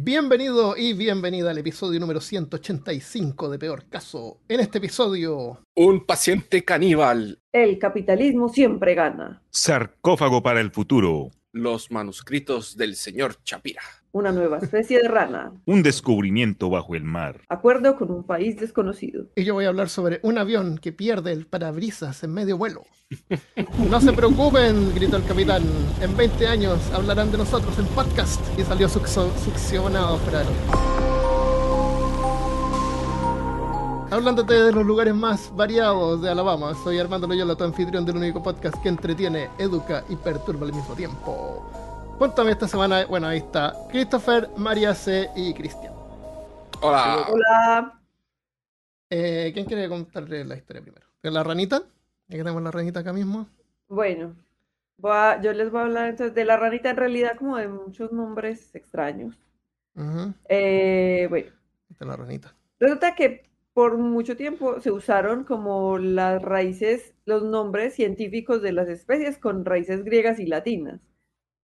[0.00, 4.38] Bienvenido y bienvenida al episodio número 185 de Peor Caso.
[4.46, 5.58] En este episodio...
[5.74, 7.40] Un paciente caníbal.
[7.52, 9.42] El capitalismo siempre gana.
[9.50, 11.32] Sarcófago para el futuro.
[11.50, 13.82] Los manuscritos del señor Chapira.
[14.10, 15.52] Una nueva especie de rana.
[15.66, 17.42] Un descubrimiento bajo el mar.
[17.48, 19.26] Acuerdo con un país desconocido.
[19.36, 22.84] Y yo voy a hablar sobre un avión que pierde el parabrisas en medio vuelo.
[23.90, 25.62] No se preocupen, gritó el capitán.
[26.00, 28.40] En 20 años hablarán de nosotros en podcast.
[28.58, 30.48] Y salió succio- succionado Ferrari.
[34.10, 38.42] Hablándote de los lugares más variados de Alabama, soy Armando Loyola, tu anfitrión del único
[38.42, 41.62] podcast que entretiene, educa y perturba al mismo tiempo.
[42.18, 45.30] Cuéntame esta semana, bueno, ahí está Christopher, María C.
[45.36, 45.92] y Cristian.
[46.80, 47.26] Hola.
[47.30, 48.00] Hola.
[49.10, 51.06] Eh, ¿Quién quiere contarle la historia primero?
[51.22, 51.78] ¿De la ranita?
[52.26, 53.48] Ya que tenemos la ranita acá mismo.
[53.88, 54.34] Bueno,
[54.98, 57.68] voy a- yo les voy a hablar entonces de la ranita en realidad como de
[57.68, 59.36] muchos nombres extraños.
[60.48, 61.50] Eh, bueno,
[61.90, 62.54] Esta es la ranita.
[62.78, 68.88] resulta que por mucho tiempo se usaron como las raíces, los nombres científicos de las
[68.88, 71.00] especies con raíces griegas y latinas.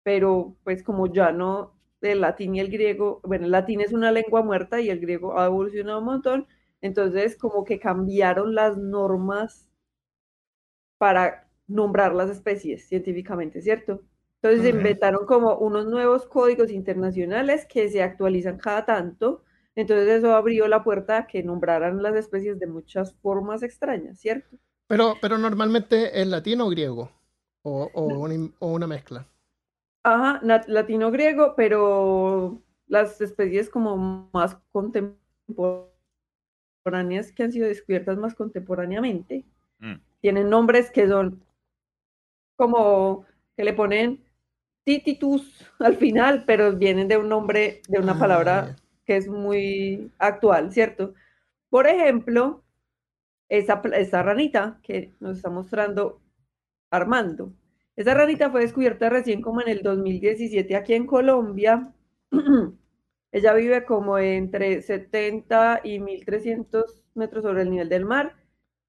[0.05, 4.12] Pero pues como ya no, el latín y el griego, bueno, el latín es una
[4.12, 6.47] lengua muerta y el griego ha evolucionado un montón,
[6.81, 9.69] entonces como que cambiaron las normas
[10.98, 14.00] para nombrar las especies científicamente, ¿cierto?
[14.41, 19.44] Entonces inventaron como unos nuevos códigos internacionales que se actualizan cada tanto.
[19.75, 24.56] Entonces eso abrió la puerta a que nombraran las especies de muchas formas extrañas, ¿cierto?
[24.87, 27.11] Pero, pero normalmente es latino o griego.
[27.64, 29.27] O, o una, im- o una mezcla.
[30.05, 35.92] Ajá, latino-griego, pero las especies como más contemporáneas
[37.34, 39.44] que han sido descubiertas más contemporáneamente
[39.81, 39.94] Mm.
[40.20, 41.42] tienen nombres que son
[42.56, 43.25] como
[43.56, 44.22] que le ponen
[44.84, 50.11] tititus al final, pero vienen de un nombre, de una Ah, palabra que es muy
[50.19, 51.14] actual, ¿cierto?
[51.70, 52.62] Por ejemplo,
[53.48, 56.20] esa, esa ranita que nos está mostrando
[56.91, 57.53] Armando.
[57.97, 61.92] Esa ranita fue descubierta recién como en el 2017 aquí en Colombia.
[63.32, 68.36] Ella vive como entre 70 y 1300 metros sobre el nivel del mar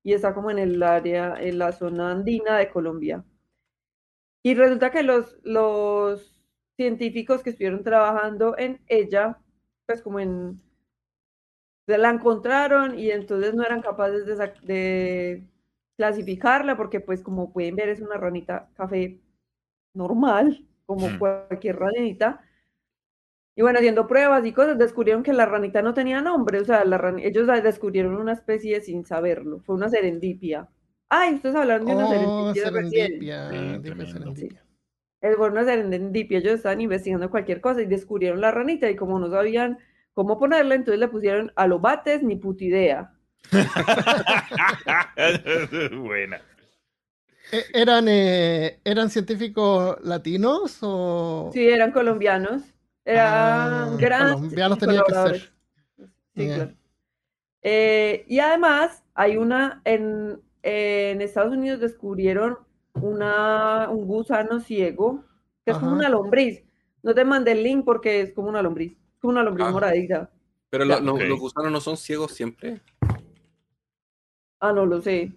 [0.04, 3.24] y está como en el área, en la zona andina de Colombia.
[4.44, 6.42] Y resulta que los, los
[6.76, 9.40] científicos que estuvieron trabajando en ella,
[9.86, 10.62] pues como en,
[11.86, 15.48] se la encontraron y entonces no eran capaces de, de
[15.98, 19.20] clasificarla porque pues como pueden ver es una ranita café
[19.96, 21.20] normal, como Mm.
[21.20, 22.42] cualquier ranita.
[23.56, 26.84] Y bueno, haciendo pruebas y cosas, descubrieron que la ranita no tenía nombre, o sea,
[26.86, 30.70] la ran- ellos descubrieron una especie sin saberlo, fue una serendipia.
[31.10, 33.12] Ay, ustedes hablaron de una Oh, serendipia recién.
[33.12, 33.50] serendipia.
[33.52, 34.06] Sí, tremendo.
[34.12, 34.66] serendipia.
[35.22, 39.20] Es fue una serendipia, ellos estaban investigando cualquier cosa y descubrieron la ranita y como
[39.20, 39.80] no sabían
[40.14, 43.14] cómo ponerla, entonces le pusieron alobates ni puta idea.
[45.92, 46.42] Buena.
[47.52, 51.52] Eh, ¿Eran, eh, ¿Eran científicos latinos o...?
[51.54, 52.64] Sí, eran colombianos,
[53.06, 55.54] eran Ah, grandes colombianos tenía que ser.
[56.36, 56.72] Sí, claro.
[57.62, 62.58] Eh, y además hay una, en, en Estados Unidos descubrieron
[62.96, 65.24] una, un gusano ciego,
[65.66, 66.64] que es como una lombriz.
[67.04, 69.72] No te mandé el link porque es como una lombriz, es como una lombriz Ah.
[69.72, 70.30] moradita.
[70.70, 72.82] Pero lo- los gusanos no son ciegos siempre.
[74.64, 75.34] Ah, no lo sé.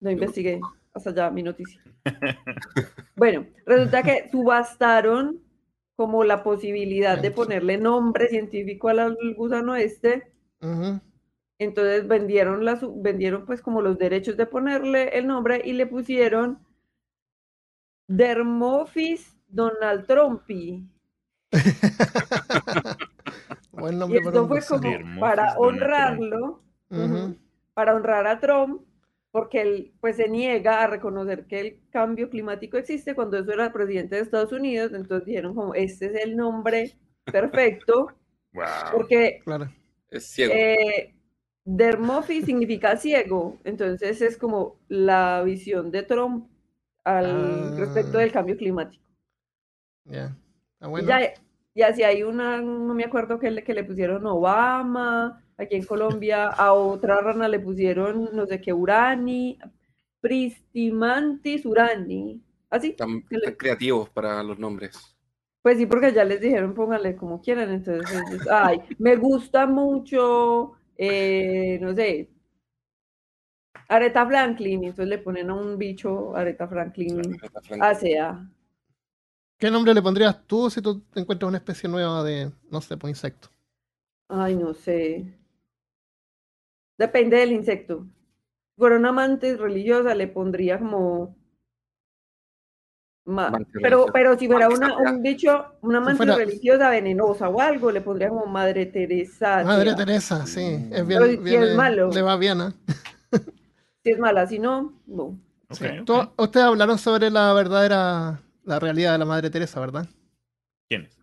[0.00, 0.60] No investigué.
[0.92, 1.80] Hasta allá mi noticia.
[3.14, 5.40] Bueno, resulta que subastaron
[5.94, 10.32] como la posibilidad de ponerle nombre científico al gusano este.
[11.60, 16.58] Entonces vendieron las, vendieron pues como los derechos de ponerle el nombre y le pusieron
[18.08, 20.84] Dermophis Donald Trumpi.
[23.70, 26.62] Buen Y nombre para esto fue como Dermophis para honrarlo.
[27.74, 28.82] Para honrar a Trump,
[29.30, 33.72] porque él pues se niega a reconocer que el cambio climático existe cuando eso era
[33.72, 36.92] presidente de Estados Unidos, entonces dijeron como este es el nombre
[37.30, 38.08] perfecto,
[38.52, 38.64] Wow.
[38.90, 39.68] porque Claro.
[40.10, 40.54] Es ciego.
[40.54, 41.14] eh,
[41.64, 46.48] Dermophis significa ciego, entonces es como la visión de Trump
[47.04, 47.76] al Ah.
[47.76, 49.02] respecto del cambio climático.
[50.04, 50.36] Ya.
[50.74, 51.08] Está Y bueno.
[51.08, 51.32] ya,
[51.74, 55.84] y así hay una, no me acuerdo que le, que le pusieron Obama, aquí en
[55.84, 59.58] Colombia, a otra rana le pusieron no sé qué Urani,
[60.20, 62.40] Pristimantis Urani,
[62.70, 62.92] así.
[62.92, 65.16] Tan, tan creativos para los nombres.
[65.62, 71.78] Pues sí, porque ya les dijeron pónganle como quieran, entonces ay, me gusta mucho, eh,
[71.80, 72.28] no sé,
[73.88, 78.48] Aretha Franklin, y entonces le ponen a un bicho Aretha Franklin Frank- ACA.
[79.62, 82.96] ¿Qué nombre le pondrías tú si tú te encuentras una especie nueva de, no sé,
[82.96, 83.48] pues insecto?
[84.28, 85.38] Ay, no sé.
[86.98, 88.04] Depende del insecto.
[88.74, 91.36] Si fuera una amante religiosa, le pondría como.
[93.24, 97.92] ma- pero, pero si fuera una, un bicho, una amante fuera- religiosa venenosa o algo,
[97.92, 99.62] le pondría como Madre Teresa.
[99.62, 100.88] Madre Teresa, sí.
[100.90, 102.10] Es Pero bien, si bien, es malo.
[102.12, 102.72] Le va bien, ¿eh?
[104.02, 105.38] Si es mala, si no, no.
[105.70, 105.84] Ok, Sí.
[106.00, 106.04] ok.
[106.04, 110.08] Tú- Ustedes hablaron sobre la verdadera, la realidad de la Madre Teresa, ¿verdad?
[110.88, 111.16] ¿Quién es?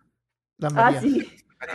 [0.58, 1.00] La Ah, María.
[1.00, 1.26] sí.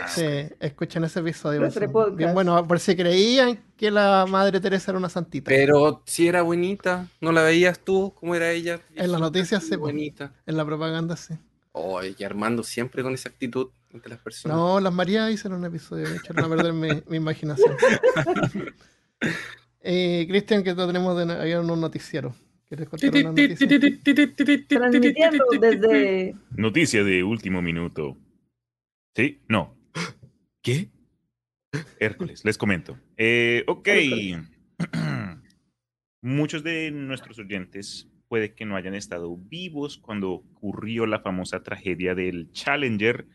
[0.08, 0.24] Sí,
[0.58, 1.60] escuchen ese episodio.
[1.60, 2.34] Bien podcast.
[2.34, 5.48] bueno, por si creían que la Madre Teresa era una santita.
[5.48, 8.12] Pero si era bonita, ¿no la veías tú?
[8.18, 8.80] ¿Cómo era ella?
[8.96, 9.92] En las noticias, sí, pues.
[9.92, 10.32] Bonita.
[10.44, 11.34] En la propaganda, sí.
[11.70, 14.56] Oh, y Armando siempre con esa actitud ante las personas.
[14.56, 17.76] No, las Marías hicieron un episodio, me echaron a perder mi, mi imaginación.
[19.82, 22.34] eh, Cristian, que te tenemos de había un noticiero.
[22.68, 23.68] ¿Quieres contar una noticia?
[24.68, 26.34] Transmitiendo desde.
[26.50, 28.16] Noticia de último minuto.
[29.14, 29.40] ¿Sí?
[29.48, 29.76] No.
[30.62, 30.90] ¿Qué?
[32.00, 32.98] Hércules, les comento.
[33.16, 33.88] Eh, ok.
[36.22, 42.14] Muchos de nuestros oyentes puede que no hayan estado vivos cuando ocurrió la famosa tragedia
[42.14, 43.26] del Challenger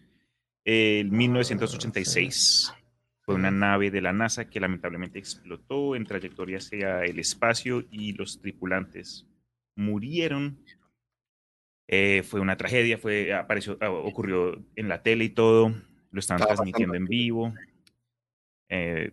[0.65, 2.73] en 1986.
[3.31, 8.13] Fue una nave de la NASA que lamentablemente explotó en trayectoria hacia el espacio y
[8.13, 9.27] los tripulantes
[9.75, 10.59] murieron.
[11.87, 15.73] Eh, fue una tragedia, fue, apareció, ah, ocurrió en la tele y todo,
[16.11, 17.53] lo estaban Estaba transmitiendo en vivo.
[18.69, 19.11] Eh,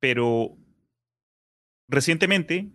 [0.00, 0.56] pero
[1.88, 2.70] recientemente,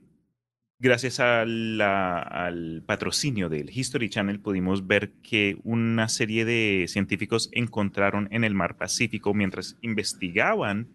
[0.82, 7.50] gracias a la- al patrocinio del History Channel, pudimos ver que una serie de científicos
[7.54, 10.88] encontraron en el mar Pacífico, mientras investigaban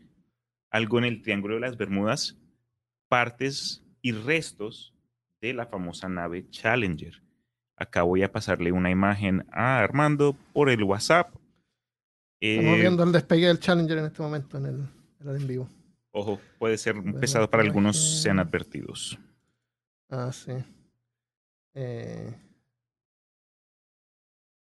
[0.70, 2.36] algo en el Triángulo de las Bermudas,
[3.08, 4.92] partes y restos
[5.40, 7.22] de la famosa nave Challenger.
[7.76, 11.32] Acá voy a pasarle una imagen a Armando por el WhatsApp.
[12.40, 14.74] Estamos Eh, viendo el despegue del Challenger en este momento en el,
[15.20, 15.68] en el en vivo.
[16.10, 19.18] Ojo, puede ser pesado para algunos, sean advertidos.
[20.08, 20.52] Ah, sí.
[21.74, 22.34] Eh,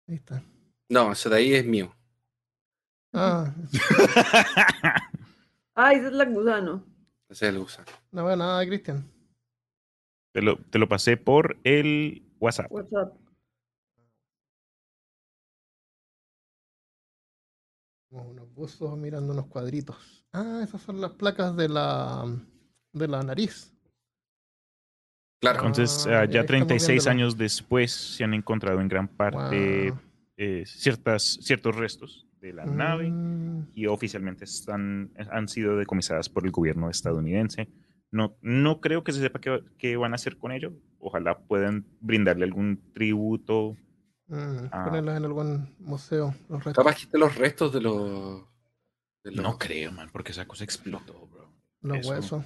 [0.08, 0.42] ahí está.
[0.88, 1.94] No, ese de ahí es mío.
[3.12, 3.54] Ah,
[5.76, 6.84] Ah, ese es la gusano.
[7.28, 7.90] Ese es el gusano.
[8.12, 9.10] no veo nada, Cristian.
[10.32, 12.70] Te lo, te lo pasé por el WhatsApp.
[12.70, 13.16] WhatsApp.
[18.10, 20.24] Unos buzos mirando unos cuadritos.
[20.32, 22.24] Ah, esas son las placas de la
[22.92, 23.73] de la nariz.
[25.52, 25.66] Claro.
[25.66, 27.10] Entonces, Ah, ah, ya ya estamos 36 viéndolo.
[27.10, 29.98] años después se han encontrado en gran parte Wow.
[30.36, 36.44] eh, ciertas, ciertos restos de la nave Mm, y oficialmente están, han sido decomisadas por
[36.44, 37.68] el gobierno estadounidense.
[38.10, 40.72] No, no creo que se sepa qué, qué van a hacer con ello.
[40.98, 43.76] Ojalá puedan brindarle algún tributo.
[44.28, 44.84] mm, Ah.
[44.86, 46.34] Ponerlas en algún museo.
[46.48, 46.82] Los restos.
[46.84, 48.42] Capaz que estén los restos de los.
[49.22, 51.48] de los- No creo, man, porque esa cosa explotó, bro.
[51.82, 52.10] Los Eso.
[52.10, 52.44] huesos.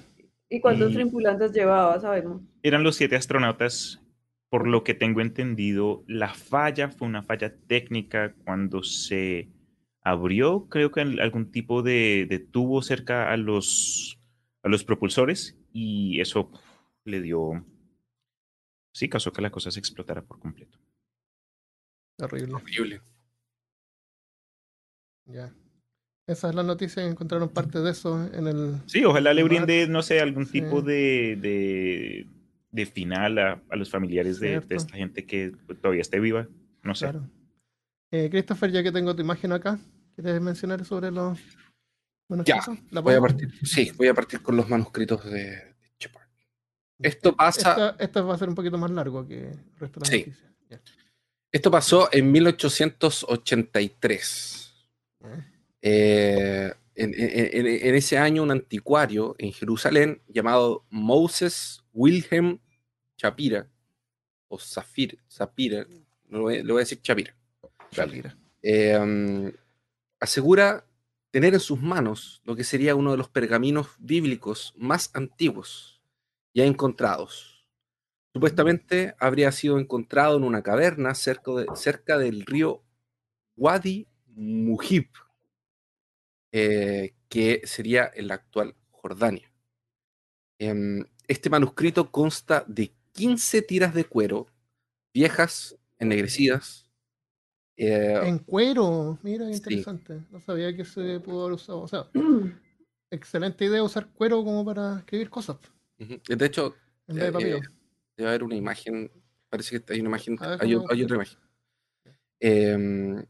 [0.49, 1.99] ¿Y cuántos Y- tripulantes llevaba?
[1.99, 2.41] Sabemos.
[2.63, 4.01] Eran los siete astronautas.
[4.49, 9.47] Por lo que tengo entendido, la falla fue una falla técnica cuando se
[10.01, 14.17] abrió, creo que al- algún tipo de, de tubo cerca a los,
[14.63, 16.49] a los propulsores y eso
[17.05, 17.63] le dio,
[18.91, 20.79] sí, causó que la cosa se explotara por completo.
[22.17, 22.55] Terrible.
[22.55, 23.01] Horrible.
[25.27, 25.53] Ya.
[26.29, 27.03] Esa es la noticia.
[27.03, 28.75] Encontraron parte de eso en el.
[28.85, 30.61] Sí, ojalá le brinde, no sé, algún Sí.
[30.61, 32.27] tipo de, de,
[32.71, 36.47] de final a, a los familiares de, esta gente que todavía esté viva.
[36.83, 37.05] No sé.
[37.05, 37.27] Claro.
[38.11, 39.79] Eh, Christopher, ya que tengo tu imagen acá,
[40.15, 41.39] ¿quieres mencionar sobre los
[42.27, 42.77] manuscritos?
[42.91, 43.51] ¿La Voy a partir.
[43.63, 46.27] Sí, voy a partir con los manuscritos de, Shepard.
[46.99, 47.71] Esto pasa.
[47.71, 50.19] Esta, esta va a ser un poquito más largo que el resto de las Sí.
[50.19, 50.51] noticias.
[50.69, 50.79] Ya.
[51.51, 54.75] Esto pasó en 1883.
[55.21, 55.48] Ya.
[55.81, 62.59] Eh, en, en- en- en ese año, un anticuario en Jerusalén llamado Moses Wilhelm
[63.17, 63.67] Shapira,
[64.49, 65.85] o Zafir, Zapira,
[66.29, 67.35] le voy, a decir Shapira,
[67.91, 68.35] Shakira.
[68.61, 69.51] eh, um,
[70.19, 70.85] asegura
[71.31, 76.01] tener en sus manos lo que sería uno de los pergaminos bíblicos más antiguos
[76.53, 77.65] ya encontrados.
[78.33, 82.83] Supuestamente habría sido encontrado en una caverna cerca, de- cerca del río
[83.55, 85.07] Wadi Mujib,
[86.51, 89.51] eh, que sería en la actual Jordania.
[90.59, 94.47] Em, este manuscrito consta de 15 tiras de cuero,
[95.13, 96.89] viejas, ennegrecidas.
[97.77, 99.57] eh, En cuero, mira qué Sí.
[99.57, 100.21] interesante.
[100.31, 101.81] No sabía que se pudo haber usado.
[101.81, 102.07] O sea,
[103.11, 105.57] excelente idea usar cuero como para escribir cosas
[105.99, 106.19] ujú.
[106.27, 106.75] De hecho,
[107.07, 107.59] en vez de Eh, papiro.
[108.17, 109.11] debe haber una imagen,
[109.49, 111.39] parece que hay una imagen, ver, hay, ¿cómo hay otra imagen.
[112.41, 113.25] Em,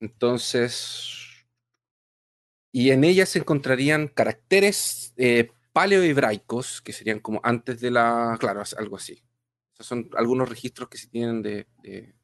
[0.00, 1.17] entonces,
[2.72, 8.62] y en ellas se encontrarían caracteres eh, paleohebraicos, que serían como antes de la, claro,
[8.76, 9.22] algo así.
[9.74, 12.14] Esos son algunos registros que se tienen de, de-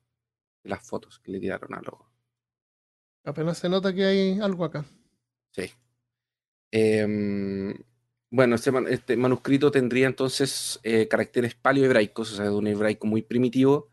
[0.63, 1.95] de las fotos que le tiraron a los,
[3.27, 4.85] Apenas se nota que hay algo acá.
[5.53, 5.71] Sí.
[6.71, 7.75] Em,
[8.31, 13.07] bueno, este, man- este manuscrito tendría entonces eh, caracteres paleohebraicos, o sea, de un hebraico
[13.07, 13.89] muy primitivo,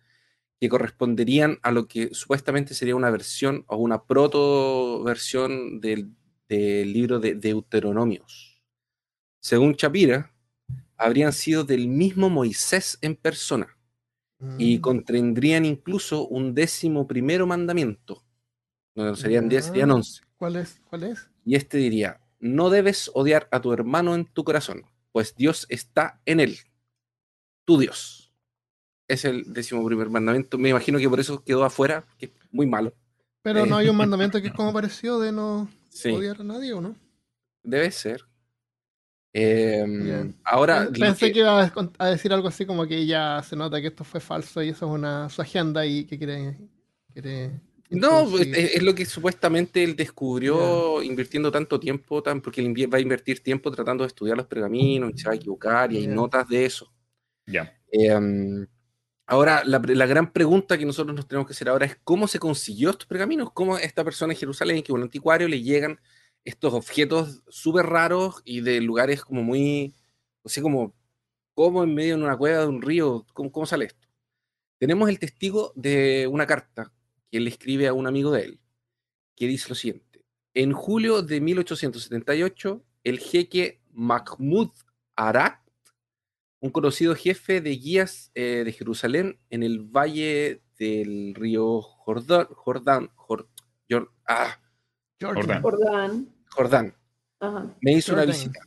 [0.60, 6.12] que corresponderían a lo que supuestamente sería una versión o una proto-versión del,
[6.58, 8.62] del libro de Deuteronomios.
[9.40, 10.32] Según Chapira,
[10.98, 13.68] habrían sido del mismo Moisés en persona
[14.58, 14.82] y Mm.
[14.82, 18.24] contendrían incluso un décimo primero mandamiento.
[18.96, 19.96] No, serían 10, serían Ya.
[19.96, 20.22] 11.
[20.38, 20.82] ¿Cuál es?
[20.90, 21.30] ¿Cuál es?
[21.46, 26.20] Y este diría, no debes odiar a tu hermano en tu corazón, pues Dios está
[26.26, 26.58] en él,
[27.66, 28.34] tu Dios.
[29.08, 30.58] Es el décimo primer mandamiento.
[30.58, 32.94] Me imagino que por eso quedó afuera, que es muy malo.
[33.42, 33.84] Pero no Eh.
[33.84, 36.96] hay un mandamiento que es como pareció de no Sí, odiar a nadie, ¿o no?
[37.64, 38.26] debe ser.
[39.34, 40.36] Bien.
[40.44, 43.88] ahora, Pensé que- que iba a, decir algo así como que ya se nota que
[43.88, 46.58] esto fue falso y eso es una su agenda y que quiere.
[47.14, 47.52] quiere
[47.90, 52.98] No, es, es lo que supuestamente él descubrió invirtiendo tanto tiempo, tan, porque él va
[52.98, 56.08] a invertir tiempo tratando de estudiar los pergaminos y se va a equivocar y hay
[56.08, 56.14] Ya.
[56.14, 56.92] notas de eso.
[57.46, 57.74] Ya.
[57.92, 58.66] Em,
[59.32, 62.90] ahora, la, gran pregunta que nosotros nos tenemos que hacer ahora es cómo se consiguió
[62.90, 66.02] estos pergaminos, cómo esta persona en Jerusalén, que es un anticuario, le llegan
[66.44, 69.96] estos objetos súper raros y de lugares como muy,
[70.44, 70.94] no sé, como,
[71.54, 74.10] como en medio de una cueva de un río, ¿cómo, cómo sale esto?
[74.78, 76.92] Tenemos el testigo de una carta
[77.32, 78.60] que él escribe a un amigo de él,
[79.38, 80.26] que dice lo siguiente.
[80.54, 84.72] En julio de 1878, el jeque Mahmud
[85.16, 85.61] Arak,
[86.62, 93.10] un conocido jefe de guías eh, de Jerusalén en el valle del río Jordán, Jordán,
[93.16, 93.50] Jor-
[93.90, 94.58] Jor- ah.
[95.20, 96.34] Jordán.
[96.50, 96.96] Jordán,
[97.40, 97.76] Ajá.
[97.82, 98.60] me hizo una visita.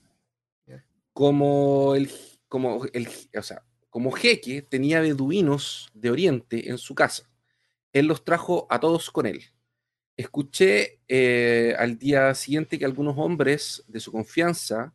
[1.13, 2.11] Como el,
[2.49, 3.09] como el,
[3.39, 7.31] o sea, como jeque tenía beduinos de Oriente en su casa.
[7.93, 9.41] Él los trajo a todos con él.
[10.17, 14.93] Escuché eh, al día siguiente que algunos hombres de su confianza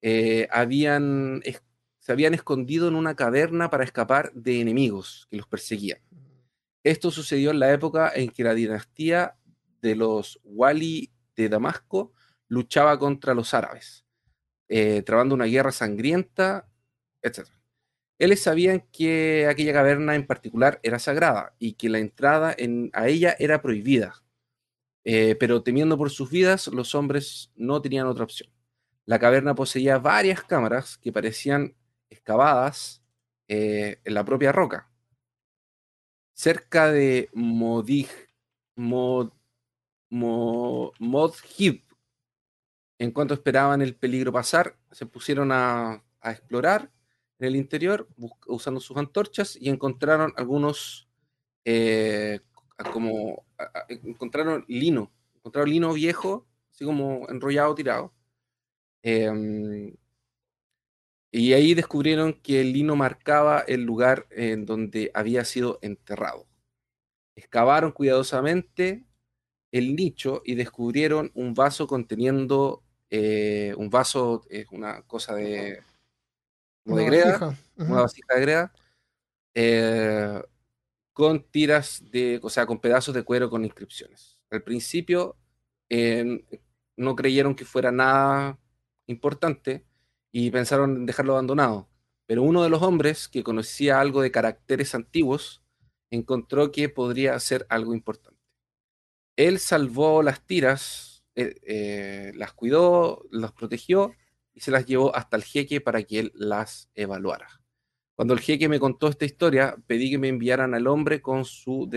[0.00, 1.42] eh, habían,
[2.02, 6.00] se habían escondido en una caverna para escapar de enemigos que los perseguían.
[6.84, 9.36] Esto sucedió en la época en que la dinastía
[9.80, 12.12] de los Wali de Damasco
[12.48, 14.04] luchaba contra los árabes,
[14.68, 16.68] eh, trabando una guerra sangrienta,
[17.22, 17.48] etc.
[18.18, 23.06] Ellos sabían que aquella caverna en particular era sagrada y que la entrada en- a
[23.06, 24.24] ella era prohibida.
[25.04, 28.50] Eh, pero temiendo por sus vidas, los hombres no tenían otra opción.
[29.04, 31.76] La caverna poseía varias cámaras que parecían
[32.12, 33.02] excavadas
[33.48, 34.88] eh, en la propia roca.
[36.34, 38.08] Cerca de Modig,
[38.76, 39.32] Mod,
[40.10, 41.82] Mo- Modhib,
[42.98, 46.90] en cuanto esperaban el peligro pasar, se pusieron a, a explorar
[47.38, 48.08] en el interior
[48.46, 51.08] usando sus antorchas y encontraron algunos
[51.64, 52.40] eh,
[52.92, 53.44] como
[53.88, 58.14] encontraron lino, encontraron lino viejo, así como enrollado, tirado.
[59.02, 59.94] Em,
[61.34, 66.46] y ahí descubrieron que el lino marcaba el lugar en donde había sido enterrado.
[67.34, 69.06] Excavaron cuidadosamente
[69.72, 75.82] el nicho y descubrieron un vaso conteniendo eh, un vaso, es una cosa de,
[76.84, 78.72] como de greda, una vasija de greda,
[79.54, 80.42] eh,
[81.14, 84.38] con tiras de, o sea, con pedazos de cuero con inscripciones.
[84.50, 85.36] Al principio
[85.88, 86.44] eh,
[86.96, 88.58] no creyeron que fuera nada
[89.06, 89.86] importante
[90.32, 91.88] y pensaron en dejarlo abandonado.
[92.26, 95.62] Pero uno de los hombres que conocía algo de caracteres antiguos
[96.10, 98.40] encontró que podría ser algo importante.
[99.36, 104.14] Él salvó las tiras, eh, eh, las cuidó, las protegió
[104.54, 107.62] y se las llevó hasta el jeque para que él las evaluara.
[108.14, 111.90] Cuando el jeque me contó esta historia, pedí que me enviaran al hombre con su,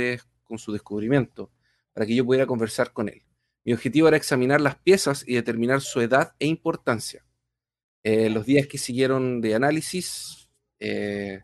[0.44, 1.52] con su descubrimiento,
[1.94, 3.24] para que yo pudiera conversar con él.
[3.66, 7.25] Mi objetivo era examinar las piezas y determinar su edad e importancia.
[8.08, 10.48] Eh, los días que siguieron de análisis,
[10.80, 11.42] eh,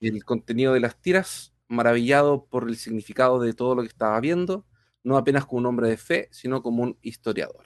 [0.00, 4.66] el contenido de las tiras, maravillado por el significado de todo lo que estaba viendo,
[5.02, 7.64] no apenas como un hombre de fe, sino como un historiador.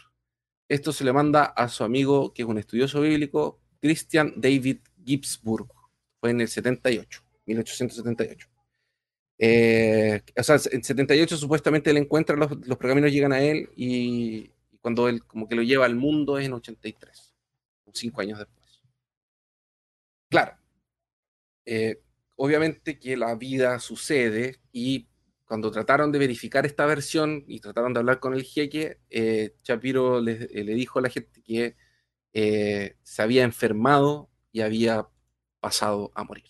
[0.69, 5.67] Esto se le manda a su amigo, que es un estudioso bíblico, Christian David Gibbsburg.
[6.21, 8.49] Fue en el 78, 1878.
[9.39, 14.53] Eh, o sea, en 78 supuestamente él encuentra los, los pergaminos llegan a él y,
[14.71, 17.26] y cuando él como que lo lleva al mundo es en 83,
[17.97, 18.83] cinco años después.
[20.29, 20.57] Claro,
[21.65, 22.01] eh,
[22.37, 25.09] obviamente que la vida sucede y
[25.45, 30.21] cuando trataron de verificar esta versión y trataron de hablar con el jeque, eh, Chapiro
[30.21, 31.77] le, eh, le dijo a la gente que
[32.33, 35.09] eh, se había enfermado y había
[35.61, 36.45] pasado a morir.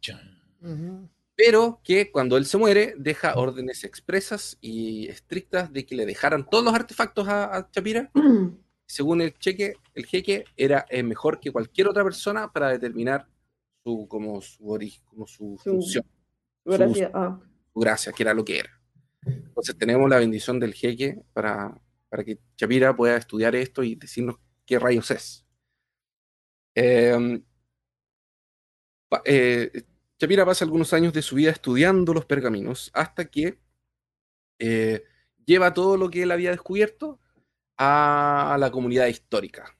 [0.00, 0.20] Chan.
[0.60, 1.08] Ujú.
[1.34, 6.46] Pero que cuando él se muere, deja órdenes expresas y estrictas de que le dejaran
[6.46, 8.10] todos los artefactos a, a Chapira.
[8.90, 13.24] Según el cheque, el jeque era eh, mejor que cualquier otra persona para determinar
[13.84, 16.04] su, como su origen, como su, Su- función,
[16.64, 17.08] Gracias.
[17.14, 17.40] Ah,
[17.72, 18.80] su gracia, que era lo que era.
[19.24, 24.36] Entonces tenemos la bendición del jeque para, para que Chapira pueda estudiar esto y decirnos
[24.66, 25.46] qué rayos es.
[26.74, 27.40] Eh,
[29.08, 29.84] pa- eh,
[30.18, 33.60] Chapira pasa algunos años de su vida estudiando los pergaminos hasta que
[34.58, 35.04] eh,
[35.46, 37.19] lleva todo lo que él había descubierto
[37.80, 39.76] a la comunidad histórica.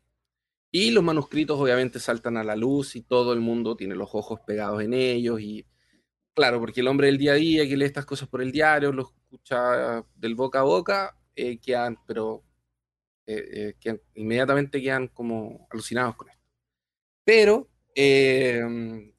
[0.73, 4.41] Y los manuscritos obviamente saltan a la luz y todo el mundo tiene los ojos
[4.47, 5.67] pegados en ellos y
[6.35, 8.93] claro, porque el hombre del día a día que lee estas cosas por el diario,
[8.93, 12.45] lo escucha del boca a boca, eh, quedan, pero
[13.27, 16.43] eh, eh, inmediatamente quedan como alucinados con esto.
[17.25, 19.13] Pero eh,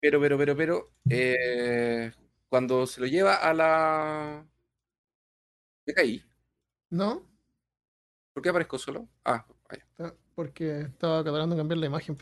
[0.00, 2.12] pero, pero, pero, pero, eh,
[2.48, 4.46] cuando se lo lleva a la...
[5.86, 6.22] Me caí.
[6.90, 7.26] ¿No?
[8.32, 9.08] ¿Por qué aparezco solo?
[9.24, 10.14] Ah, vaya.
[10.34, 12.16] Porque estaba tratando de cambiar la imagen.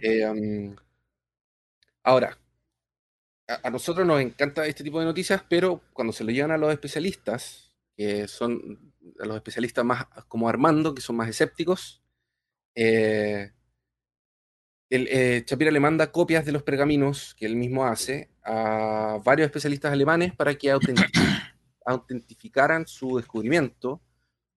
[0.00, 0.76] Eh, um,
[2.02, 2.38] ahora,
[3.48, 6.58] a, a nosotros nos encanta este tipo de noticias, pero cuando se lo llevan a
[6.58, 12.02] los especialistas, que son a los especialistas más como Armando, que son más escépticos,
[12.74, 13.52] eh,
[14.90, 19.46] el, eh, Chapira le manda copias de los pergaminos que él mismo hace a varios
[19.46, 21.10] especialistas alemanes para que autentic-
[21.88, 24.00] autentificaran su descubrimiento,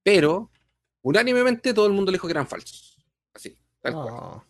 [0.03, 0.51] pero
[1.01, 2.97] unánimemente todo el mundo le dijo que eran falsos.
[3.33, 4.07] Así, tal cual.
[4.11, 4.43] Ah,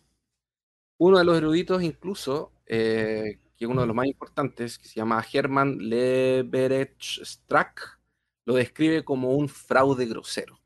[0.98, 4.94] Uno de los eruditos, incluso, eh, que es uno de los más importantes, que se
[4.96, 8.00] llama Hermann Leberecht Strack,
[8.44, 10.58] lo describe como un fraude grosero.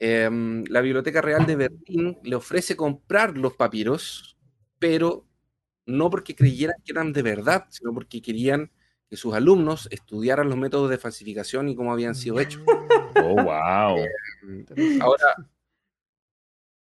[0.00, 4.36] Em, la Biblioteca Real de Berlín le ofrece comprar los papiros,
[4.78, 5.26] pero
[5.86, 8.70] no porque creyeran que eran de verdad, sino porque querían
[9.08, 12.62] que sus alumnos estudiaran los métodos de falsificación y cómo habían sido hechos.
[13.20, 13.98] Oh, wow.
[15.00, 15.34] Ahora,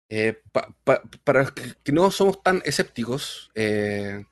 [0.09, 4.23] eh, pa- pa- para los que no somos tan escépticos eh,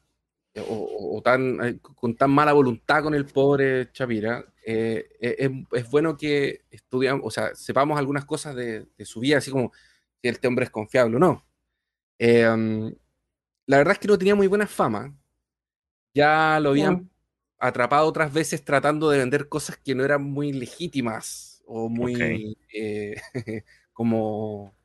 [0.68, 5.52] o, tan, eh, con tan mala voluntad con el pobre Chapira, eh, eh, es,
[5.84, 9.72] es bueno que estudiamos, o sea, sepamos algunas cosas de, de su vida, así como
[10.22, 11.46] si este hombre es confiable o no.
[13.66, 15.14] La verdad es que no tenía muy buena fama.
[16.16, 17.10] Ya lo habían
[17.68, 23.16] atrapado otras veces tratando de vender cosas que no eran muy legítimas o muy eh,
[23.94, 24.76] como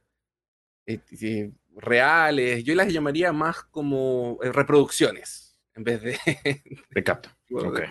[0.86, 2.64] eh, eh, reales.
[2.64, 6.18] Yo las llamaría más como eh, reproducciones en vez de...
[6.94, 7.30] Te capto.
[7.50, 7.88] bueno, de-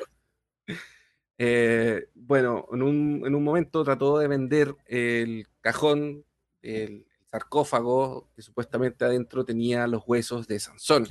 [1.39, 6.25] Eh, en un, en un momento trató de vender el cajón,
[6.63, 11.07] el sarcófago, que supuestamente adentro tenía los huesos de Sansón.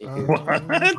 [0.00, 0.06] Eh,
[0.46, 0.90] Ah,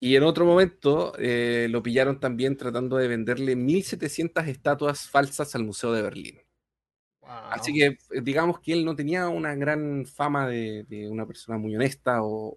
[0.00, 5.64] y en otro momento eh, lo pillaron también tratando de venderle 1700 estatuas falsas al
[5.64, 6.38] Museo de Berlín.
[7.20, 7.30] wow.
[7.50, 11.58] Así que eh, digamos que él no tenía una gran fama de, de una persona
[11.58, 12.56] muy honesta o...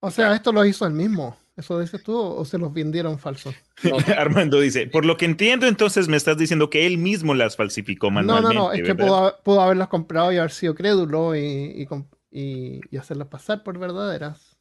[0.00, 1.36] O sea, esto lo hizo él mismo.
[1.56, 3.52] ¿Eso dices tú o se los vendieron falsos?
[4.16, 8.10] Armando dice, por lo que entiendo, entonces me estás diciendo que él mismo las falsificó
[8.10, 8.54] No, no, manualmente.
[8.54, 11.86] no, es que pudo, haber- pudo haberlas comprado y haber sido crédulo y,
[12.30, 14.56] y- y hacerlas pasar por verdaderas.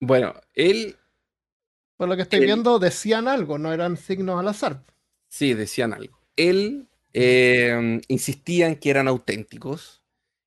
[0.00, 0.96] Bueno, él
[1.98, 4.82] Por lo que estoy Él- viendo, decían algo, no eran signos al azar.
[5.28, 6.18] Sí, decían algo.
[6.36, 10.02] Él eh, insistía en que eran auténticos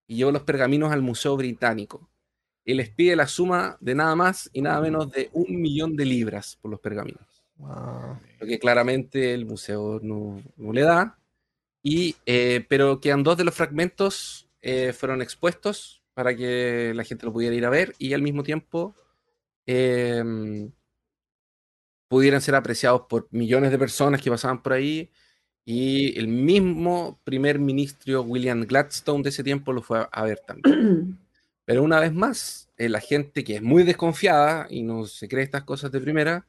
[0.07, 2.09] y llevó los pergaminos al Museo Británico.
[2.63, 6.05] Y les pide la suma de nada más y nada menos de un millón de
[6.05, 7.43] libras por los pergaminos.
[7.57, 8.17] Wow.
[8.39, 11.17] Lo que claramente el museo no, no le da.
[11.83, 17.25] Y, eh, pero quedan dos de los fragmentos eh, fueron expuestos para que la gente
[17.25, 18.93] lo pudiera ir a ver y al mismo tiempo
[19.65, 20.23] eh,
[22.11, 25.09] pudieran ser apreciados por millones de personas que pasaban por ahí.
[25.63, 31.17] Y el mismo primer ministro William Gladstone de ese tiempo lo fue a ver también.
[31.65, 35.45] Pero una vez más, eh, la gente que es muy desconfiada y no se cree
[35.45, 36.45] estas cosas de primera,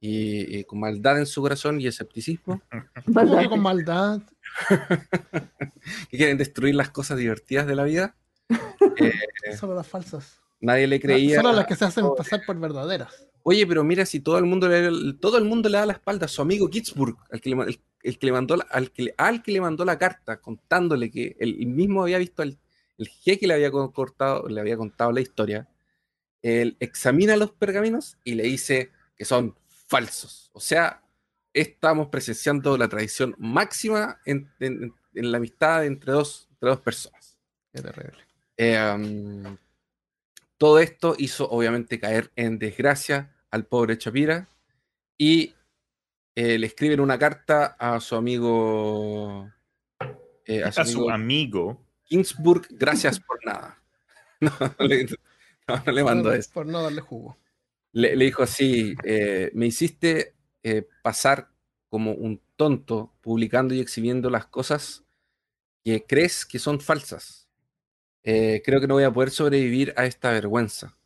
[0.00, 2.60] y, y con maldad en su corazón y escepticismo,
[3.14, 4.20] ¿Cómo que con maldad?
[6.10, 8.16] que quieren destruir las cosas divertidas de la vida,
[8.96, 9.56] Eh.
[9.56, 10.40] Solo las falsas.
[10.64, 11.36] Nadie le creía.
[11.40, 13.26] Solo las que se hacen pasar por verdaderas.
[13.42, 16.26] Oye, pero mira, si todo el mundo le, todo el mundo le da la espalda
[16.26, 19.14] a su amigo Ginsburg, al que le, el, el que le mandó la, al, que
[19.16, 22.58] al que le mandó la carta contándole que él mismo había visto al
[22.96, 25.68] el jeque le había co- cortado, le había contado la historia,
[26.42, 29.56] él examina los pergaminos y le dice que son
[29.88, 30.50] falsos.
[30.52, 31.02] O sea,
[31.52, 37.36] estamos presenciando la tradición máxima en, en- en la amistad entre dos, entre dos personas.
[37.72, 38.18] Qué terrible.
[38.56, 39.56] Eh, um,
[40.58, 44.48] todo esto hizo obviamente caer en desgracia al pobre Chapira
[45.18, 45.54] y
[46.34, 49.50] eh, le escriben una carta a su amigo,
[50.46, 51.84] eh, a su A su amigo amigo.
[52.04, 53.80] Ginsburg, gracias por nada.
[54.40, 55.06] No, no le,
[55.68, 56.50] no, no le mandó por, eso.
[56.52, 57.38] por no darle jugo.
[57.92, 61.48] Le, le dijo así, eh, me hiciste eh, pasar
[61.88, 65.04] como un tonto publicando y exhibiendo las cosas
[65.84, 67.43] que crees que son falsas.
[68.24, 70.96] Eh, creo que no voy a poder sobrevivir a esta vergüenza.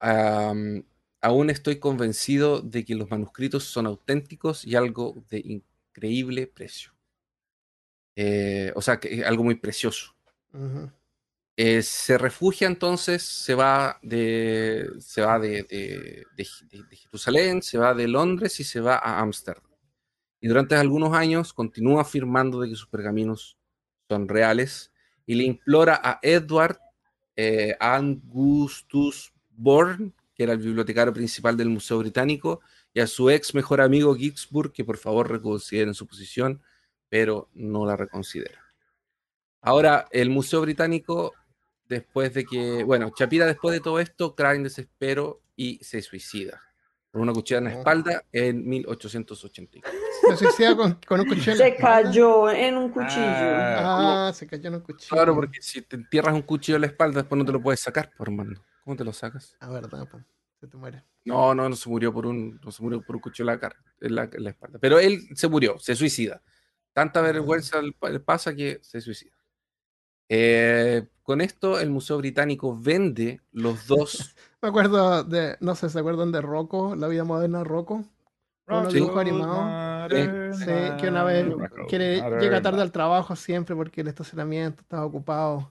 [0.00, 0.84] Am,
[1.20, 5.38] aún estoy convencido de que los manuscritos son auténticos y algo de
[5.92, 6.92] increíble precio.
[8.16, 10.14] Eh, o sea, que algo muy precioso.
[10.52, 10.90] Ujú.
[11.56, 17.78] Eh, se refugia entonces, se va de, se va de- de- de- de Jerusalén, se
[17.78, 19.70] va de Londres y se va a Ámsterdam.
[20.40, 23.56] Y durante algunos años continúa afirmando de que sus pergaminos
[24.08, 24.92] son reales
[25.26, 26.78] y le implora a Edward
[27.36, 32.60] eh, Augustus Bourne, que era el bibliotecario principal del Museo Británico,
[32.92, 36.62] y a su ex mejor amigo Ginsburg que por favor reconsideren su posición,
[37.08, 38.60] pero no la reconsidera.
[39.60, 41.32] Ahora, el Museo Británico,
[41.88, 46.60] después de que, bueno, Chapira después de todo esto, cae en desespero y se suicida
[47.14, 47.78] con una cuchilla en la Oh.
[47.78, 49.92] espalda en 1884.
[50.30, 51.52] Se suicida con, con un cuchillo.
[51.52, 53.14] en la Se cayó en un cuchillo.
[53.24, 55.08] Ah, se cayó en un cuchillo.
[55.14, 57.78] Claro, porque si te entierras un cuchillo en la espalda, después no te lo puedes
[57.78, 58.60] sacar, por hermano.
[58.82, 59.56] ¿Cómo te lo sacas?
[59.60, 60.24] Ah, verdad, pues.
[60.58, 61.04] Se te muere.
[61.24, 63.60] No, no, no se murió por un, no se murió por un cuchillo en la,
[63.60, 64.78] cara, en la, en la espalda.
[64.80, 66.42] Pero él se murió, se suicida.
[66.92, 69.36] Tanta vergüenza le pa- le pasa que se suicida.
[70.28, 74.36] Eh, con esto, el Museo Británico vende los dos.
[74.62, 76.94] Me acuerdo de, no sé, ¿se acuerdan de Rocco?
[76.94, 78.04] La vida moderna de Rocco.
[78.66, 78.98] Unos Sí.
[79.00, 80.10] dibujos animados.
[80.58, 80.66] Sí,
[81.00, 81.46] que una vez
[81.88, 85.70] quiere, llega tarde al trabajo siempre porque el estacionamiento estaba ocupado.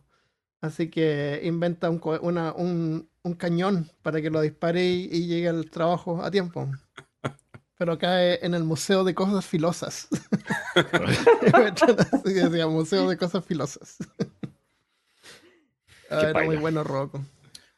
[0.62, 5.50] Así que inventa un, una- un, un cañón para que lo dispare y, y llegue
[5.50, 6.70] al trabajo a tiempo.
[7.78, 10.08] Pero cae en el Museo de Cosas Filosas.
[12.14, 13.98] Así decía, Museo de Cosas Filosas.
[16.14, 17.24] Ah, era muy bueno Rocco.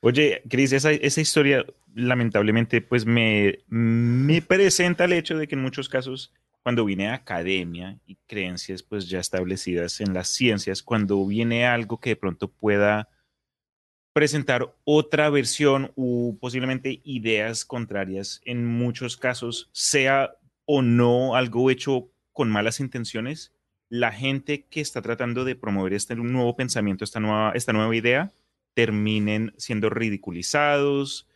[0.02, 5.62] Oye, Cris, esa, esa historia lamentablemente pues me, me presenta el hecho de que en
[5.62, 11.66] muchos casos cuando viene academia y creencias pues ya establecidas en las ciencias, cuando viene
[11.66, 13.08] algo que de pronto pueda
[14.14, 22.12] presentar otra versión u posiblemente ideas contrarias, en muchos casos, sea o no algo hecho
[22.32, 23.54] con malas intenciones,
[23.90, 28.32] la gente que está tratando de promover este nuevo pensamiento, esta nueva, esta nueva idea,
[28.74, 31.28] terminen siendo ridiculizados,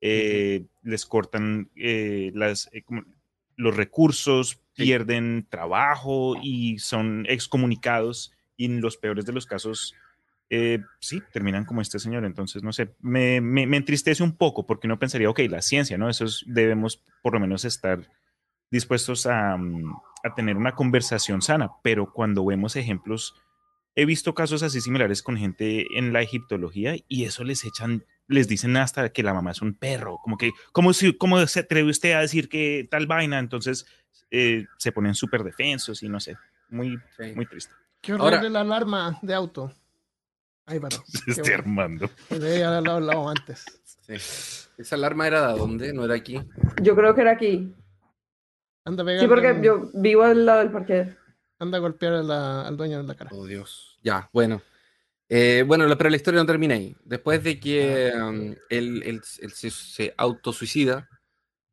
[0.00, 2.84] eh, les cortan eh, las, eh,
[3.56, 4.84] los recursos, Sí.
[4.84, 9.94] pierden trabajo y son excomunicados y en los peores de los casos,
[11.00, 12.24] sí, terminan como este señor.
[12.24, 15.98] Entonces, no sé, me, me- me entristece un poco porque uno pensaría, ok, la ciencia,
[15.98, 16.08] ¿no?
[16.08, 18.08] Eso es- debemos por lo menos estar
[18.70, 23.34] dispuestos a, mm, a tener una conversación sana, pero cuando vemos ejemplos,
[23.94, 28.46] he visto casos así similares con gente en la egiptología y eso les echan, les
[28.48, 31.90] dicen hasta que la mamá es un perro, como que, ¿cómo, si, cómo se atreve
[31.90, 33.38] usted a decir que tal vaina?
[33.38, 33.86] Entonces
[34.30, 36.36] eh, se ponen súper defensos y no sé,
[36.68, 37.32] muy, Sí.
[37.34, 37.72] muy triste.
[38.00, 39.72] Qué Ahora- horrible la alarma de auto.
[40.66, 40.98] Ahí paró.
[41.24, 41.56] Qué Este bueno.
[41.58, 42.10] Armando.
[42.30, 43.64] Haberlo hablado antes.
[44.06, 44.68] Sí.
[44.78, 45.92] ¿Esa alarma era de dónde?
[45.92, 46.40] ¿No era aquí?
[46.82, 47.74] Yo creo que era aquí.
[48.88, 51.14] Anda a Sí, pegarle porque un- yo vivo al lado del parqueo.
[51.58, 53.30] Anda a golpear a la- al dueño en la cara.
[53.32, 53.98] Oh, Dios.
[54.02, 54.62] Ya, bueno.
[55.28, 56.96] Eh, bueno, pero la historia no termina ahí.
[57.04, 61.06] Después de que um, él, él- él se, se autosuicida,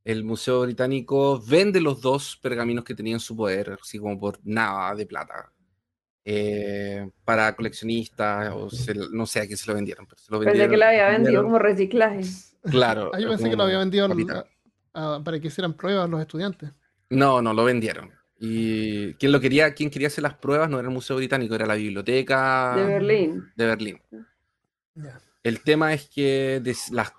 [0.03, 4.39] el Museo Británico vende los dos pergaminos que tenía en su poder, así como por
[4.43, 5.51] nada de plata,
[6.25, 10.39] eh, para coleccionistas, o se- no sé a quién se lo vendieron, pero se lo
[10.39, 10.71] Pensé vendieron.
[10.71, 12.21] que la había vendido vendieron- como reciclaje.
[12.69, 13.11] Claro.
[13.13, 14.45] Ah, yo pensé que lo había vendido al-
[14.93, 16.71] a- a- para que hicieran pruebas los estudiantes.
[17.09, 18.11] No, no, lo vendieron.
[18.39, 21.65] Y quien lo quería, quien quería hacer las pruebas no era el Museo Británico, era
[21.65, 23.51] la biblioteca De Berlín.
[23.55, 24.01] de Berlín.
[25.43, 27.13] El tema es que de las-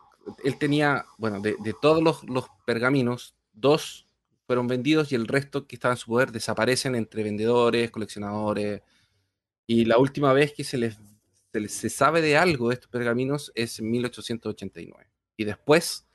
[0.44, 4.06] él tenía, bueno, de, de todos los, los pergaminos, dos
[4.46, 8.82] fueron vendidos y el resto que estaba en su poder desaparecen entre vendedores, coleccionadores.
[9.66, 10.98] Y la última vez que se les,
[11.52, 15.08] se les- se sabe de algo de estos pergaminos es en 1889.
[15.36, 16.06] Y después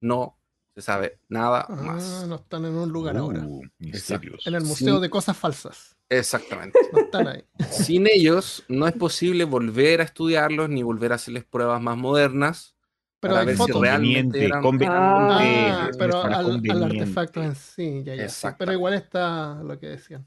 [0.00, 0.36] no
[0.80, 2.26] se sabe nada Ah, más.
[2.26, 3.42] no están en un lugar ahora.
[3.46, 4.46] Uh, misterios.
[4.46, 5.96] En el Museo de Cosas Falsas.
[6.08, 6.78] Exactamente.
[6.92, 7.44] No están ahí.
[7.70, 12.74] Sin ellos no es posible volver a estudiarlos ni volver a hacerles pruebas más modernas,
[13.20, 13.80] Pero para hay ver si fotos.
[13.80, 18.28] realmente Conveniente, eran- Ah, pero al, artefacto en sí, ya, ya.
[18.28, 18.48] sí.
[18.58, 20.26] Pero igual está lo que decían.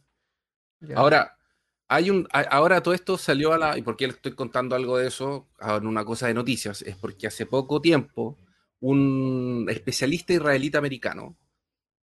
[0.79, 0.95] Ya.
[0.97, 1.37] Ahora,
[1.89, 3.77] hay un, ahora todo esto salió a la.
[3.77, 5.47] ¿Y por qué le estoy contando algo de eso?
[5.59, 6.81] Ah, En una cosa de noticias.
[6.81, 8.37] Es porque hace poco tiempo
[8.83, 11.37] un especialista israelita americano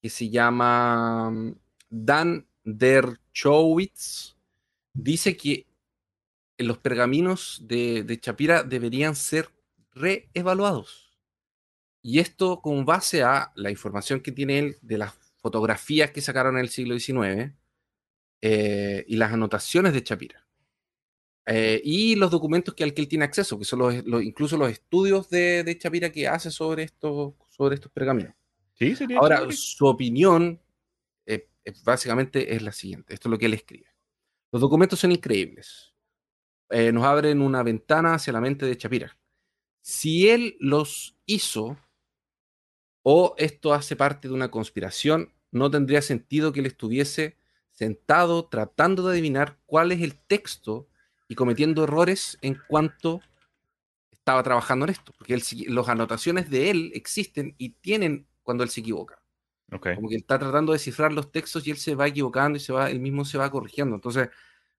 [0.02, 1.56] que se llama mm,
[1.90, 4.36] Dan Dershowitz
[4.94, 5.68] dice que
[6.58, 9.50] los pergaminos de, de Shapira deberían ser
[9.94, 11.18] reevaluados.
[12.02, 16.58] Y esto con base a la información que tiene él de las fotografías que sacaron
[16.58, 17.54] en el siglo XIX
[18.42, 20.45] eh, y las anotaciones de Shapira.
[21.48, 24.58] Eh, y los documentos que, al que él tiene acceso, que son los, los- incluso
[24.58, 28.34] los estudios de, de Shapira que hace sobre estos, sobre estos pergaminos.
[28.74, 29.56] Sí, sería Ahora, chévere.
[29.56, 30.60] su opinión
[31.26, 33.14] eh, eh, básicamente es la siguiente.
[33.14, 33.88] Esto es lo que él escribe.
[34.52, 35.94] Los documentos son increíbles.
[36.70, 39.16] Eh, nos abren una ventana hacia la mente de Shapira.
[39.82, 41.78] Si él los hizo
[43.04, 47.38] o esto hace parte de una conspiración, no tendría sentido que él estuviese
[47.70, 50.88] sentado tratando de adivinar cuál es el texto
[51.28, 53.22] y cometiendo errores en cuanto
[54.12, 58.82] estaba trabajando en esto, porque las anotaciones de él existen y tienen cuando él se
[58.82, 59.20] equivoca.
[59.72, 59.90] Ok.
[59.96, 62.60] Como que él está tratando de descifrar los textos y él se va equivocando y
[62.62, 63.96] se va, él mismo se va corrigiendo.
[63.96, 64.30] Entonces,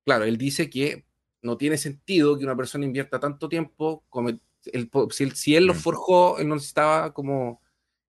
[0.04, 1.04] claro, él dice que
[1.42, 4.40] no tiene sentido que una persona invierta tanto tiempo, come-
[4.72, 5.78] él si, él, si él lo Mm.
[5.78, 7.60] forjó, él no necesitaba como,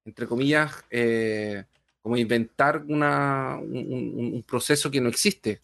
[0.05, 1.65] entre comillas, eh,
[2.01, 5.61] como inventar una, un, un- un proceso que no existe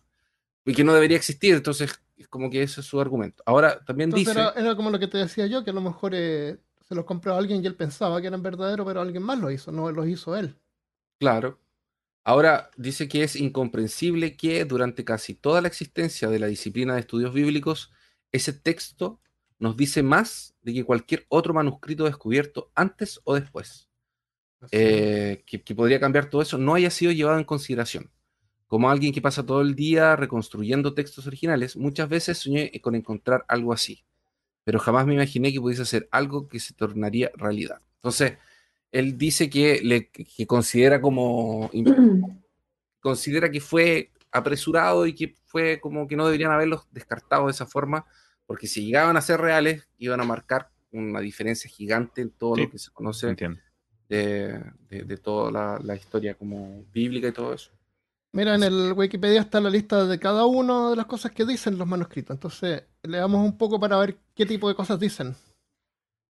[0.66, 1.56] y que no debería existir.
[1.56, 3.44] Entonces, es como que ese es su argumento.
[3.46, 4.40] Ahora, también Entonces dice...
[4.40, 7.06] era, era como lo que te decía yo, que a lo mejor eh, se los
[7.06, 10.08] compró alguien y él pensaba que eran verdaderos, pero alguien más lo hizo, no los
[10.08, 10.56] hizo él.
[11.20, 11.60] Claro.
[12.24, 17.02] Ahora dice que es incomprensible que durante casi toda la existencia de la disciplina de
[17.02, 17.92] estudios bíblicos,
[18.32, 19.20] ese texto
[19.60, 23.90] nos dice más de que cualquier otro manuscrito descubierto antes o después,
[24.72, 28.10] eh, que, que podría cambiar todo eso, no haya sido llevado en consideración.
[28.74, 33.46] Como alguien que pasa todo el día reconstruyendo textos originales, muchas veces soñé con encontrar
[33.48, 34.04] algo así,
[34.64, 37.80] pero jamás me imaginé que pudiese ser algo que se tornaría realidad.
[37.98, 38.40] Entonces,
[38.92, 41.70] él dice que, le, que considera como
[43.00, 47.68] considera que fue apresurado y que fue como que no deberían haberlos descartado de esa
[47.68, 48.08] forma,
[48.48, 52.64] porque si llegaban a ser reales, iban a marcar una diferencia gigante en todo Sí,
[52.64, 53.36] lo que se conoce
[54.10, 57.70] de- de toda la, la historia como bíblica y todo eso.
[58.36, 61.78] Mira, en el Wikipedia está la lista de cada una de las cosas que dicen
[61.78, 62.36] los manuscritos.
[62.36, 65.36] Entonces, leamos un poco para ver qué tipo de cosas dicen.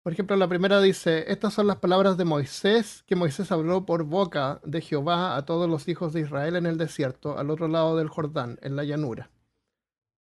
[0.02, 4.04] Por ejemplo, la primera dice, estas son las palabras de Moisés, que Moisés habló por
[4.04, 7.96] boca de Jehová a todos los hijos de Israel en el desierto, al otro lado
[7.96, 9.30] del Jordán, en la llanura.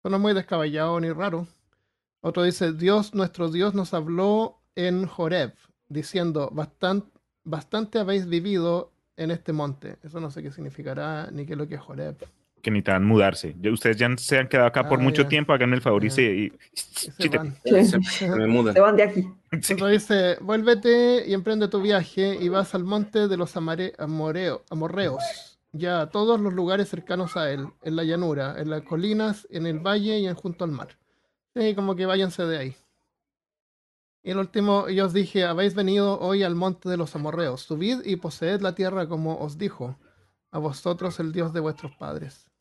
[0.01, 1.47] Eso no es muy descabellado ni raro.
[2.21, 5.53] Otro dice, Dios, nuestro Dios, nos habló en Joreb,
[5.89, 7.11] diciendo, "Bastan-
[7.43, 9.97] bastante habéis vivido en este monte.
[10.03, 12.15] Eso no sé qué significará, ni qué es lo que es Joreb.
[12.61, 13.55] Que necesitan mudarse.
[13.71, 15.29] Ustedes ya se han quedado acá por Ah, mucho ya.
[15.29, 16.23] tiempo, háganme el favor y se...
[16.23, 17.55] y- se van.
[17.63, 18.73] Se, se me muda.
[18.73, 19.27] Se van de aquí.
[19.61, 19.73] Sí.
[19.73, 24.63] Otro dice, vuélvete y emprende tu viaje y vas al monte de los amare- amoreo-
[24.69, 29.47] amorreos, ya a todos los lugares cercanos a él, en la llanura, en las colinas,
[29.51, 30.89] en el valle y en junto al mar.
[31.55, 32.75] Sí, como que váyanse de ahí.
[34.27, 38.03] Y el último, yo os dije, habéis venido hoy al monte de los amorreos, subid
[38.03, 39.97] y poseed la tierra como os dijo,
[40.51, 42.51] a vosotros el Dios de vuestros padres.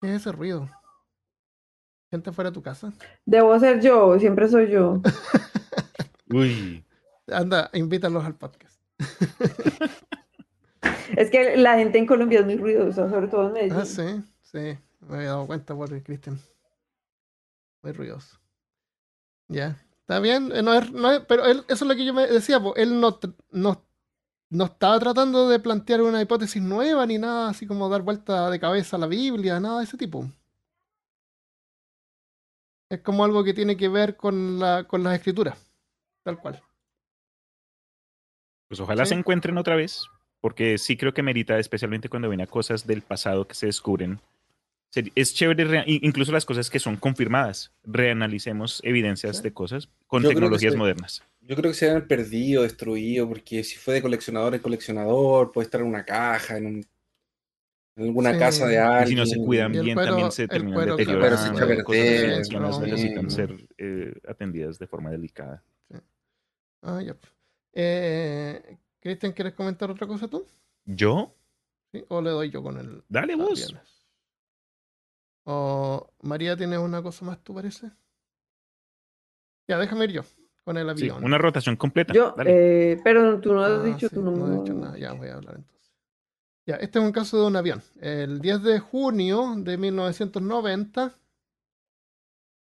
[0.00, 0.68] ¿Qué es ese ruido?
[2.10, 2.92] ¿Gente fuera de tu casa?
[3.24, 5.00] Debo ser yo, siempre soy yo.
[6.30, 6.84] Uy.
[7.28, 8.82] Anda, invítalos al podcast.
[11.16, 13.78] Es que la gente en Colombia es muy ruidosa, sobre todo en Medellín.
[13.78, 16.40] Ah, sí, sí, me había dado cuenta por Cristian.
[17.82, 18.43] Muy ruidoso.
[19.48, 22.14] Ya, está bien, eh, no es, no es- pero él, eso es lo que yo
[22.14, 23.18] me decía, po, él no,
[23.50, 23.84] no,
[24.50, 28.60] no estaba tratando de plantear una hipótesis nueva ni nada así como dar vuelta de
[28.60, 30.26] cabeza a la Biblia, nada de ese tipo.
[32.90, 35.58] Es como algo que tiene que ver con, la, con las escrituras,
[36.22, 36.62] tal cual.
[38.68, 39.10] Pues ojalá Sí.
[39.10, 40.06] se encuentren otra vez,
[40.40, 44.20] porque sí creo que merita, especialmente cuando vienen cosas del pasado que se descubren.
[45.14, 47.72] Es chévere, incluso las cosas que son confirmadas.
[47.84, 49.42] Reanalicemos evidencias Sí.
[49.42, 51.22] de cosas con Yo tecnologías modernas.
[51.40, 55.64] Yo creo que se han perdido, destruido, porque si fue de coleccionador en coleccionador, puede
[55.66, 56.86] estar en una caja, en, un-
[57.96, 58.38] en alguna Sí.
[58.38, 59.08] casa de Y alguien.
[59.08, 61.36] si no se cuidan Y el bien, cuero- también se terminan cuero, claro, deteriorando.
[61.36, 65.62] se echa a cosas que necesitan ser eh, atendidas de forma delicada.
[66.82, 67.16] Ah, ya.
[67.72, 70.46] Eh, Cristian, ¿quieres comentar otra cosa tú?
[70.86, 71.34] ¿Yo?
[71.92, 72.04] ¿Sí?
[72.08, 73.02] ¿O le doy yo con el...
[73.08, 73.74] Dale vos.
[75.44, 77.90] O María, ¿tienes una cosa más, tú parece?
[79.68, 80.22] Ya, déjame ir yo
[80.64, 81.24] con el Sí, avión.
[81.24, 82.12] una rotación completa.
[82.14, 82.92] Yo, Dale.
[82.92, 84.46] eh, pero tú no has Ah, dicho sí, tu número.
[84.46, 85.92] No he dicho nada, ya voy a hablar entonces.
[86.66, 87.82] Ya, este es un caso de un avión.
[88.00, 91.12] El 10 de junio de 1990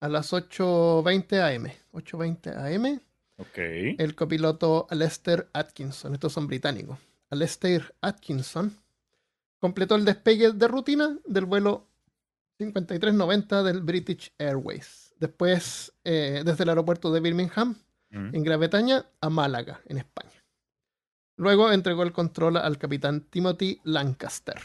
[0.01, 1.65] a las 8.20 am.
[1.93, 3.01] 8.20 am,
[3.39, 3.59] Ok.
[3.99, 6.99] el copiloto Alester Atkinson, estos son británicos.
[7.31, 8.77] Alester Atkinson
[9.59, 11.88] completó el despegue de rutina del vuelo
[12.59, 15.15] 5390 del British Airways.
[15.19, 17.77] Después, eh, desde el aeropuerto de Birmingham,
[18.11, 18.35] Mm.
[18.35, 20.33] en Gran Bretaña a Málaga, en España.
[21.37, 24.59] Luego entregó el control al capitán Timothy Lancaster,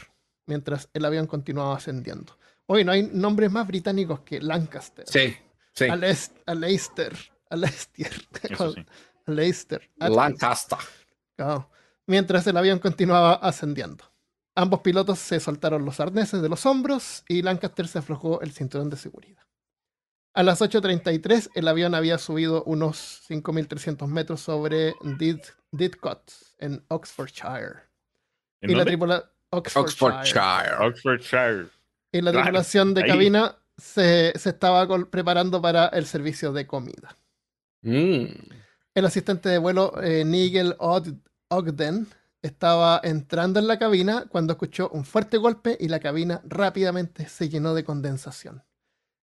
[0.46, 2.38] mientras el avión continuaba ascendiendo.
[2.66, 5.04] Hoy no hay nombres más británicos que Lancaster.
[5.06, 5.36] Sí,
[5.74, 5.84] sí.
[5.84, 7.14] Ales- Aleister.
[7.50, 8.12] Aleister.
[8.14, 8.86] Sí.
[9.26, 9.90] Aleister.
[9.98, 10.78] Lancaster.
[11.36, 11.70] Claro.
[12.06, 14.04] Mientras el avión continuaba ascendiendo.
[14.56, 18.88] Ambos pilotos se soltaron los arneses de los hombros y Lancaster se aflojó el cinturón
[18.90, 19.42] de seguridad.
[20.32, 27.82] A las 8.33 el avión había subido unos 5.300 metros sobre Did- Didcot, en Oxfordshire.
[28.60, 30.10] ¿En Y la, tripula- Oxfordshire.
[30.10, 30.74] Oxfordshire.
[30.80, 31.66] Oxfordshire.
[32.12, 33.08] Y la tripulación de ahí.
[33.10, 37.16] cabina se, se estaba preparando para el servicio de comida.
[37.82, 38.24] Mm.
[38.94, 42.06] El asistente de vuelo, eh, Nigel Ogden,
[42.44, 47.48] estaba entrando en la cabina cuando escuchó un fuerte golpe y la cabina rápidamente se
[47.48, 48.62] llenó de condensación.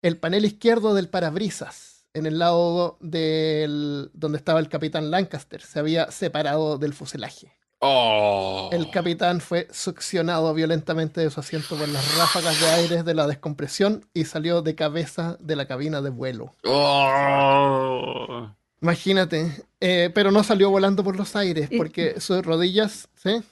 [0.03, 5.81] El panel izquierdo del parabrisas, en el lado del, donde estaba el capitán Lancaster, se
[5.81, 7.53] había separado del fuselaje.
[7.81, 8.71] Oh.
[8.73, 13.27] El capitán fue succionado violentamente de su asiento por las ráfagas de aire de la
[13.27, 16.55] descompresión y salió de cabeza de la cabina de vuelo.
[16.65, 18.49] Oh.
[18.81, 23.43] Imagínate, eh, pero no salió volando por los aires Y- porque sus rodillas ¿sí?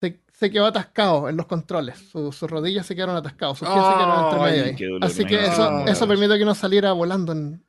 [0.00, 1.98] se, se quedó atascado en los controles.
[2.10, 4.40] Su- sus rodillas se quedaron atascados, sus pies se quedaron entre
[4.74, 5.84] medio dolor, Así que eso, Ah.
[5.86, 7.64] eso permitió que no saliera volando en,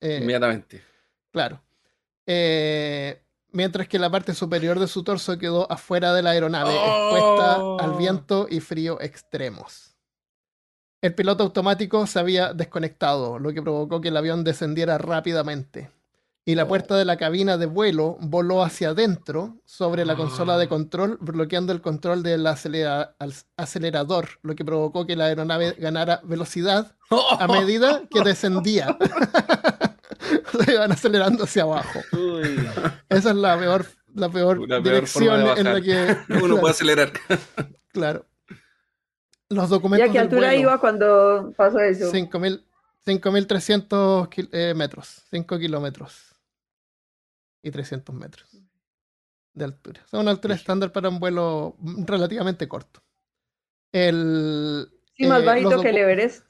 [0.00, 0.82] eh, Inmediatamente.
[1.30, 1.62] Claro.
[2.26, 7.62] Eh, mientras que la parte superior de su torso quedó afuera de la aeronave, expuesta
[7.64, 7.80] Oh.
[7.80, 9.93] al viento y frío extremos.
[11.04, 15.90] El piloto automático se había desconectado, lo que provocó que el avión descendiera rápidamente.
[16.46, 20.64] Y la puerta de la cabina de vuelo voló hacia adentro sobre la consola de
[20.64, 20.68] Ah.
[20.68, 23.14] control, bloqueando el control del acelera-
[23.58, 26.96] acelerador, lo que provocó que la aeronave ganara velocidad
[27.38, 28.96] a medida que descendía.
[30.64, 32.00] Se iban acelerando hacia abajo.
[32.12, 32.66] Uy.
[33.10, 36.16] Esa es la peor, la peor dirección en la que.
[36.30, 37.12] Uno claro, puede acelerar.
[37.92, 38.24] claro.
[39.54, 40.08] Los ¿Y documentos.
[40.08, 42.10] a qué altura vuelo, iba cuando pasó eso?
[42.10, 42.64] 5.000
[43.06, 46.34] 5.300 kil- eh, metros, 5 kilómetros
[47.62, 48.48] y 300 metros
[49.52, 50.02] de altura.
[50.06, 53.00] Es una altura estándar para un vuelo relativamente corto.
[53.92, 56.44] El, Sí, más eh, bajito que el Everest.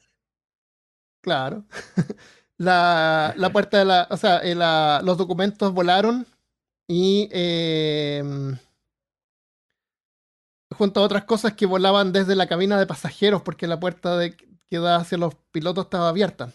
[1.21, 1.65] Claro.
[2.57, 4.07] La, la puerta de la.
[4.11, 6.25] O sea, eh, la- los documentos volaron
[6.89, 7.29] y.
[10.75, 14.37] junto a otras cosas que volaban desde la cabina de pasajeros, porque la puerta de,
[14.37, 16.53] que da hacia los pilotos estaba abierta.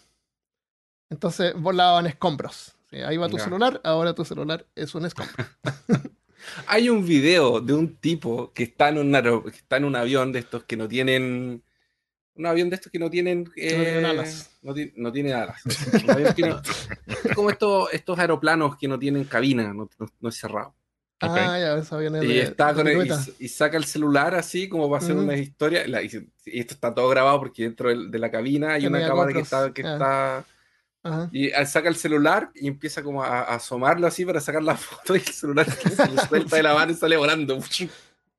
[1.10, 2.74] Entonces volaban escombros.
[2.92, 5.44] Ahí va tu celular, ahora tu celular es un escombro.
[6.66, 9.12] Hay un video de un tipo que está en un,
[9.44, 11.62] que está en un avión de estos que no tienen.
[12.34, 13.44] Un avión de estos que no tienen.
[13.52, 14.50] tienen eh, alas.
[14.62, 15.60] No, ti- no tiene alas.
[16.06, 16.34] No- es
[17.34, 20.74] como estos, estos aeroplanos que no tienen cabina, no, no- no es cerrado.
[21.22, 25.02] Ah, ya, Y, de- está de con el- y, saca el celular así como para
[25.02, 25.24] hacer Ujú.
[25.24, 25.86] una historia.
[25.86, 29.40] la- y, esto está todo grabado porque dentro de la cabina hay una cámara que
[29.40, 29.72] está.
[29.72, 30.44] Que está
[31.02, 31.28] Ajá.
[31.32, 34.76] y ah, saca el celular y empieza como a, a asomarlo así para sacar la
[34.76, 37.58] foto y el celular se le suelta de la mano y sale volando.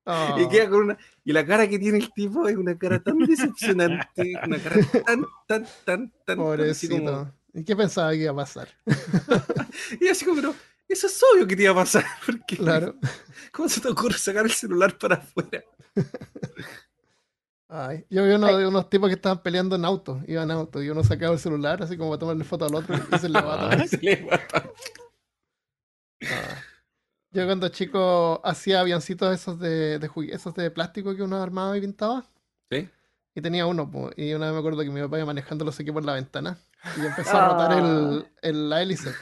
[0.06, 0.36] Oh.
[0.40, 0.98] Y queda con una.
[1.24, 5.26] Y la cara que tiene el tipo es una cara tan decepcionante, una cara tan,
[5.48, 6.38] tan, tan, tan.
[6.38, 7.32] como- Pobrecito.
[7.54, 8.70] ¿Y qué pensaba que iba a pasar?
[10.00, 10.56] y así como, pero
[10.94, 12.06] eso es obvio que te iba a pasar.
[12.26, 12.96] Porque, Claro.
[13.52, 15.64] ¿Cómo se te ocurre sacar el celular para afuera?
[17.74, 20.90] Ay, yo vi uno unos tipos que estaban peleando en auto, iban en auto, y
[20.90, 23.70] uno sacaba el celular así como para tomarle foto al otro y se le va
[23.72, 24.64] a Se le va a-
[26.24, 26.62] Ah.
[27.32, 31.82] Yo cuando chico hacía avioncitos esos de, de esos de plástico que uno armaba y
[31.82, 32.26] pintaba.
[32.70, 32.90] ¿Sí?
[33.34, 35.78] Y tenía uno, po, y una vez me acuerdo que mi papá iba manejando los
[35.78, 36.58] por la ventana
[36.98, 39.14] y empezó a rotar el, el- la hélice.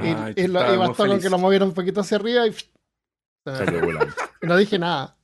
[0.00, 2.46] Sí, Y, Ay, y lo, y bastó con que lo moviera un poquito hacia arriba
[2.46, 2.54] y,
[3.44, 4.14] salió volando.
[4.42, 5.16] Y no dije nada.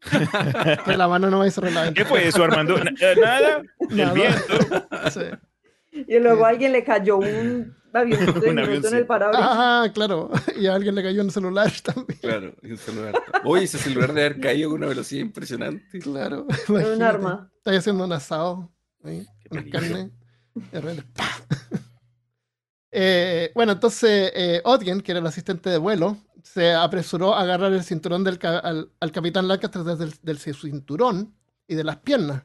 [0.84, 2.76] que la mano no me hizo la ¿Qué fue eso, Armando?
[2.76, 3.62] Eh, Nada.
[3.88, 4.88] El viento.
[5.12, 6.02] Sí.
[6.08, 6.44] Y luego Sí.
[6.44, 8.96] a alguien le cayó un avioncito Un diminuto en avioncito.
[8.96, 9.46] el parabrisas.
[9.48, 10.30] Ah, claro.
[10.58, 12.18] Y a alguien le cayó un celular también.
[12.20, 13.14] Claro, un celular.
[13.44, 15.98] Oye, ese celular debe haber caído con una velocidad impresionante.
[16.00, 16.46] Claro.
[16.50, 17.04] Era un imagínate.
[17.04, 17.50] arma.
[17.58, 18.72] Estás haciendo un asado.
[19.04, 19.26] ¿sí?
[19.50, 19.80] Una peligro.
[19.80, 20.10] carne.
[20.54, 21.78] De repente, ¡pah!
[22.92, 27.72] Eh, bueno, entonces eh, Odgen, que era el asistente de vuelo, se apresuró a agarrar
[27.72, 31.34] el cinturón del ca- al, al capitán Lancaster desde el, del cinturón
[31.66, 32.44] y de las piernas,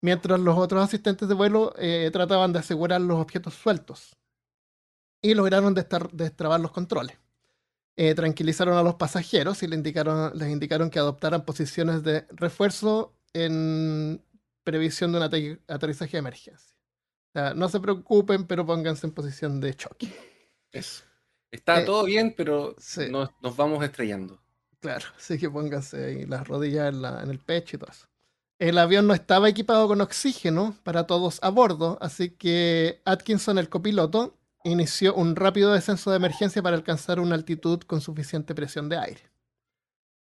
[0.00, 4.16] mientras los otros asistentes de vuelo eh, trataban de asegurar los objetos sueltos
[5.22, 7.16] y lograron destrabar los controles.
[7.96, 13.14] Eh, tranquilizaron a los pasajeros y le indicaron, les indicaron que adoptaran posiciones de refuerzo
[13.34, 14.24] en
[14.64, 16.77] previsión de un ate- aterrizaje de emergencia.
[17.28, 20.08] O sea, no se preocupen, pero pónganse en posición de choque.
[20.72, 21.04] Eso.
[21.50, 23.08] Está Eh, todo bien, pero sí.
[23.10, 24.38] nos, nos vamos estrellando.
[24.80, 28.06] Claro, así que pónganse ahí las rodillas en, la- en el pecho y todo eso.
[28.60, 33.68] El avión no estaba equipado con oxígeno para todos a bordo, así que Atkinson, el
[33.68, 38.98] copiloto, inició un rápido descenso de emergencia para alcanzar una altitud con suficiente presión de
[38.98, 39.20] aire.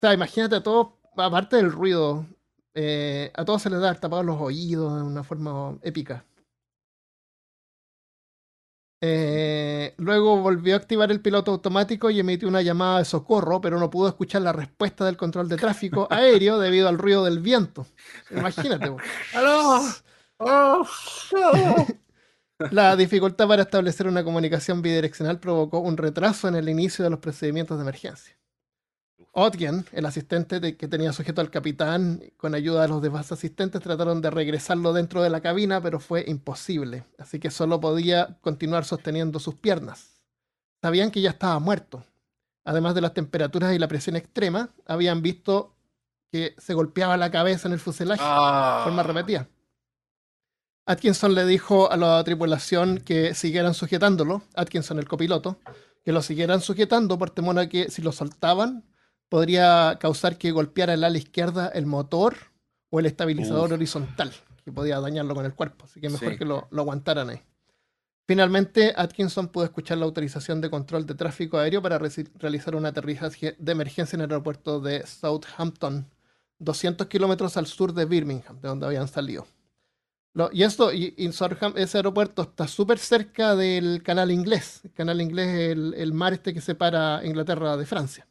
[0.03, 2.27] O sea, imagínate a todos, aparte del ruido,
[2.75, 6.25] eh, a todos se les da tapados los oídos de una forma épica.
[9.03, 13.79] Eh, luego volvió a activar el piloto automático y emitió una llamada de socorro, pero
[13.79, 17.87] no pudo escuchar la respuesta del control de tráfico aéreo debido al ruido del viento.
[18.31, 18.95] Imagínate.
[19.35, 19.81] ¡Aló!
[20.39, 20.87] ¡Oh!
[22.71, 27.21] La dificultad para establecer una comunicación bidireccional provocó un retraso en el inicio de los
[27.21, 28.40] procedimientos de emergencia.
[29.41, 33.81] Otgen, el asistente de- que tenía sujeto al capitán, con ayuda de los demás asistentes,
[33.81, 37.05] trataron de regresarlo dentro de la cabina, pero fue imposible.
[37.19, 40.21] Así que solo podía continuar sosteniendo sus piernas.
[40.83, 42.05] Sabían que ya estaba muerto.
[42.65, 45.75] Además de las temperaturas y la presión extrema, habían visto
[46.31, 48.77] que se golpeaba la cabeza en el fuselaje Ah.
[48.79, 49.49] de forma repetida.
[50.87, 55.59] Atkinson le dijo a la tripulación que siguieran sujetándolo, Atkinson el copiloto,
[56.05, 58.85] que lo siguieran sujetando por temor a que si lo soltaban
[59.31, 62.37] podría causar que golpeara el ala izquierda el motor
[62.91, 63.73] o el estabilizador Uf.
[63.75, 64.33] horizontal,
[64.65, 66.39] que podía dañarlo con el cuerpo, así que mejor Sí.
[66.39, 67.41] que lo, lo aguantaran ahí.
[68.27, 73.57] Finalmente, Atkinson pudo escuchar la autorización de control de tráfico aéreo para realizar un aterrizaje
[73.59, 76.07] de emergencia en el aeropuerto de Southampton,
[76.59, 79.47] 200 kilómetros al sur de Birmingham, de donde habían salido.
[80.33, 84.81] Lo- y esto, y, y Southampton- ese aeropuerto está súper cerca del canal inglés.
[84.85, 88.29] El canal inglés es el, el mar este que separa Inglaterra de Francia.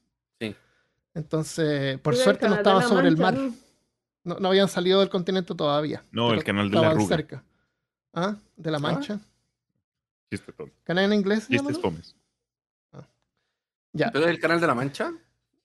[1.14, 3.51] Entonces, por suerte no la sobre el Mancha, mar.
[3.51, 3.55] ¿no?
[4.36, 6.03] No, no habían salido del continente todavía.
[6.12, 7.07] No, el canal de la arruga.
[7.07, 7.43] cerca.
[8.14, 8.36] ¿Ah?
[8.55, 8.82] ¿De la ¿Ah?
[8.82, 9.20] Mancha?
[10.32, 10.53] Chiste.
[10.84, 11.47] ¿Canal en inglés?
[11.47, 11.82] Chistes no?
[11.82, 12.16] fomes.
[13.93, 14.12] Ya.
[14.12, 15.12] ¿Pero es el canal de la Mancha?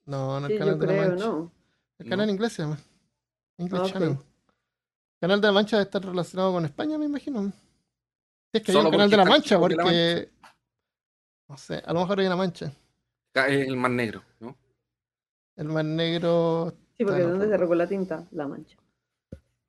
[0.07, 1.25] No, no el Sí, canal yo de la Mancha.
[1.27, 1.53] ¿no?
[1.99, 2.33] El canal No.
[2.33, 2.79] inglés se llama.
[3.59, 3.93] English Ah, ok.
[3.93, 4.19] Channel.
[5.21, 7.43] Canal de la Mancha debe estar relacionado con España, me imagino.
[8.51, 10.31] Si es que hay Solo un canal de la Mancha, porque porque.
[11.49, 12.73] No sé, a lo mejor hay una mancha.
[13.35, 14.57] El Mar Negro, ¿no?
[15.57, 18.77] El mar negro, Sí, porque donde por- se regó la tinta, la mancha.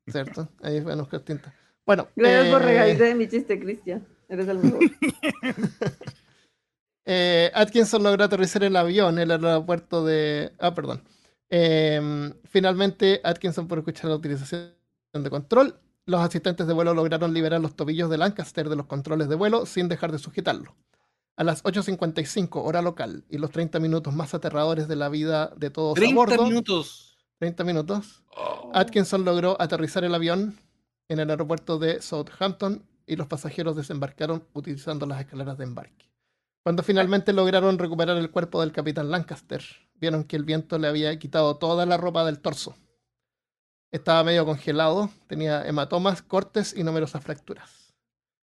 [0.07, 0.47] ¿cierto?
[0.61, 1.53] Ahí van a buscar tinta.
[1.85, 4.05] Bueno, Gracias por eh, reírte de mi chiste, Cristian.
[4.29, 4.79] Eres el mejor.
[7.05, 10.51] eh, Atkinson logró aterrizar el avión en el aeropuerto de.
[10.59, 11.03] Ah, perdón.
[11.49, 14.73] Eh, finalmente, Atkinson, por escuchar la utilización
[15.13, 15.75] de control,
[16.07, 19.65] los asistentes de vuelo lograron liberar los tobillos de Lancaster de los controles de vuelo
[19.65, 20.75] sin dejar de sujetarlo.
[21.37, 25.69] A las 8.55 hora local y los 30 minutos más aterradores de la vida de
[25.69, 27.17] todos a 30 bordo, minutos.
[27.39, 28.71] 30 minutos, Oh.
[28.73, 30.57] Atkinson logró aterrizar el avión
[31.07, 36.11] en el aeropuerto de Southampton y los pasajeros desembarcaron utilizando las escaleras de embarque.
[36.63, 39.63] Cuando finalmente lograron recuperar el cuerpo del capitán Lancaster,
[39.95, 42.75] vieron que el viento le había quitado toda la ropa del torso.
[43.91, 47.84] Estaba medio congelado, tenía hematomas, cortes y numerosas fracturas.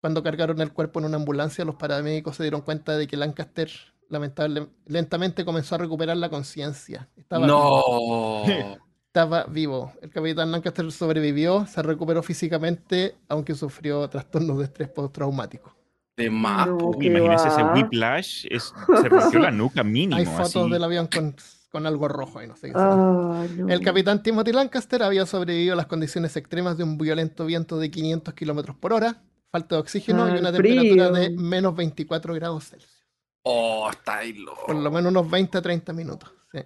[0.02, 3.70] Cuando cargaron el cuerpo en una ambulancia, los paramédicos se dieron cuenta de que Lancaster
[4.08, 7.08] lamentable, lentamente comenzó a recuperar la conciencia.
[7.16, 8.78] Estaba vivo No.
[9.06, 9.92] estaba vivo.
[10.02, 15.72] El capitán Lancaster sobrevivió, se recuperó físicamente, aunque sufrió trastornos de estrés postraumático.
[16.16, 16.66] De más.
[16.66, 18.46] No, Imagínese ese whiplash.
[18.50, 20.16] Es, se rompió la nuca mínimo.
[20.16, 20.70] Hay fotos así.
[20.70, 21.36] del avión con,
[21.70, 22.74] con algo rojo y no sé qué.
[22.76, 23.68] Ah, no.
[23.68, 27.88] El capitán Timothy Lancaster había sobrevivido a las condiciones extremas de un violento viento de
[27.88, 29.22] 500 kilómetros por hora,
[29.52, 31.12] falta de oxígeno y Ah, una el temperatura frío.
[31.12, 33.06] de menos 24 grados Celsius.
[33.44, 34.66] Oh, está ahí loco.
[34.66, 36.30] Por lo menos unos 20 a 30 minutos.
[36.50, 36.60] sí.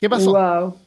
[0.00, 0.32] ¿Qué pasó?
[0.32, 0.78] Wow.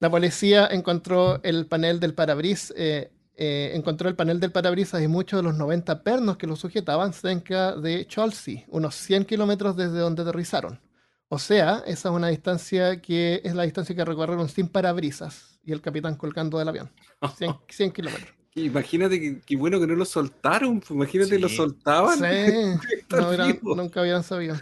[0.00, 5.08] La policía encontró el panel del parabrisas, eh, eh, encontró el panel del parabrisas y
[5.08, 9.98] muchos de los 90 pernos que lo sujetaban cerca de Chelsea, unos 100 kilómetros desde
[9.98, 10.80] donde aterrizaron.
[11.28, 15.72] O sea, esa es una distancia que es la distancia que recorrieron sin parabrisas y
[15.72, 16.90] el capitán colgando del avión.
[17.38, 18.34] 100, 100 kilómetros.
[18.54, 20.80] Imagínate que, que bueno que no lo soltaron.
[20.80, 21.56] pues, Imagínate, lo Sí.
[21.56, 22.18] soltaban.
[22.18, 22.22] Sí,
[23.10, 24.56] no hubieran- nunca habían sabido.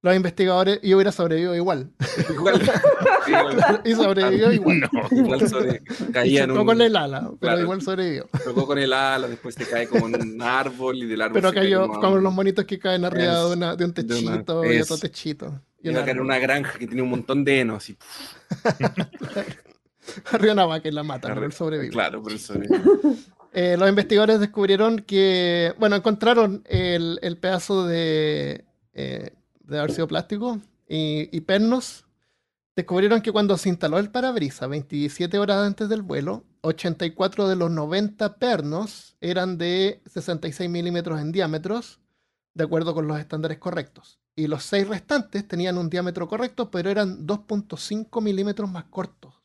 [0.00, 1.90] Los investigadores, y hubiera sobrevivido igual.
[2.30, 2.60] Igual,
[3.26, 4.80] sí, igual- y sobrevivió igual.
[4.92, 5.08] No.
[5.10, 7.60] igual sobre- Y caía chocó un, con el ala, pero claro.
[7.62, 8.28] igual sobrevivió.
[8.44, 11.48] chocó con el ala, después se cae como en un árbol y del árbol Pero
[11.48, 13.92] se cae cayó como un- los monitos que caen arriba Es- de, una, de un
[13.92, 15.60] de una- techito y otro techito.
[15.82, 16.26] Y Iba un a caer en árbol.
[16.26, 17.90] una granja que tiene un montón de henos.
[17.90, 17.96] Y,
[20.32, 21.90] Arriba una vaca y la matan, pero él sobrevive.
[21.90, 22.54] Claro, por eso.
[23.52, 30.06] Eh, los investigadores descubrieron que, bueno, encontraron el, el pedazo de, eh, de haber sido
[30.06, 32.04] plástico y, y pernos.
[32.76, 37.70] Descubrieron que cuando se instaló el parabrisas 27 horas antes del vuelo, 84 de los
[37.70, 42.00] 90 pernos eran de 66 milímetros en diámetros,
[42.54, 44.20] de acuerdo con los estándares correctos.
[44.36, 49.37] Y los 6 restantes tenían un diámetro correcto, pero eran 2.5 milímetros más cortos.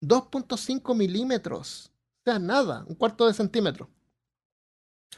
[0.00, 1.90] 2.5 milímetros.
[2.26, 3.88] O sea, nada, un cuarto de centímetro.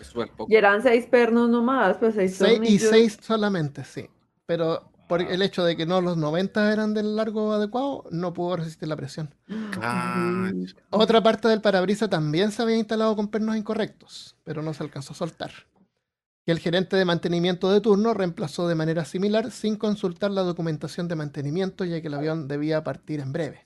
[0.01, 0.47] Es poco.
[0.49, 2.79] Y eran seis pernos nomás, pues seis Seis y.
[2.79, 4.09] 6 solamente, sí.
[4.45, 8.57] Pero por el hecho de que no los 90 eran del largo adecuado, no pudo
[8.57, 9.35] resistir la presión.
[9.81, 10.51] Ah.
[10.91, 15.13] Otra parte del parabrisas también se había instalado con pernos incorrectos, pero no se alcanzó
[15.13, 15.53] a soltar.
[16.45, 21.09] Y el gerente de mantenimiento de turno reemplazó de manera similar sin consultar la documentación
[21.09, 23.66] de mantenimiento, ya que el avión debía partir en breve.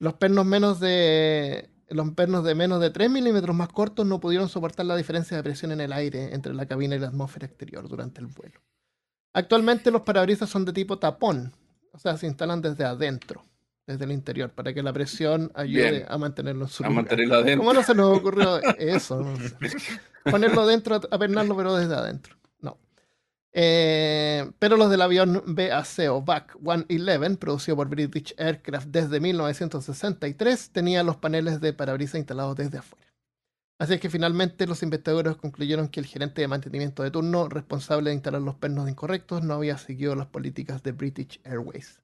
[0.00, 4.48] Los pernos menos de los pernos de menos de 3 milímetros más cortos no pudieron
[4.48, 7.86] soportar la diferencia de presión en el aire entre la cabina y la atmósfera exterior
[7.88, 8.60] durante el vuelo.
[9.34, 11.52] Actualmente los parabrisas son de tipo tapón,
[11.92, 13.44] o sea, se instalan desde adentro,
[13.86, 16.04] desde el interior, para que la presión ayude Bien.
[16.08, 17.58] a mantenerlo en su a mantenerlo adentro.
[17.58, 19.20] ¿Cómo no se nos ocurrió eso?
[19.20, 19.36] No
[19.68, 19.76] sé.
[20.30, 22.36] Ponerlo dentro, apernarlo, pero desde adentro.
[23.52, 30.70] Eh, pero los del avión BAC o BAC 111, producido por British Aircraft desde 1963,
[30.70, 33.06] tenía los paneles de parabrisas instalados desde afuera.
[33.78, 38.10] Así es que finalmente los investigadores concluyeron que el gerente de mantenimiento de turno, responsable
[38.10, 42.00] de instalar los pernos incorrectos, no había seguido las políticas de British Airways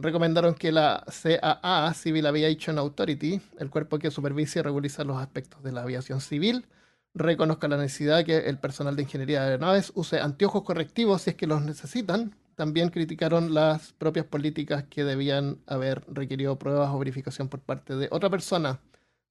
[0.00, 5.62] recomendaron que la CAA, Civil Aviation Authority, el cuerpo que supervisa y regulariza los aspectos
[5.62, 6.66] de la aviación civil,
[7.14, 11.30] reconozca la necesidad de que el personal de ingeniería de aeronaves use anteojos correctivos si
[11.30, 12.36] es que los necesitan.
[12.54, 18.08] También criticaron las propias políticas que debían haber requerido pruebas o verificación por parte de
[18.10, 18.80] otra persona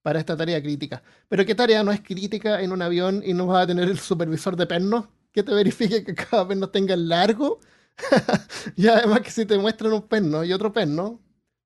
[0.02, 1.02] para esta tarea crítica.
[1.28, 3.98] Pero ¿qué tarea no es crítica en un avión y no va a tener el
[3.98, 7.60] supervisor de pernos que te verifique que cada perno tenga el largo?
[8.76, 11.20] y además que si te muestran un perno y otro perno,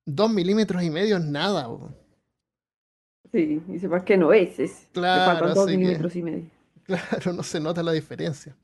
[0.04, 1.68] dos milímetros y medio es nada.
[3.34, 4.60] Sí, y sepas que no es.
[4.60, 6.44] es Claro, dos así que- milímetros y medio.
[6.84, 8.54] Claro, no se nota la diferencia.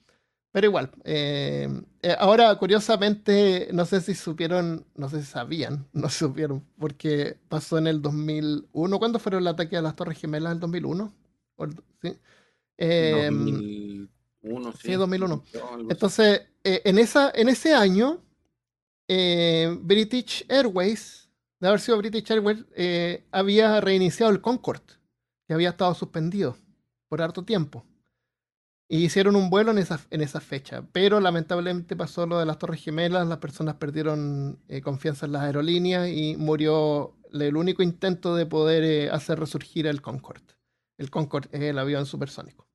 [0.52, 1.68] Pero igual, eh,
[2.02, 7.78] eh, ahora curiosamente, no sé si supieron, no sé si sabían, no supieron, porque pasó
[7.78, 8.98] en el 2001.
[8.98, 10.52] ¿Cuándo fueron el ataque a las Torres Gemelas?
[10.52, 11.12] ¿El 2001?
[11.56, 12.16] ¿O el- ¿Sí?
[12.78, 13.26] Eh,
[14.42, 15.42] 2001, sí, 2001.
[15.54, 15.86] Algo así.
[15.90, 18.22] Entonces, eh, en, esa, en ese año,
[19.08, 21.19] eh, British Airways,
[21.60, 24.94] de haber sido British Airways, eh, había reiniciado el Concorde,
[25.46, 26.56] que había estado suspendido
[27.08, 27.84] por harto tiempo.
[28.88, 30.82] Y hicieron un vuelo en esa, en fecha.
[30.90, 35.42] Pero lamentablemente pasó lo de las Torres Gemelas, las personas perdieron eh, confianza en las
[35.42, 40.56] aerolíneas y murió el único intento de poder eh, hacer resurgir el Concorde.
[40.98, 42.66] El Concorde es el avión supersónico.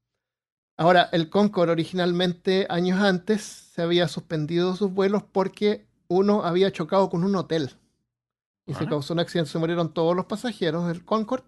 [0.78, 7.10] Ahora, el Concorde originalmente, años antes, se había suspendido sus vuelos porque uno había chocado
[7.10, 7.72] con un hotel.
[8.68, 8.90] Y se Ah.
[8.90, 11.46] causó un accidente, se murieron todos los pasajeros del Concorde.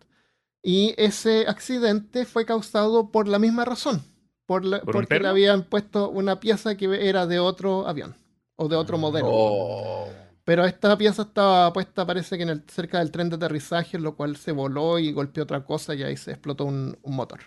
[0.63, 4.01] Y ese accidente fue causado por la misma razón.
[4.45, 8.15] Por la- ¿Por un porque le habían puesto una pieza que era de otro avión.
[8.55, 9.27] O de otro modelo.
[9.29, 10.09] Oh.
[10.43, 14.15] Pero esta pieza estaba puesta, parece que en el, cerca del tren de aterrizaje, lo
[14.15, 17.41] cual se voló y golpeó otra cosa y ahí se explotó un, un motor.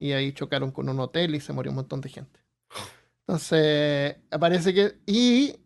[0.00, 2.40] Y ahí chocaron con un hotel y se murió un montón de gente.
[3.26, 4.98] Entonces, parece que...
[5.06, 5.56] Y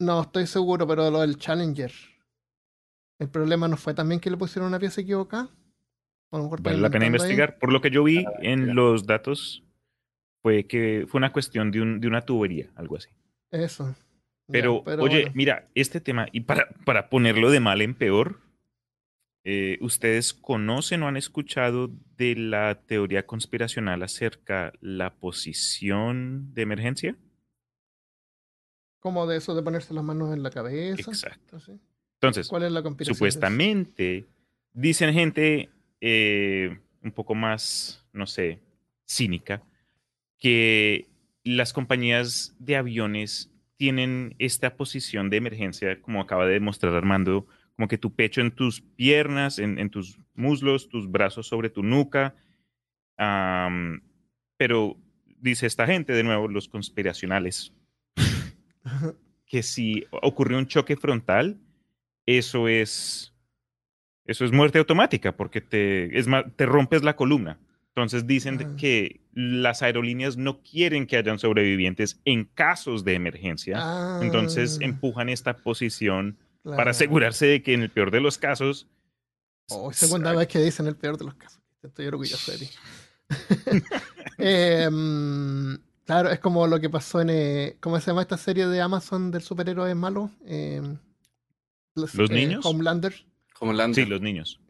[0.00, 1.92] no estoy seguro, pero lo del Challenger.
[3.18, 5.48] El problema no fue también que le pusieron una pieza equivocada.
[6.32, 7.08] A lo mejor Vale la pena ahí.
[7.08, 7.58] investigar.
[7.58, 9.62] Por lo que yo vi Ah, en los datos,
[10.42, 13.08] fue que fue una cuestión de, un- de una tubería, algo así.
[13.50, 13.88] Eso.
[13.88, 15.32] Ya, Pero, pero oye, bueno.
[15.34, 18.40] mira, este tema, y para, para ponerlo de mal en peor,
[19.44, 27.16] eh, ¿ustedes conocen o han escuchado de la teoría conspiracional acerca la posición de emergencia?
[28.98, 31.00] como de eso de ponerse las manos en la cabeza.
[31.12, 31.56] Exacto.
[31.58, 31.78] Así.
[32.16, 34.24] Entonces, ¿Cuál es la supuestamente,
[34.72, 35.68] dicen gente
[36.00, 38.58] eh, un poco más, no sé,
[39.06, 39.62] cínica,
[40.38, 41.06] que
[41.44, 47.46] las compañías de aviones tienen esta posición de emergencia, como acaba de demostrar Armando,
[47.76, 51.82] como que tu pecho en tus piernas, en, en tus muslos, tus brazos sobre tu
[51.82, 52.34] nuca.
[54.56, 54.96] pero
[55.38, 57.74] dice esta gente, de nuevo, los conspiracionales,
[59.46, 61.58] que si ocurrió un choque frontal,
[62.26, 63.32] eso es,
[64.26, 67.58] eso es muerte automática porque te, es te rompes la columna.
[67.88, 68.76] Entonces dicen Ah.
[68.76, 74.18] que las aerolíneas no quieren que hayan sobrevivientes en casos de emergencia.
[74.20, 76.76] Entonces Ah, empujan esta posición claro.
[76.76, 78.86] para asegurarse de que en el peor de los casos
[79.70, 81.60] Oh, segunda vez que dicen el peor de los casos.
[81.82, 82.68] Estoy orgulloso de ti.
[84.38, 84.88] Eh,
[86.04, 87.30] claro, es como lo que pasó en.
[87.30, 90.30] eh, ¿Cómo se llama esta serie de Amazon del superhéroe malo?
[90.44, 90.82] Eh,
[91.96, 92.64] ¿Los eh, niños?
[92.64, 93.14] Homelander.
[93.58, 94.04] Como Lander.
[94.04, 94.60] Sí, los niños.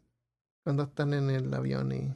[0.63, 2.15] Cuando están en el avión y.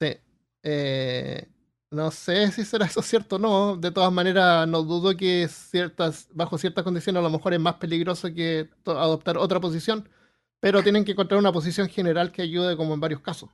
[0.00, 0.16] Sí.
[0.62, 1.48] Eh,
[1.90, 3.76] no sé si será eso cierto o no.
[3.76, 7.74] De todas maneras, no dudo que ciertas, bajo ciertas condiciones a lo mejor es más
[7.74, 10.08] peligroso que adoptar otra posición.
[10.60, 13.50] Pero tienen que encontrar una posición general que ayude como en varios casos.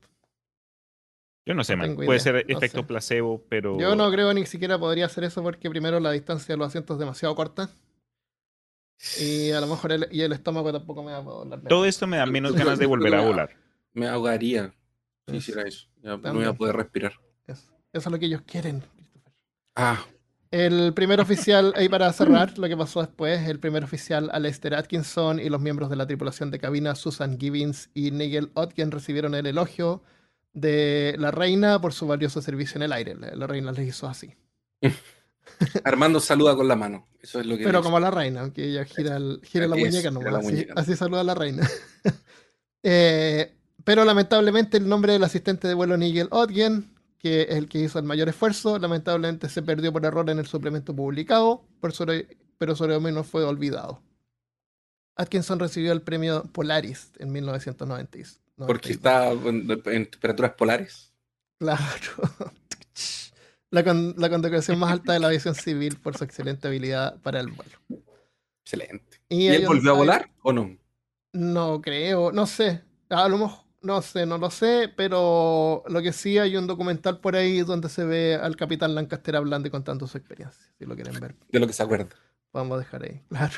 [1.46, 1.94] Yo no sé, No man.
[1.94, 2.86] Puede ser no efecto sé.
[2.86, 6.58] placebo, pero Yo no creo ni siquiera podría hacer eso porque primero la distancia de
[6.58, 7.70] los asientos es demasiado corta.
[9.20, 11.60] Y a lo mejor el, y el estómago tampoco me va a volar.
[11.62, 13.50] todo esto me da menos ganas de volver a volar.
[13.92, 14.74] Me ahogaría
[15.28, 15.86] si Es- hiciera eso.
[16.02, 17.12] Ya no voy a poder respirar.
[17.46, 18.80] Eso, eso es lo que ellos quieren.
[18.80, 19.32] Christopher.
[19.74, 20.04] Ah,
[20.50, 25.40] El primer oficial, ahí para cerrar lo que pasó después, el primer oficial Alester Atkinson
[25.40, 29.46] y los miembros de la tripulación de cabina Susan Gibbons y Nigel Otgen recibieron el
[29.46, 30.02] elogio
[30.54, 33.14] de la reina por su valioso servicio en el aire.
[33.14, 34.34] La, la reina les hizo así.
[35.84, 37.06] Armando saluda con la mano.
[37.22, 39.84] Eso es lo que Pero como la reina, aunque ella gira, el- gira la es,
[39.84, 40.72] muñeca, nomás, la así, muñeca.
[40.76, 41.68] así saluda a la reina.
[42.88, 46.88] Eh, pero lamentablemente el nombre del asistente de vuelo Nigel Otgen,
[47.18, 50.46] que es el que hizo el mayor esfuerzo, lamentablemente se perdió por error en el
[50.46, 54.00] suplemento publicado, por sobre- pero sobre menos fue olvidado.
[55.16, 58.18] Atkinson recibió el premio Polaris en 1990.
[58.56, 61.12] Porque está en, en temperaturas polares.
[61.58, 61.82] Claro.
[63.70, 67.40] La, con- la condecoración más alta de la aviación civil por su excelente habilidad para
[67.40, 67.78] el vuelo.
[68.64, 69.20] Excelente.
[69.28, 70.76] Y ¿Y hay él volvió a volar o no?
[71.32, 72.82] No creo, no sé.
[73.10, 77.20] A lo mejor, no sé, no lo sé, pero lo que sí hay un documental
[77.20, 80.64] por ahí donde se ve al capitán Lancaster hablando y contando su experiencia.
[80.78, 82.08] Si lo quieren ver, De lo que se acuerda.
[82.52, 83.54] vamos a dejar ahí, claro.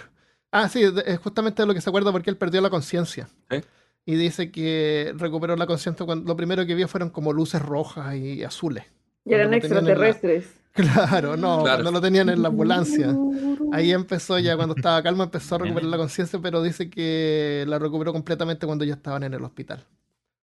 [0.50, 3.28] Ah, sí, es justamente de lo que se acuerda porque él perdió la conciencia.
[3.50, 3.62] ¿Eh?
[4.06, 8.16] Y dice que recuperó la conciencia cuando lo primero que vio fueron como luces rojas
[8.16, 8.84] y azules.
[9.28, 10.54] Y eran la- extraterrestres.
[10.78, 11.82] Claro, no, Claro.
[11.82, 13.12] no lo tenían en la ambulancia.
[13.72, 17.80] Ahí empezó ya cuando estaba calmo, empezó a recuperar la conciencia, pero dice que la
[17.80, 19.84] recuperó completamente cuando ya estaban en el hospital.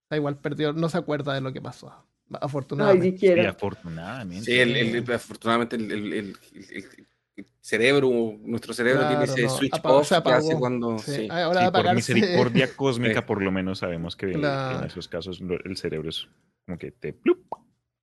[0.09, 1.93] Sea, igual perdió, no se acuerda de lo que pasó,
[2.31, 3.35] Ay, afortunadamente.
[3.35, 4.45] Sí, afortunadamente.
[4.45, 6.37] Sí, el, el- afortunadamente el, el- el-
[6.71, 8.09] el- el cerebro,
[8.43, 10.97] nuestro cerebro Claro, tiene ese no, switch off se que hace cuando...
[10.97, 11.27] Sí, sí.
[11.29, 13.25] Ahora por misericordia cósmica, Sí.
[13.27, 14.79] por lo menos sabemos que Claro.
[14.79, 16.27] en esos casos el cerebro es
[16.65, 17.13] como que te...
[17.13, 17.39] plup.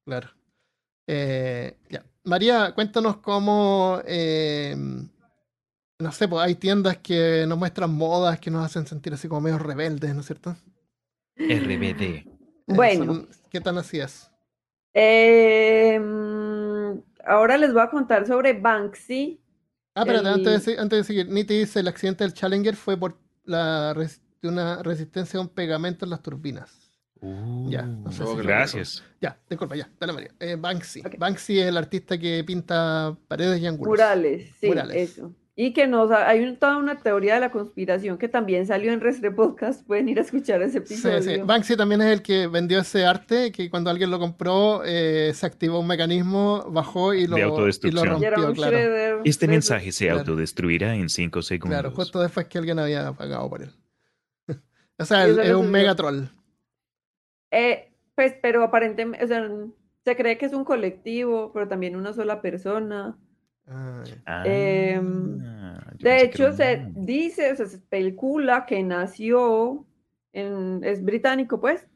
[0.05, 0.29] Claro.
[1.13, 2.05] Eh, ya.
[2.23, 4.77] María, cuéntanos cómo, eh,
[5.99, 9.41] no sé, pues hay tiendas que nos muestran modas que nos hacen sentir así como
[9.41, 10.55] medio rebeldes, ¿no es cierto?
[11.37, 12.03] RBD.
[12.03, 12.27] Eh,
[12.67, 13.05] Bueno.
[13.07, 14.31] son- ¿Qué tan así es?
[14.95, 19.41] Eh, mm, ahora les voy a contar sobre Banksy.
[19.97, 22.97] Ah, espérate, El- antes, de, antes de seguir, Niti dice, el accidente del Challenger fue
[22.97, 26.80] por la res- una resistencia a un pegamento en las turbinas.
[27.69, 29.05] Ya, no sé si- Gracias.
[29.21, 30.31] Ya, disculpa, ya, dale María.
[30.41, 31.03] Eh, Banksy.
[31.19, 33.89] Banksy es el artista que pinta paredes y ángulos.
[33.91, 34.97] Murales, sí, Murales.
[34.97, 35.33] eso.
[35.57, 38.93] Y que nos ha- hay un- toda una teoría de la conspiración que también salió
[38.95, 39.87] en Restre Podcast.
[39.87, 41.21] Pueden ir a escuchar ese Sí, episodio.
[41.23, 41.37] sí.
[41.45, 45.45] Banksy también es el que vendió ese arte, que cuando alguien lo compró, eh, se
[45.45, 48.07] activó un mecanismo, bajó y lo, De y lo autodestrucción.
[48.07, 48.73] Y rompió, un claro.
[48.79, 50.21] shredder Este mensaje se Claro.
[50.21, 51.79] autodestruirá en 5 segundos.
[51.79, 53.71] Claro, justo después que alguien había pagado por él.
[54.99, 56.25] o sea, Y es, un mega troll.
[57.51, 59.49] Eh, pues, pero aparentemente, o sea,
[60.05, 63.19] se cree que es un colectivo, pero también una sola persona.
[63.67, 64.03] Ah.
[64.27, 64.43] Ah,
[65.99, 69.87] De hecho, se dice, o sea, se especula que nació
[70.33, 71.87] en, es británico, pues,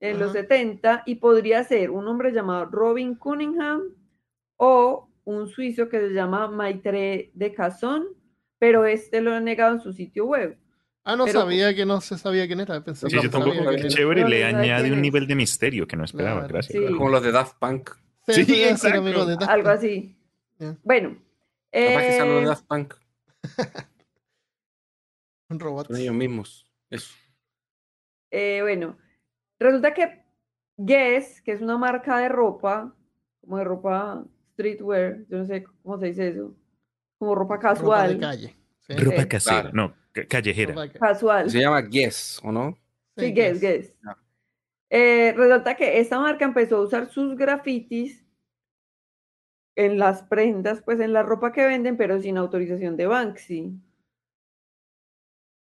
[0.00, 0.40] en los Ajá.
[0.40, 3.82] 70 y podría ser un hombre llamado Robin Cunningham
[4.56, 8.06] o un suizo que se llama Maitre de Casson,
[8.58, 10.56] pero este lo ha negado en su sitio web.
[11.08, 12.82] Ah, no Pero- sabía que no se sabía quién era.
[12.82, 13.88] Pensé Sí, que yo tampoco Qué era.
[13.88, 16.40] chévere, No, le añade un nivel de misterio que no esperaba.
[16.40, 16.52] Claro.
[16.54, 16.82] Gracias.
[16.84, 16.94] Sí.
[16.94, 17.90] Como los de Daft Punk.
[18.26, 18.98] Sí, Sí, exacto.
[18.98, 19.76] amigo de Daft Algo Punk.
[19.78, 20.18] así.
[20.58, 20.76] Ya.
[20.82, 21.10] Bueno.
[21.70, 22.94] Capaz que sean los eh, de Daft Punk.
[25.48, 25.86] Un robot.
[25.86, 26.66] Son ellos mismos.
[26.90, 27.14] Eso.
[28.32, 28.98] Eh, bueno,
[29.60, 30.24] resulta que
[30.76, 32.94] Guess, que es una marca de ropa,
[33.40, 36.54] como de ropa streetwear, yo no sé cómo se dice eso,
[37.18, 38.56] como ropa Ropa de casual, calle.
[38.80, 38.92] Sí.
[38.94, 39.70] Ropa Eh, casera, claro.
[39.74, 39.94] no,
[40.24, 40.74] callejera.
[40.74, 40.92] Calle.
[40.98, 41.50] casual.
[41.50, 42.78] Se llama Guess, ¿o no?
[43.16, 43.94] Sí, Guess, Guess.
[44.90, 48.24] Eh, resulta que esta marca empezó a usar sus grafitis
[49.74, 53.78] en las prendas, pues en la ropa que venden, pero sin autorización de Banksy.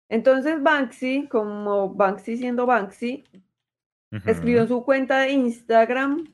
[0.09, 3.23] Entonces Banksy, como Banksy siendo Banksy,
[4.25, 6.33] escribió en su cuenta de Instagram,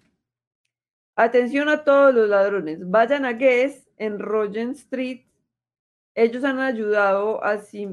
[1.18, 5.25] atención a todos los ladrones, vayan a Guess en Regent Street,
[6.16, 7.90] ellos han ayudado a sí,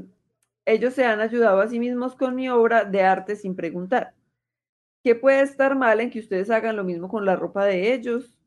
[0.65, 4.15] ellos se han ayudado a sí mismos con mi obra de arte sin preguntar.
[5.05, 8.39] ¿Qué puede estar mal en que ustedes hagan lo mismo con la ropa de ellos?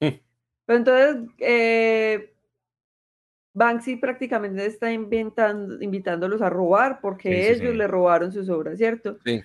[0.00, 0.20] Mm.
[0.66, 2.32] Pero entonces, eh,
[3.54, 7.76] Banksy prácticamente está inventando, invitándolos a robar porque Sí, sí, ellos sí.
[7.76, 9.18] le robaron sus obras, ¿cierto?
[9.24, 9.42] Sí.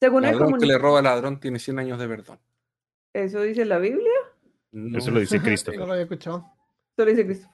[0.00, 2.38] Según el Ladrón que le roba al ladrón tiene 100 años de perdón.
[3.12, 4.12] Eso dice la Biblia,
[4.72, 4.98] No.
[4.98, 5.38] Eso lo dice
[5.78, 6.44] No lo había escuchado.
[6.96, 7.48] eso lo dice Cristo.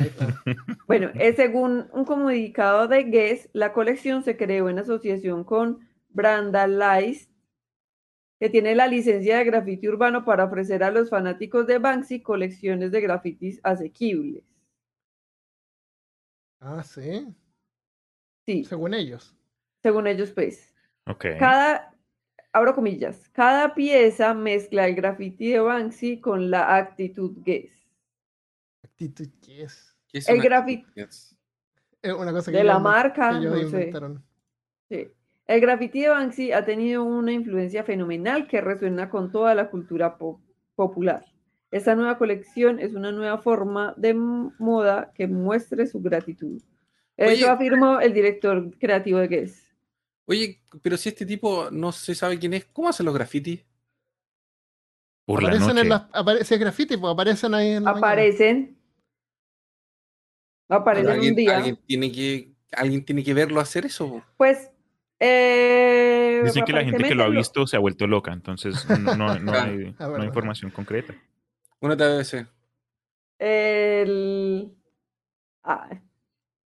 [0.86, 6.66] Bueno, eh, según un comunicado de Guess, la colección se creó en asociación con Branda
[6.66, 7.28] Lice,
[8.40, 12.90] que tiene la licencia de grafiti urbano para ofrecer a los fanáticos de Banksy colecciones
[12.90, 14.42] de grafitis asequibles.
[16.60, 17.34] Ah, sí.
[18.46, 19.36] Sí, Según ellos.
[19.82, 20.74] según ellos, pues.
[21.06, 21.26] Ok.
[21.38, 21.94] Cada,
[22.52, 27.86] abro comillas, cada pieza mezcla el graffiti de Banksy con la actitud Guess.
[28.82, 29.64] Actitud, ¿qué
[30.12, 30.82] El grafiti.
[30.82, 31.02] actitud?
[31.06, 31.36] Yes.
[32.02, 33.62] Es una cosa que De la ellos- marca, ellos no sé.
[33.64, 34.24] inventaron.
[34.88, 35.08] Sí.
[35.46, 40.16] El graffiti de Banksy ha tenido una influencia fenomenal que resuena con toda la cultura
[40.16, 40.40] po-
[40.76, 41.24] popular.
[41.72, 46.60] Esta nueva colección es una nueva forma de moda que muestre su gratitud.
[47.16, 47.48] Eso Oye.
[47.48, 49.66] afirmó el director creativo de Guess.
[50.26, 53.64] Oye, pero si este tipo no se sabe quién es, ¿cómo hace los grafitis?
[55.26, 55.80] Por la aparecen noche.
[55.82, 58.06] en las, aparece graffiti, pues aparecen ahí en la mañana.
[60.70, 61.06] Aparecen.
[61.06, 61.56] Aparecen un alguien, día.
[61.56, 64.22] alguien tiene que, alguien tiene que verlo hacer eso.
[64.36, 64.70] Pues.
[65.18, 69.14] eh, Dicen que la gente que lo ha visto se ha vuelto loca, entonces no,
[69.16, 71.14] no- no Ah, hay, ah, no hay información concreta.
[71.80, 72.46] Una TBC.
[73.38, 74.72] El.
[75.62, 75.88] Ah,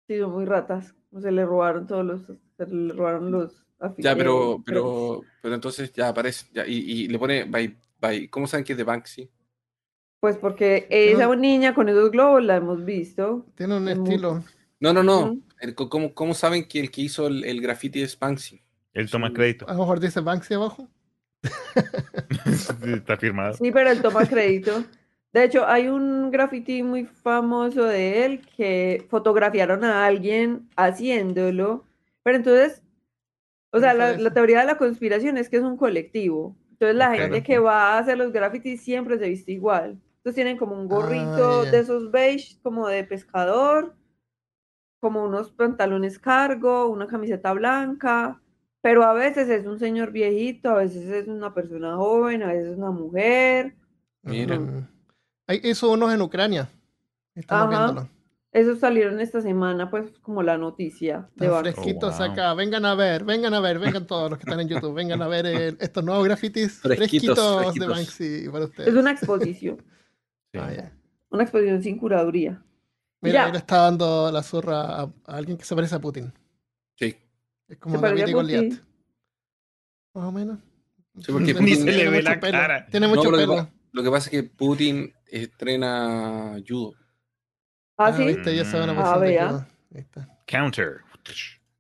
[0.07, 0.95] sí, son muy ratas.
[1.21, 2.23] Se le robaron todos los.
[2.57, 3.67] Se le robaron los.
[3.99, 6.47] Ya, eh, pero, creo- pero, pero entonces ya aparece.
[6.53, 9.29] Ya, y, y le pone by, by- ¿Cómo saben que es de Banksy?
[10.21, 11.35] Pues porque esa No.
[11.35, 13.47] niña con esos globos la hemos visto.
[13.57, 14.45] Tiene un estilo.
[14.79, 15.39] No, no, no.
[15.75, 18.63] ¿Cómo, cómo saben que el que hizo el, el graffiti es Banksy?
[18.93, 19.35] Él toma Sí.
[19.35, 19.69] crédito.
[19.69, 20.89] A lo mejor dice Banksy abajo.
[22.87, 23.55] Está firmado.
[23.55, 24.85] Sí, pero él toma crédito.
[25.33, 31.85] De hecho, hay un graffiti muy famoso de él que fotografiaron a alguien haciéndolo.
[32.23, 32.83] Pero entonces,
[33.71, 36.57] o sea, ¿Cómo la, teoría de la conspiración es que es un colectivo.
[36.73, 39.99] Entonces, la gente que va a hacer los grafitis siempre se viste igual.
[40.21, 43.95] Entonces, tienen como un gorrito Ah, de esos beige, como de pescador,
[45.01, 48.41] como unos pantalones cargo, una camiseta blanca.
[48.83, 52.73] Pero a veces es un señor viejito, a veces es una persona joven, a veces
[52.73, 53.77] es una mujer.
[54.23, 54.59] Mira.
[55.47, 56.69] Hay, hizo unos en Ucrania.
[57.35, 57.85] Estamos Ajá.
[57.85, 58.09] viéndolo.
[58.53, 61.73] Esos salieron esta semana, pues como la noticia de Están Banksy.
[61.73, 62.33] fresquitos Oh, wow.
[62.33, 62.55] acá.
[62.55, 64.93] Vengan a ver, vengan a ver, vengan todos los que están en YouTube.
[64.95, 67.89] Vengan a ver el- estos nuevos grafitis Fresquitos, fresquitos, de fresquitos.
[67.89, 68.89] Banksy para ustedes.
[68.89, 69.83] Es una exposición,
[70.53, 70.59] Sí.
[70.61, 70.91] Ah,
[71.31, 72.63] una exposición sin curaduría.
[73.23, 73.47] Mira, Ya.
[73.47, 76.33] ahí le está dando la zorra a, a alguien que se parece a Putin.
[76.97, 77.17] Sí.
[77.69, 78.35] Es como David y a Putin.
[78.35, 78.73] Goliat.
[80.15, 80.59] Más o menos.
[81.21, 82.53] Sí, porque Ni se le ve la pelo.
[82.59, 82.87] cara.
[82.87, 83.69] Tiene No, mucho lo, que, pelo.
[83.93, 86.95] lo que pasa es que Putin estrena judo.
[87.97, 88.25] Ah, Ah, sí.
[88.27, 88.99] viste, ya saben Mm.
[88.99, 89.49] Ah, vea.
[89.95, 90.29] Ahí está.
[90.47, 91.01] Counter.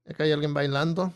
[0.09, 1.13] Acá hay alguien bailando.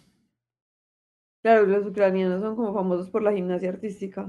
[1.42, 4.26] Claro, los ucranianos son como famosos por la gimnasia artística.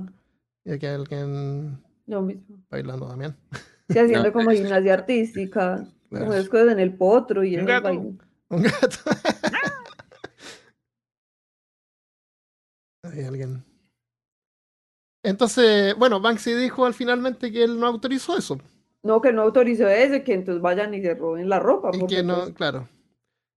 [0.66, 2.58] Y aquí hay alguien Lo mismo.
[2.70, 3.36] bailando también.
[3.90, 4.34] Sí, haciendo No.
[4.34, 6.26] como gimnasia artística, Claro.
[6.26, 7.84] como esas cosas en el potro y Un esos gato.
[7.84, 8.14] bailes.
[8.50, 8.98] Un gato.
[13.04, 13.64] Hay alguien.
[15.24, 18.60] Entonces, bueno, Banksy dijo al finalmente que él no autorizó eso.
[19.04, 21.92] No, que no autorizó eso, que entonces vayan y se roben la ropa.
[21.94, 22.88] Y porque, que no, pues, claro.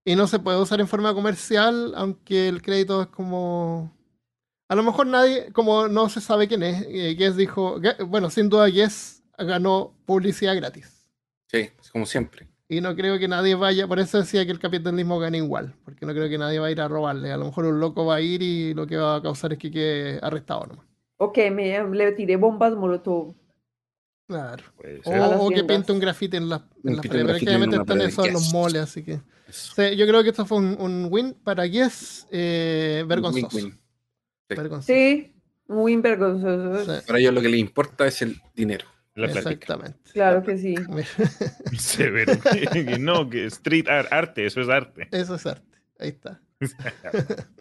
[0.04, 3.92] Y no se puede usar en forma comercial, aunque el crédito es como.
[4.68, 8.50] A lo mejor nadie, como no se sabe quién es, eh, Guess dijo, bueno, sin
[8.50, 11.10] duda Guess ganó publicidad gratis.
[11.46, 12.46] Sí, como siempre.
[12.68, 16.04] Y no creo que nadie vaya, por eso decía que el capitalismo gana igual, porque
[16.04, 17.32] no creo que nadie va a ir a robarle.
[17.32, 19.58] A lo mejor un loco va a ir y lo que va a causar es
[19.58, 20.84] que quede arrestado nomás.
[21.16, 23.34] O que me, le tiré bombas molotov.
[24.26, 24.62] Claro.
[25.04, 27.26] O, o que pinte un grafiti en las Un en un paredes.
[27.26, 28.52] Pero generalmente están pared, eso en los yes.
[28.52, 29.20] moles, así que.
[29.48, 29.72] Eso.
[29.74, 33.56] Sí, yo creo que esto fue un, un win para Guess eh, vergonzoso.
[33.56, 33.72] Win-win.
[33.72, 33.78] Sí.
[34.82, 35.34] Sí,
[35.66, 36.84] muy vergonzoso.
[36.84, 37.06] Sí.
[37.06, 38.86] Para ellos lo que les importa es el dinero.
[39.14, 39.50] La plática.
[39.50, 39.98] Exactamente.
[40.12, 40.74] Claro que sí.
[41.78, 42.32] Severo.
[43.00, 45.08] no, que street art, arte, eso es arte.
[45.10, 45.78] Eso es arte.
[45.98, 46.40] Ahí está.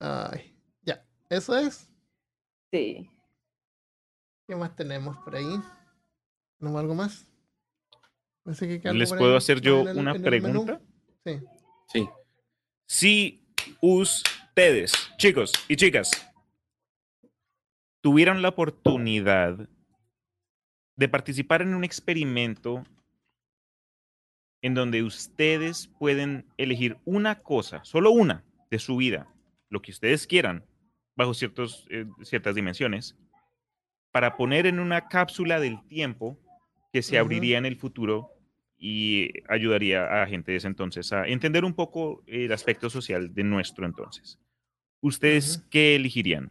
[0.00, 0.56] Ay.
[0.82, 1.04] Ya.
[1.28, 1.88] Eso es.
[2.72, 3.08] Sí.
[4.46, 5.60] ¿Qué más tenemos por ahí?
[6.58, 7.26] ¿Tenemos algo más?
[8.44, 10.80] ¿Les puedo ahí, hacer yo el- una pregunta?
[11.24, 11.40] Sí.
[11.88, 12.08] Sí.
[12.86, 13.44] Si
[14.52, 16.10] ustedes, chicos y chicas,
[18.02, 19.66] tuvieran la oportunidad
[20.94, 22.84] de participar en un experimento
[24.60, 29.26] en donde ustedes pueden elegir una cosa, solo una de su vida,
[29.70, 30.66] lo que ustedes quieran,
[31.16, 33.16] bajo ciertos, eh, ciertas dimensiones,
[34.10, 36.38] para poner en una cápsula del tiempo
[36.92, 38.31] que se abriría en el futuro
[38.84, 43.44] y ayudaría a gente de ese entonces a entender un poco el aspecto social de
[43.44, 44.40] nuestro entonces.
[45.00, 46.50] ¿Ustedes qué elegirían?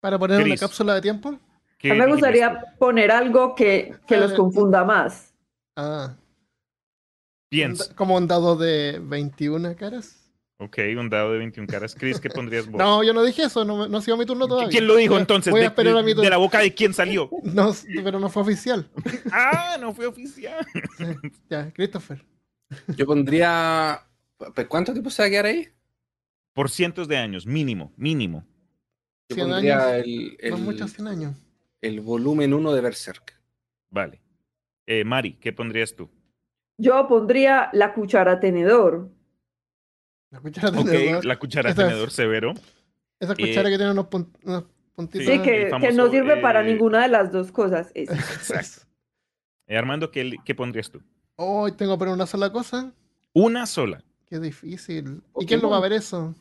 [0.00, 0.60] ¿Para poner una Chris.
[0.60, 1.38] cápsula de tiempo?
[1.78, 2.12] ¿Qué A mí me tú?
[2.12, 5.34] gustaría poner algo que, que los Eh, confunda más.
[5.76, 6.16] Ah.
[7.50, 7.94] Piensa.
[7.94, 10.23] Como un dado de 21 caras.
[10.58, 11.94] Ok, un dado de 21 caras.
[11.94, 12.78] Chris, ¿qué pondrías vos?
[12.78, 14.70] No, yo no dije eso, no, no ha sido mi turno todavía.
[14.70, 15.50] ¿Quién lo dijo entonces?
[15.50, 16.22] Voy a ¿De, esperar a mi turno.
[16.22, 17.28] de la boca de quién salió?
[17.42, 17.72] No,
[18.04, 18.88] pero no fue oficial.
[19.32, 20.64] Ah, no fue oficial.
[21.50, 22.24] Ya, Christopher.
[22.96, 24.00] Yo pondría.
[24.54, 25.68] ¿Pues ¿Cuánto tiempo se va a quedar ahí?
[26.52, 28.44] Por cientos de años, mínimo, mínimo.
[29.28, 30.06] Yo 100 pondría años.
[30.06, 31.36] el, No el, muchos 100 años.
[31.82, 33.40] el volumen 1 de Berserk.
[33.90, 34.20] Vale.
[34.86, 36.08] Eh, Mari, ¿qué pondrías tú?
[36.78, 39.10] Yo pondría la cuchara tenedor.
[40.34, 41.24] La cuchara Ok, tenedor.
[41.24, 42.54] la cuchara Esa es- tenedor severo.
[43.20, 44.64] Esa cuchara eh, que tiene unos, pun- unos
[44.94, 45.26] puntitos.
[45.26, 47.90] Sí, que, no sirve para eh, ninguna de las dos cosas.
[47.94, 48.88] Es- Exacto.
[49.68, 51.00] Eh, Armando, ¿qué, ¿qué pondrías tú?
[51.36, 52.92] Hoy tengo que poner una sola cosa.
[53.32, 54.02] Una sola.
[54.26, 55.22] Qué difícil.
[55.38, 56.34] ¿Y quién lo va a ver eso?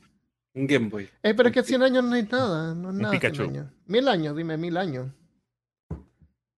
[0.55, 1.09] Un Game Boy.
[1.21, 2.73] Eh, pero es que 100 años no es nada.
[2.73, 3.11] No es Un nada.
[3.11, 3.43] 100 Pikachu.
[3.43, 3.67] años.
[3.85, 5.07] Mil años, dime, mil años.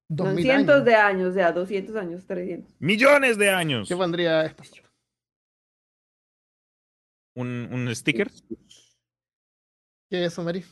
[0.08, 0.86] Dos Son mil cientos años.
[0.86, 2.74] de años, o sea, 200 años, 300.
[2.80, 3.90] Millones de años.
[3.90, 4.64] Yo pondría esta.
[7.36, 8.32] ¿Un, un sticker?
[10.10, 10.64] ¿Qué es eso, Mari?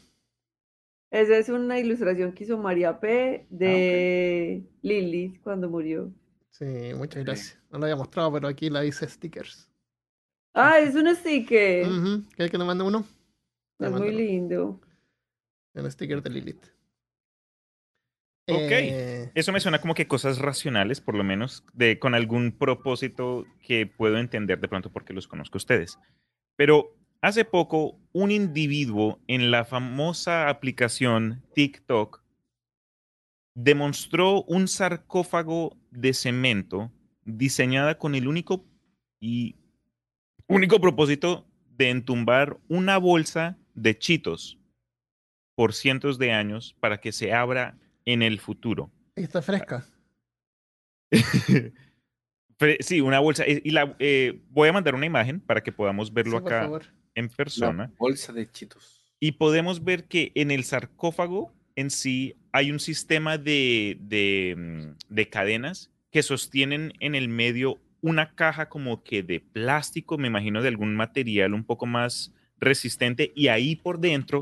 [1.11, 3.45] Esa es una ilustración que hizo María P.
[3.49, 6.11] de Lilith cuando murió.
[6.49, 7.59] Sí, muchas gracias.
[7.69, 9.69] No lo había mostrado, pero aquí la hice stickers.
[10.53, 11.87] Ah, es un sticker.
[11.87, 12.23] Ujú.
[12.35, 13.05] ¿Quieres que te mande uno?
[13.79, 14.79] Es muy lindo.
[15.73, 16.63] Un sticker de Lilith.
[18.47, 18.71] Ok.
[18.71, 23.45] Eh, Eso me suena como que cosas racionales, por lo menos, de, con algún propósito
[23.61, 25.97] que puedo entender de pronto porque los conozco a ustedes.
[26.55, 32.23] Pero hace poco, un individuo en la famosa aplicación TikTok
[33.55, 36.91] demostró un sarcófago de cemento
[37.25, 38.65] diseñada con el único
[39.19, 39.55] y
[40.47, 41.47] único propósito
[41.77, 44.59] de entumbar una bolsa de chitos
[45.55, 48.91] por cientos de años para que se abra en el futuro.
[49.15, 49.85] está fresca.
[52.79, 53.43] Sí, una bolsa.
[53.45, 56.69] eh, Y la, eh, voy a mandar una imagen para que podamos verlo Sí, acá
[57.15, 57.91] en persona.
[57.97, 59.01] bolsa de chitos.
[59.19, 65.13] Y podemos ver que en el sarcófago en sí hay un sistema de, de, mm,
[65.13, 70.61] de cadenas que sostienen en el medio una caja como que de plástico, me imagino
[70.61, 74.41] de algún material un poco más resistente, y ahí por dentro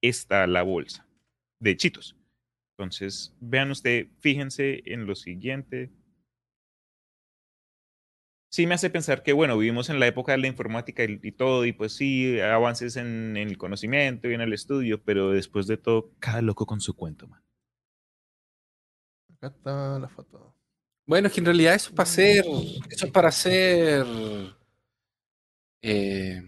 [0.00, 1.06] está la bolsa
[1.60, 2.16] de chitos.
[2.76, 5.90] Entonces, vean usted, fíjense en lo siguiente.
[8.52, 11.32] Sí me hace pensar que, bueno, vivimos en la época de la informática y, y
[11.32, 15.66] todo, y pues sí, avances en, en el conocimiento y en el estudio, pero después
[15.66, 17.42] de todo, cada loco con su cuento, man.
[19.36, 20.54] Acá está la foto.
[21.06, 22.44] Bueno, es que en realidad eso es para hacer.
[22.90, 24.06] Eso es para hacer.
[25.82, 26.42] eh,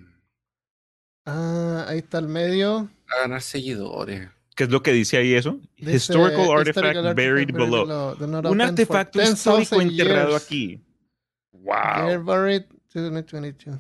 [1.27, 2.91] Ah, ahí está el medio.
[3.09, 4.29] para ganar seguidores.
[4.55, 5.59] ¿Qué es lo que dice ahí eso?
[5.79, 8.53] Dice, Historical artifact "Historical artifact buried below.
[8.53, 10.45] Un artefacto histórico 10,000 enterrado years.
[10.45, 10.81] aquí.
[11.65, 12.25] Year ¡Wow!
[12.25, 13.79] buried 2022.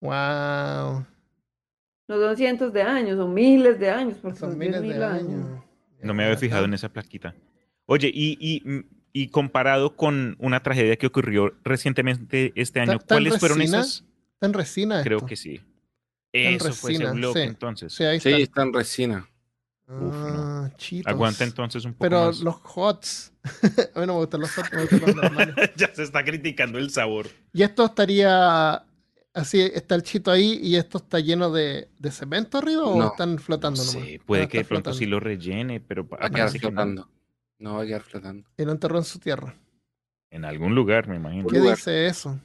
[0.00, 1.06] Wow.
[2.08, 5.04] No son cientos de años, son miles de años, porque Son son, miles 10.000 de
[5.04, 5.28] años.
[5.28, 5.62] años.
[6.02, 7.34] No me había fijado en esa plaquita.
[7.86, 12.98] Oye, y, y, mm, y comparado con una tragedia que ocurrió recientemente este ¿Está- año,
[13.00, 13.80] está ¿cuáles fueron resina?
[13.80, 14.04] esas?
[14.34, 15.26] Está en resina Creo esto.
[15.28, 15.60] que sí.
[16.34, 17.48] en Eso fue ese resina, bloque sí.
[17.48, 17.92] entonces.
[17.92, 18.38] Sí, ahí Sí, está.
[18.42, 19.28] está en resina.
[19.88, 21.12] Ah, chitos.
[21.12, 22.40] Aguanta entonces un poco Pero más.
[22.40, 23.32] los hots.
[23.94, 25.54] a mí no me gustan los hots, me gustan los normales.
[25.76, 27.26] ya se está criticando el sabor.
[27.52, 28.84] Y esto estaría.
[29.34, 33.38] Así está el chito ahí y esto está lleno de, de cemento arriba o están
[33.38, 34.06] flotando No nomás.
[34.08, 34.98] sé, puede Ah, que de pronto flotando.
[34.98, 36.70] sí lo rellene, pero Va a quedar parece que no.
[36.72, 37.08] flotando.
[37.58, 38.48] No va a quedar flotando.
[38.58, 39.54] Y lo enterró en su tierra.
[40.30, 41.46] En algún lugar, me imagino.
[41.48, 41.76] ¿Qué lugar.
[41.76, 42.38] dice eso?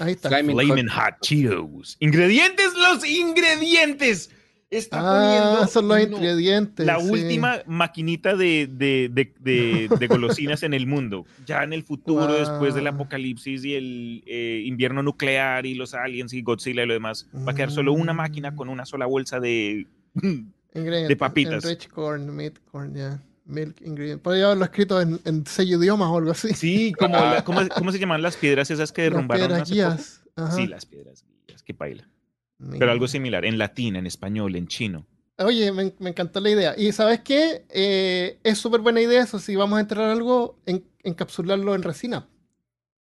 [0.00, 0.28] Ahí está.
[0.28, 1.04] Flaming Flamin' Hot.
[1.04, 1.96] Hot Cheetos.
[2.00, 4.30] Ingredientes, los ingredientes.
[4.70, 5.20] Está Ah,
[5.52, 6.84] poniendo son los ingredientes.
[6.84, 7.08] la sí.
[7.10, 9.08] última maquinita de, de,
[9.98, 11.26] de- golosinas en el mundo.
[11.46, 16.32] Ya en el futuro, después del apocalipsis y el eh, invierno nuclear y los aliens
[16.32, 19.38] y Godzilla y lo demás, va a quedar solo una máquina con una sola bolsa
[19.40, 19.86] de...
[20.74, 21.64] De papitas.
[21.64, 23.22] Enriched corn, meat corn, ya.
[23.46, 24.20] Milk ingredient.
[24.22, 26.52] Podría haberlo escrito en, en seis idiomas o algo así.
[26.52, 29.72] Sí, como la- ¿cómo, cómo se llaman las piedras esas que Las derrumbaron piedras hace
[29.74, 30.22] guías.
[30.34, 30.50] poco?
[30.50, 32.08] Sí, las piedras guías, que baila.
[32.64, 32.78] Mira.
[32.78, 35.06] Pero algo similar, en latín, en español, en chino.
[35.38, 36.74] Oye, me, me encantó la idea.
[36.78, 37.64] Y ¿sabes qué?
[37.68, 39.38] Eh, es súper buena idea eso.
[39.38, 42.28] Si vamos a entrar algo, en, encapsularlo en resina.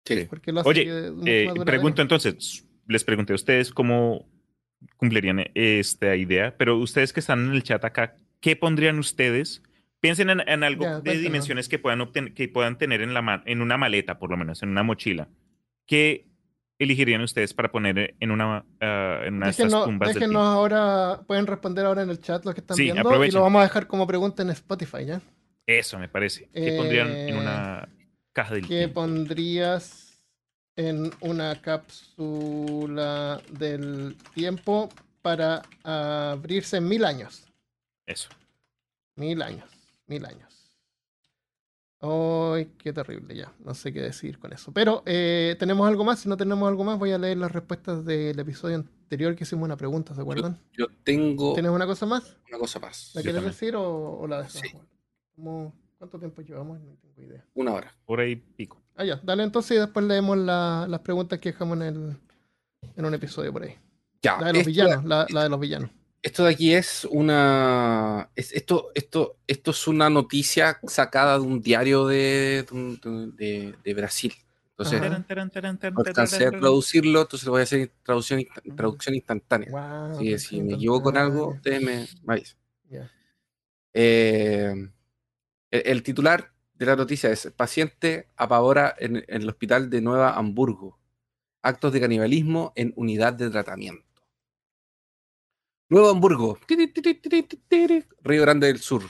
[0.04, 0.26] Sí.
[0.28, 4.28] Porque lo hace Oye, Eh, pregunto entonces, les pregunté a ustedes cómo
[4.96, 9.62] cumplirían esta idea, pero ustedes que están en el chat acá, ¿qué pondrían ustedes?
[10.00, 13.42] Piensen en, en algo Ya, de dimensiones que puedan, obten- que puedan tener en, la
[13.46, 15.28] en una maleta, por lo menos, en una mochila.
[15.86, 16.26] ¿Qué
[16.82, 21.20] elegirían ustedes para poner en una, ah, en una de estas Déjenos, tumbas déjenos ahora,
[21.26, 23.34] pueden responder ahora en el chat los que están Sí, viendo y aprovechen.
[23.36, 25.20] lo vamos a dejar como pregunta en Spotify, ¿ya?
[25.66, 26.48] Eso me parece.
[26.52, 27.88] ¿Qué pondrían en Eh, una
[28.32, 28.94] caja del ¿Qué tiempo?
[28.94, 30.22] pondrías
[30.76, 34.88] en una cápsula del tiempo
[35.22, 37.46] para abrirse en mil años?
[38.06, 38.28] Eso.
[39.16, 39.70] Mil años,
[40.06, 40.61] mil años.
[42.04, 43.52] Ay, qué terrible ya.
[43.64, 44.72] No sé qué decir con eso.
[44.72, 46.18] Pero eh, tenemos algo más.
[46.18, 49.64] Si no tenemos algo más, voy a leer las respuestas del episodio anterior que hicimos
[49.64, 50.58] una pregunta, ¿se acuerdan?
[50.76, 52.36] Yo tengo ¿Tienes una cosa más?
[52.48, 53.12] una cosa más.
[53.14, 53.52] ¿La Yo quieres también.
[53.52, 54.60] decir o, o la dejamos?
[54.70, 54.78] Sí.
[55.36, 56.80] ¿Cómo- ¿Cuánto tiempo llevamos?
[56.80, 57.46] No tengo idea.
[57.54, 57.94] Una hora.
[58.04, 58.82] Por ahí pico.
[58.96, 59.20] Ah, ya.
[59.22, 62.16] Dale entonces y después leemos la- las preguntas que dejamos en, el,
[62.96, 63.76] en un episodio por ahí.
[64.20, 64.40] Ya.
[64.40, 65.04] La de los villanos.
[65.04, 65.90] La, la de los villanos.
[66.22, 68.30] Esto de aquí es una.
[68.36, 72.74] es- esto, esto, esto es una noticia sacada de un diario de, de
[73.08, 74.32] un- de- de Brasil.
[74.70, 75.00] Entonces,
[75.94, 78.44] no alcancé a traducirlo, entonces lo voy a hacer en traducción,
[78.76, 79.68] traducción instantánea.
[79.70, 82.58] Wow, si me equivoco en algo, ustedes me, me avisan.
[83.94, 84.74] Eh,
[85.70, 90.34] el, el titular de la noticia es: Paciente apavora en, en el hospital de Nueva
[90.36, 90.98] Hamburgo.
[91.62, 94.04] Actos de canibalismo en unidad de tratamiento.
[95.92, 96.58] Nuevo Hamburgo,
[98.24, 99.02] Río Grande del Sur.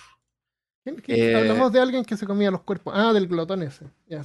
[0.82, 2.92] ¿Quién- quién- Eh, Hablamos de alguien que se comía los cuerpos.
[2.96, 3.84] Ah, del glotón ese.
[4.08, 4.24] Ya.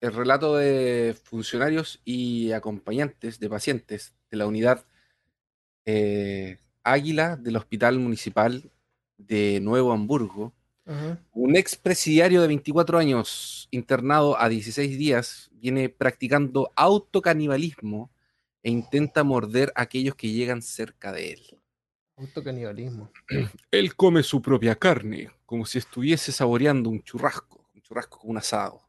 [0.00, 4.84] El relato de funcionarios y acompañantes de pacientes de la unidad
[5.84, 8.70] eh, Águila del Hospital Municipal
[9.16, 10.52] de Nuevo Hamburgo.
[10.86, 11.18] Ajá.
[11.32, 18.12] Un expresidiario de 24 años internado a 16 días viene practicando autocanibalismo
[18.68, 21.58] e intenta morder a aquellos que llegan cerca de él.
[22.18, 23.10] Autocanibalismo.
[23.70, 28.36] Él come su propia carne, como si estuviese saboreando un churrasco, un churrasco con un
[28.36, 28.82] asado.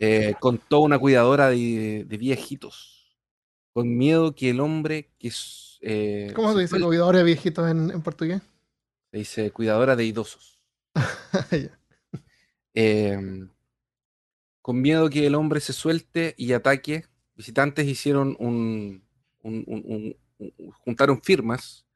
[0.00, 3.16] Eh, contó una cuidadora de, de viejitos,
[3.72, 5.30] con miedo que el hombre que
[5.80, 8.42] eh, ¿Cómo se dice cuidadores de viejitos en, en portugués?
[9.12, 10.60] se dice cuidadora de idosos.
[12.76, 13.46] Eh,
[14.60, 17.04] con miedo que el hombre se suelte y ataque,
[17.36, 19.02] visitantes hicieron un,
[19.42, 21.86] un- un- un- un- juntaron firmas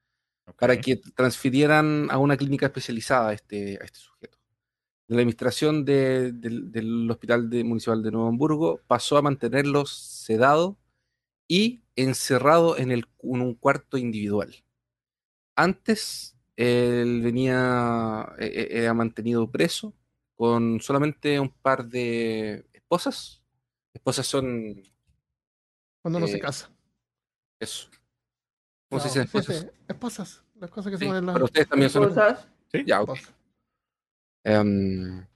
[0.58, 4.38] para que transfirieran a una clínica especializada a este, a este sujeto.
[5.08, 10.78] La administración de- del, del Hospital de- Municipal de Nuevo Hamburgo pasó a mantenerlo sedado
[11.48, 14.54] y encerrado en, el, en un cuarto individual.
[15.56, 19.94] Antes, él venía, eh, eh, era mantenido preso
[20.34, 23.42] con solamente un par de esposas.
[23.92, 24.82] Esposas son
[26.08, 26.70] Cuando uno se Eh, casa.
[27.60, 27.88] eso.
[28.88, 29.56] ¿Cómo se Claro, dice sí, esposas?
[29.60, 30.42] sí, Esposas.
[30.58, 32.48] Las cosas que se Sí, ponen las para ustedes también son Cosas.
[32.86, 33.10] Ya, ok.
[33.10, 33.34] esposas.
[34.44, 35.26] Em,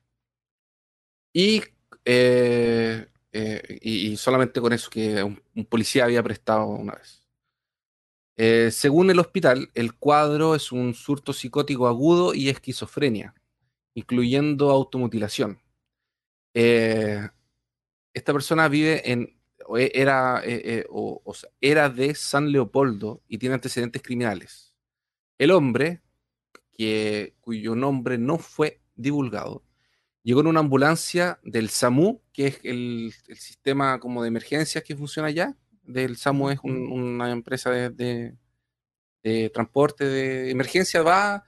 [1.34, 1.62] y,
[2.06, 7.22] eh, eh, y, y solamente con eso que un, un policía había prestado una vez.
[8.38, 13.34] Eh, según el hospital, el cuadro es un surto psicótico agudo y esquizofrenia,
[13.94, 15.60] incluyendo automutilación.
[16.54, 17.28] Eh,
[18.14, 19.38] esta persona vive en,
[19.78, 24.74] era, eh, o- o sea, era de San Leopoldo y tiene antecedentes criminales.
[25.38, 26.02] El hombre,
[26.72, 29.64] que, cuyo nombre no fue divulgado,
[30.24, 34.96] llegó en una ambulancia del SAMU, que es el, el sistema como de emergencias que
[34.96, 35.56] funciona allá.
[35.82, 38.36] Del SAMU es un- una empresa de, de-
[39.24, 41.44] de transporte de emergencia, va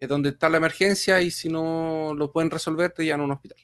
[0.00, 3.32] es donde está la emergencia y si no lo pueden resolver te llevan a un
[3.32, 3.58] hospital.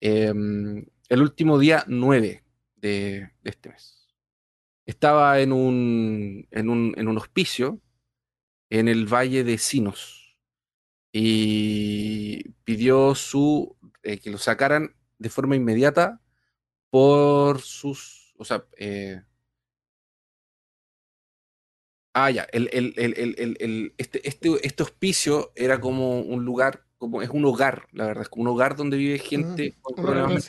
[0.00, 2.41] Em, el último día 9
[2.82, 4.08] de, de este mes.
[4.84, 7.80] Estaba en un, en un, en un hospicio
[8.68, 10.36] en el Valle de Sinos
[11.12, 16.20] y pidió su, eh, que lo sacaran de forma inmediata
[16.90, 19.22] por sus, o sea, eh,
[22.14, 27.30] ah, ya, el, el- el- este, este, este hospicio era como un lugar, como es
[27.30, 30.46] un hogar, la verdad, es como un hogar donde vive gente con problemas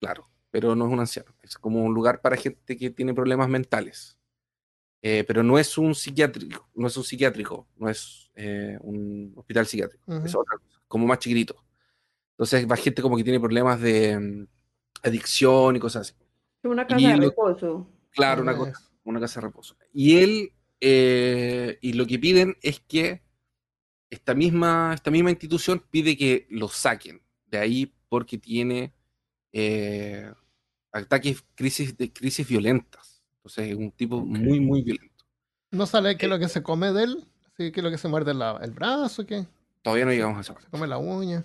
[0.00, 3.48] claro, pero no es un anciano, es como un lugar para gente que tiene problemas
[3.48, 4.16] mentales.
[5.00, 9.66] Eh, pero no es un psiquiátrico, no es un psiquiátrico, no es eh, un hospital
[9.66, 10.40] psiquiátrico, es Ujú.
[10.42, 11.56] otra cosa, como más chiquitito.
[12.32, 14.46] Entonces va gente como que tiene problemas de mm,
[15.04, 16.14] adicción y cosas así.
[16.64, 17.88] Una casa Y de lo- reposo.
[18.10, 18.72] Claro, una cosa,
[19.04, 19.76] una casa de reposo.
[19.92, 23.22] Y él, eh, y lo que piden es que
[24.10, 28.92] esta misma, esta misma institución pide que lo saquen de ahí porque tiene
[29.52, 30.30] eh,
[30.92, 33.22] ataques, crisis, de, crisis violentas.
[33.38, 34.26] Entonces es un tipo Ok.
[34.26, 35.24] muy, muy violento.
[35.70, 37.24] No sale qué es lo que se come de él.
[37.56, 39.46] Sí, qué es lo que se muerde la- el brazo, qué.
[39.82, 40.66] Todavía no llegamos a parte.
[40.66, 41.44] Se come la uña.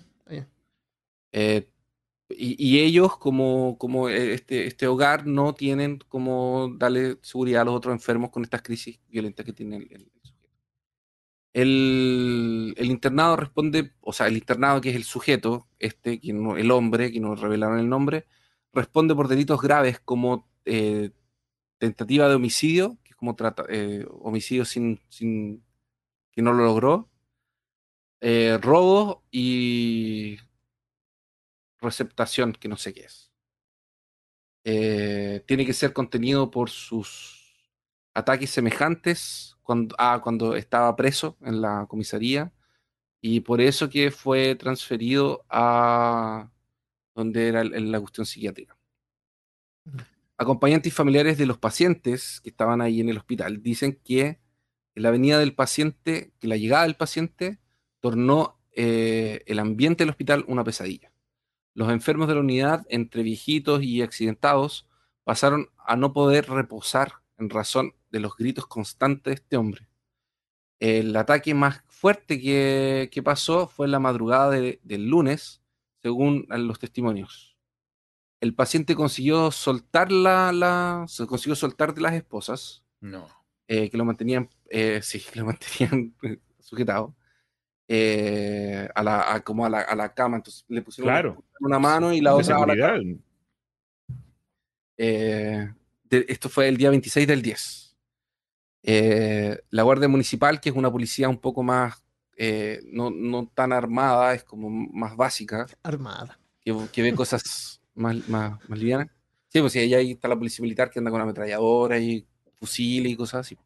[1.35, 1.67] Eh,
[2.29, 7.65] y, y ellos, como, como eh, este, este hogar, no tienen como darle seguridad a
[7.65, 10.11] los otros enfermos con estas crisis violentas que tiene el, el-
[11.53, 16.71] el internado responde, o sea, el internado que es el sujeto, este, que no- el
[16.71, 18.25] hombre, que nos revelaron el nombre,
[18.73, 21.11] responde por delitos graves como eh,
[21.79, 25.63] tentativa de homicidio, que es como trata, eh, homicidio sin, sin
[26.31, 27.09] que no lo logró,
[28.21, 30.37] eh, robo y
[31.81, 33.31] receptación, que no sé qué es.
[35.45, 37.42] Tiene que ser contenido por sus
[38.13, 42.51] ataques semejantes cuando, a cuando estaba preso en la comisaría
[43.21, 46.51] y por eso que fue transferido a
[47.15, 48.77] donde era la cuestión psiquiátrica.
[50.37, 54.39] Acompañantes y familiares de los pacientes que estaban ahí en el hospital dicen que
[54.95, 57.59] la venida del paciente, que la llegada del paciente
[57.99, 61.11] tornó eh, el ambiente del hospital una pesadilla.
[61.73, 64.87] Los enfermos de la unidad, entre viejitos y accidentados,
[65.23, 69.87] pasaron a no poder reposar en razón de los gritos constantes de este hombre.
[70.79, 75.61] El ataque más fuerte que, que pasó fue en la madrugada de- del lunes,
[76.01, 77.55] según los testimonios.
[78.41, 83.27] El paciente consiguió soltar la, la- se consiguió soltar de las esposas, No.
[83.67, 85.45] eh, que lo mantenían, eh, sí, que lo
[85.99, 87.15] mantenían eh, sujetado,
[87.87, 90.37] eh, a la, a- como a la, a la cama.
[90.37, 91.43] Entonces le pusieron Claro.
[91.61, 92.99] una mano y la otra a la seguridad.
[94.97, 95.73] Eh,
[96.19, 97.95] de- esto fue el día 26 del 10.
[98.83, 102.03] Eh, la Guardia Municipal, que es una policía un poco más,
[102.35, 106.39] eh, no, no tan armada, es como más básica, Armada.
[106.59, 109.07] que, que ve cosas más, más, más livianas.
[109.49, 113.15] Sí, pues sí, ahí está la policía militar que anda con ametralladora y fusiles y
[113.15, 113.57] cosas así.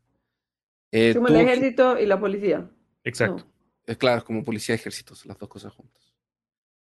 [0.92, 2.70] Eh, Como el que- ejército y la policía.
[3.04, 3.44] Exacto.
[3.46, 3.52] No.
[3.86, 6.14] es claro, es como policía de ejércitos, las dos cosas juntas.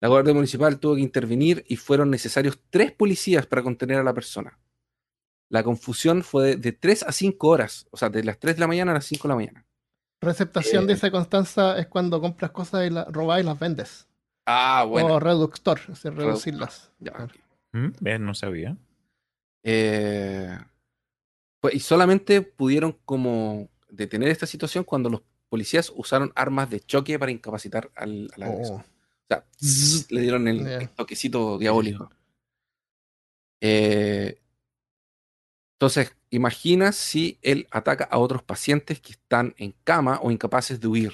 [0.01, 4.13] La Guardia Municipal tuvo que intervenir y fueron necesarios tres policías para contener a la
[4.13, 4.57] persona.
[5.49, 8.59] La confusión fue de, de 3 a 5 horas, o sea, de las 3 de
[8.59, 9.65] la mañana a las 5 de la mañana.
[10.21, 10.93] Receptación, Eh.
[10.93, 14.07] dice Constanza, es cuando compras cosas y las robas y las vendes.
[14.45, 15.15] Ah, bueno.
[15.15, 16.91] O reductor, es decir, reducirlas.
[16.99, 17.27] Ya.
[17.71, 17.89] Mm,
[18.19, 18.75] no sabía.
[19.63, 20.57] Eh,
[21.61, 27.17] pues, y solamente pudieron como detener esta situación cuando los policías usaron armas de choque
[27.19, 28.75] para incapacitar al, al agresor.
[28.75, 30.77] Oh, O sea, zzz, le dieron el, Ya.
[30.77, 32.09] el toquecito diabólico.
[33.61, 34.39] Eh,
[35.79, 40.87] entonces, imagina si él ataca a otros pacientes que están en cama o incapaces de
[40.87, 41.13] huir.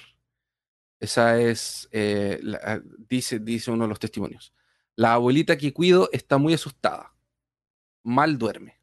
[1.00, 4.54] Esa es, eh, la- dice, dice uno de los testimonios.
[4.96, 7.14] La abuelita que cuido está muy asustada.
[8.04, 8.80] Mal duerme.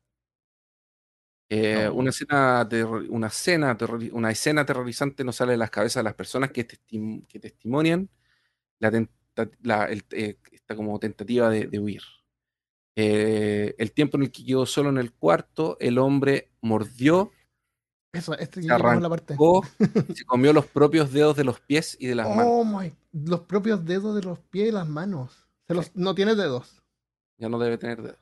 [1.48, 1.94] Eh, No.
[1.94, 2.66] una, escena
[3.10, 3.76] una, escena
[4.12, 8.08] una escena aterrorizante nos sale de las cabezas de las personas que, testim- que testimonian
[9.62, 12.02] la el- eh, esta como tentativa de, de huir.
[12.96, 17.32] Eh, el tiempo en el que quedó solo en el cuarto, el hombre mordió,
[18.12, 19.34] Eso, este se ya llegamos a la parte.
[19.34, 19.64] arrancó,
[20.14, 22.46] se comió los propios dedos de los pies y de las manos.
[22.46, 25.46] Oh my, los propios dedos de los pies y las manos.
[25.66, 26.82] Se los, no tiene dedos.
[27.38, 28.18] Ya no debe tener dedos.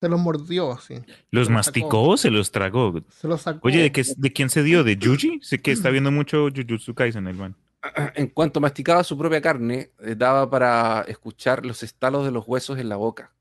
[0.00, 0.96] Se los mordió, sí.
[1.30, 2.94] ¿Los Se masticó o se los tragó?
[3.08, 3.66] Se los sacó.
[3.66, 4.82] Oye, ¿de, qué, ¿de quién se dio?
[4.84, 5.40] ¿De Yuji?
[5.42, 7.56] Sé que está viendo mucho Jujutsu Kaisen, el man.
[8.14, 12.78] En cuanto masticaba su propia carne, eh, daba para escuchar los estalos de los huesos
[12.78, 13.34] en la boca.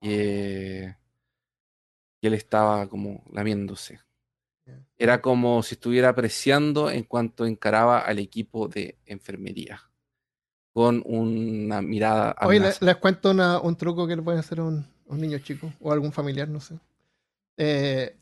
[0.00, 0.96] Y, eh,
[2.20, 4.00] y él estaba como lamiéndose.
[4.98, 9.80] Era como si estuviera apreciando en cuanto encaraba al equipo de enfermería.
[10.72, 12.84] Con una mirada amenazante.
[12.86, 15.90] les cuento una- un truco que le pueden hacer a un, un niño chico o
[15.92, 16.78] algún familiar, no sé.
[17.56, 18.16] Eh,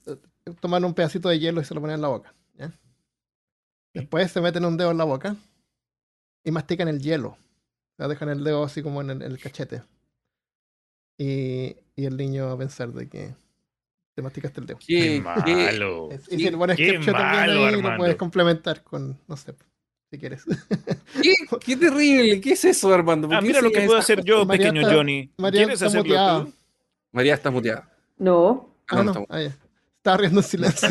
[0.61, 2.33] toman un pedacito de hielo y se lo ponen en la boca.
[3.93, 5.37] Después se meten un dedo en la boca
[6.45, 7.31] y mastican el hielo.
[7.31, 7.37] O
[7.97, 9.83] sea, dejan el dedo así como en el, el cachete.
[11.19, 13.35] Y, y el niño va a pensar de que
[14.15, 14.79] te masticaste el dedo.
[14.87, 16.11] Qué- malo.
[16.13, 17.97] Es- y si pones qué ketchup también malo, ahí, lo Armando.
[17.99, 19.55] puedes complementar con, no sé,
[20.11, 20.45] si quieres.
[21.23, 21.35] qué-
[21.65, 22.41] qué terrible!
[22.41, 23.29] ¿Qué es eso, Armando?
[23.29, 25.31] ¿Por Ah, mira lo que puedo hacer yo, María pequeño está- Johnny.
[25.39, 26.45] María ¿Quieres está hacerlo muteada.
[26.45, 26.53] tú?
[27.13, 27.93] María está muteada.
[28.17, 28.75] No.
[28.89, 30.89] Ah, Ah, no, ah, estaba riendo en silencio.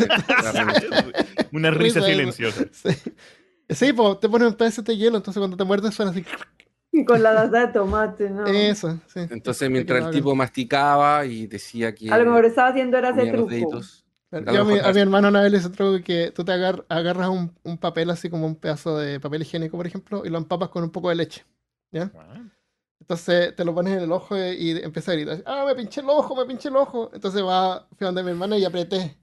[1.52, 2.64] Una risa Risa, silenciosa.
[2.70, 2.90] sí,
[3.70, 6.24] sí po, te ponen un pedazo de hielo, entonces cuando te muerdes suena así.
[6.98, 8.46] Y con la salsa de tomate, ¿no?
[8.46, 9.20] Eso, sí.
[9.30, 12.10] Entonces, mientras el tipo masticaba y decía que.
[12.10, 13.80] A lo mejor estaba haciendo era ese truco.
[14.30, 16.52] Yo a mi, mejor a mi hermano una vez le hice truco que tú te
[16.52, 20.28] agar- agarras un, un papel así como un pedazo de papel higiénico, por ejemplo, y
[20.28, 21.44] lo empapas con un poco de leche.
[21.90, 22.10] ¿Ya?
[22.14, 22.42] Ah,
[23.00, 26.02] Entonces te lo pones en el ojo y, y empieza a gritar, ah, me pinché
[26.02, 27.10] el ojo, me pinché el ojo.
[27.14, 29.16] Entonces va, fui donde mi hermana y apreté,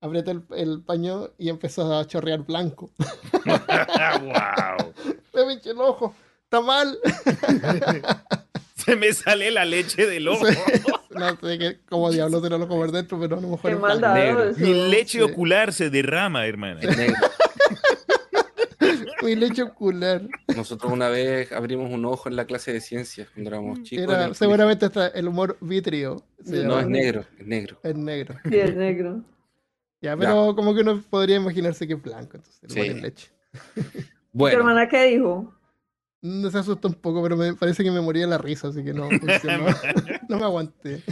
[0.00, 2.92] apreté el, el paño y empezó a chorrear blanco.
[3.44, 4.92] wow.
[5.34, 6.14] me pinché el ojo,
[6.52, 6.98] está mal.
[8.76, 10.44] Se me sale la leche del ojo.
[11.10, 13.76] no sé qué, cómo diablos era el ojo por dentro, pero a lo mejor Qué
[13.76, 14.58] maldadoso.
[14.60, 15.20] Mi leche Sí.
[15.22, 16.80] ocular se derrama, hermana.
[16.80, 17.14] es negro.
[19.22, 20.22] Mi leche ocular.
[20.56, 24.04] Nosotros una vez abrimos un ojo en la clase de ciencias cuando éramos chicos.
[24.04, 26.24] el Era, seguramente hasta el humor vitrio.
[26.44, 26.80] No, llama.
[26.80, 27.78] es negro, es negro.
[27.84, 28.34] Es negro.
[28.50, 29.22] Sí, es negro.
[30.00, 32.80] Ya, pero como que uno podría imaginarse que es blanco, entonces le Sí.
[32.80, 33.28] ponen leche.
[33.74, 33.82] ¿Tu
[34.32, 35.54] Bueno, hermana qué dijo?
[36.22, 38.84] No se asustó un poco, pero me parece que me moría de la risa, así
[38.84, 39.66] que no funcionó.
[40.28, 41.02] no me aguanté.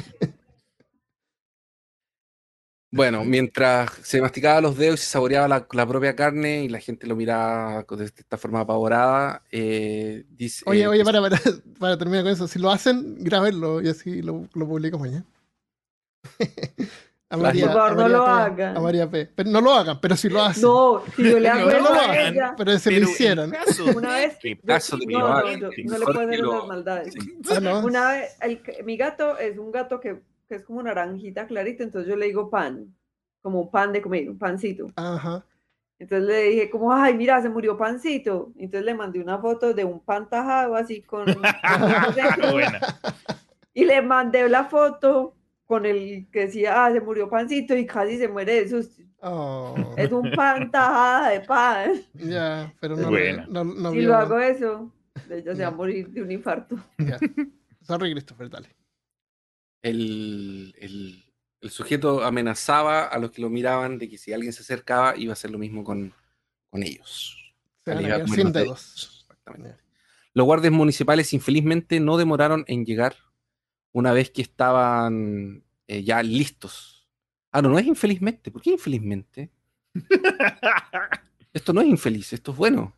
[2.93, 6.79] bueno, mientras se masticaba los dedos y se saboreaba la, la propia carne y la
[6.79, 10.63] gente lo miraba de esta forma apavorada, eh, dice.
[10.67, 11.41] Oye, eh, oye, para, para,
[11.79, 12.47] para terminar con eso.
[12.47, 15.27] Si lo hacen, grábenlo y así lo, lo publico mañana.
[17.33, 18.77] a María, Por favor, a no María lo P, hagan.
[18.77, 19.27] A María P.
[19.37, 20.63] Pero no lo hagan, pero si lo hacen.
[20.65, 22.55] No, si yo le No, hago no eso lo a hagan, ella.
[22.57, 23.51] pero si lo Pero en hicieran.
[23.51, 24.39] caso Una vez.
[24.43, 26.67] Yo- caso de que no, lo no, hagan, no, no le puedo hacer lo- esas
[26.69, 27.15] maldades.
[27.55, 27.81] Ah, no.
[27.87, 32.09] Una vez, el- mi gato es un gato que, que es como naranjita clarita, entonces
[32.11, 32.93] yo le digo pan,
[33.43, 34.89] como pan de comer, un pancito.
[34.97, 35.45] Ajá.
[36.01, 38.53] Entonces le dije como, ay, mira, se murió pancito.
[38.59, 41.27] Entonces le mandé una foto de un pan tajado así con...
[42.51, 42.81] Buena.
[43.75, 45.35] y le mandé la foto
[45.71, 49.05] con el que decía, ah, se murió pancito y casi se muere de susto.
[49.23, 51.93] Oh, Es un pan tajada de pan.
[52.15, 53.47] ya, pero no, Buena.
[53.49, 54.93] no, no Si vio- lo hago eso,
[55.31, 56.75] ella se va a morir de un infarto.
[56.99, 57.19] ya.
[57.83, 58.69] Sorry, Christopher, dale.
[59.83, 61.25] el, el-
[61.61, 65.31] el sujeto amenazaba a los que lo miraban de que si alguien se acercaba iba
[65.33, 66.13] a hacer lo mismo con,
[66.71, 67.37] con ellos.
[67.85, 69.27] Se van Le a sin dedos.
[69.31, 69.77] Exactamente.
[70.33, 73.15] Los guardias municipales infelizmente no demoraron en llegar
[73.93, 77.09] una vez que estaban eh, ya listos.
[77.53, 78.51] Ah, no, no es infelizmente.
[78.51, 79.51] ¿Por qué infelizmente?
[81.53, 82.97] Esto no es infeliz, esto es bueno.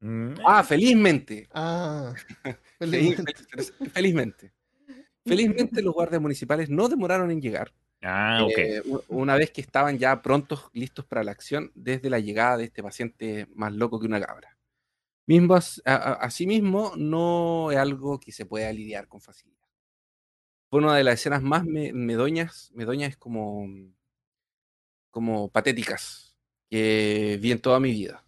[0.00, 1.48] Mm, Ah, felizmente.
[1.52, 2.14] Ah,
[2.78, 3.90] Feliz- felizmente.
[3.92, 4.52] felizmente.
[5.26, 7.74] Felizmente los guardias municipales no demoraron en llegar.
[8.02, 8.52] Ah, ok.
[8.58, 12.56] Eh, u- una vez que estaban ya prontos, listos para la acción, desde la llegada
[12.56, 14.56] de este paciente más loco que una cabra.
[15.26, 19.59] Mismo, as- a- a- asimismo, no es algo que se pueda lidiar con facilidad.
[20.70, 23.66] Fue una de las escenas más me- medoñas, medoñas como,
[25.10, 26.36] como patéticas
[26.70, 28.24] que vi en toda mi vida.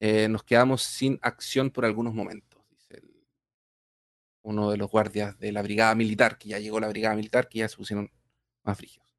[0.00, 3.02] Eh, nos quedamos sin acción por algunos momentos, dice
[4.42, 7.58] uno de los guardias de la brigada militar, que ya llegó la brigada militar, que
[7.58, 8.10] ya se pusieron
[8.64, 9.14] más frígidos.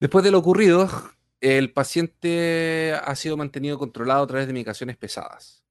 [0.00, 0.88] Después de lo ocurrido,
[1.40, 5.64] el paciente ha sido mantenido controlado a través de medicaciones pesadas.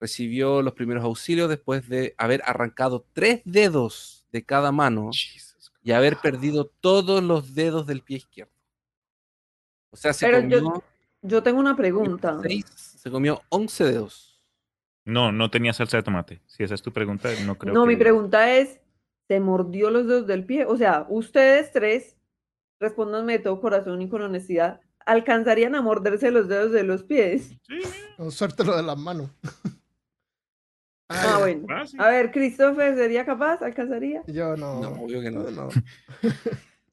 [0.00, 5.10] Recibió los primeros auxilios después de haber arrancado tres dedos de cada mano
[5.82, 8.52] y haber perdido todos los dedos del pie izquierdo.
[9.90, 10.84] O sea, se Pero comió
[11.22, 12.38] Yo tengo una pregunta.
[12.42, 14.42] seis, se comió 11 dedos.
[15.06, 16.42] No, no tenía salsa de tomate.
[16.46, 17.88] Si esa es tu pregunta, no creo No, que...
[17.88, 18.80] mi pregunta es,
[19.26, 20.66] ¿se mordió los dedos del pie?
[20.66, 22.16] O sea, ustedes tres,
[22.78, 27.56] respóndanme de todo corazón y con honestidad, ¿alcanzarían a morderse los dedos de los pies?
[27.62, 27.80] Sí,
[28.30, 29.30] suerte lo de las manos.
[31.08, 31.38] Ah, ya.
[31.38, 31.66] bueno.
[31.68, 32.00] fácil.
[32.00, 33.62] A ver, ¿Christopher sería capaz?
[33.62, 34.22] ¿Alcanzaría?
[34.26, 34.80] Yo no.
[34.80, 35.50] No, obvio que no.
[35.50, 35.68] no,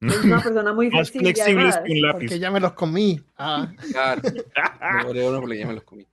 [0.00, 1.32] Es una persona muy Más flexible.
[1.34, 2.18] flexibles que un lápiz.
[2.18, 3.20] Porque ya me los comí.
[3.38, 4.22] Ah, Claro,
[4.98, 6.06] me morí uno porque ya me los comí.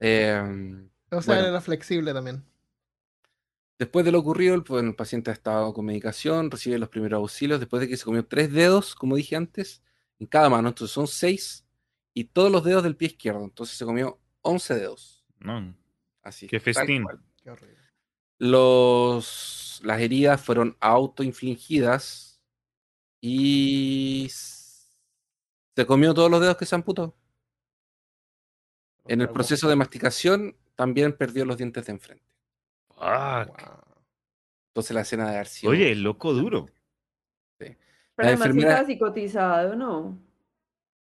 [0.00, 0.40] Eh,
[1.10, 1.48] o sea, Bueno.
[1.48, 2.42] era flexible también.
[3.78, 7.18] Después de lo ocurrido, el, pues, el paciente ha estado con medicación, recibe los primeros
[7.18, 9.82] auxilios, después de que se comió tres dedos, como dije antes,
[10.18, 11.66] en cada mano, entonces son seis,
[12.12, 15.24] y todos los dedos del pie izquierdo, entonces se comió 11 dedos.
[15.38, 15.74] No,
[16.22, 16.46] Así.
[16.46, 17.04] Qué festín.
[17.04, 17.20] cual.
[17.42, 17.76] Qué horrible.
[18.38, 22.40] Los, las heridas fueron autoinfligidas
[23.20, 27.14] y se comió todos los dedos que se amputó.
[29.06, 32.24] En el proceso de masticación también perdió los dientes de enfrente.
[32.88, 33.60] Fuck.
[34.68, 36.66] Entonces la escena de sido- Oye, el loco duro.
[37.58, 37.76] Pero
[38.16, 40.18] La enfermera- psicotizado, ¿no?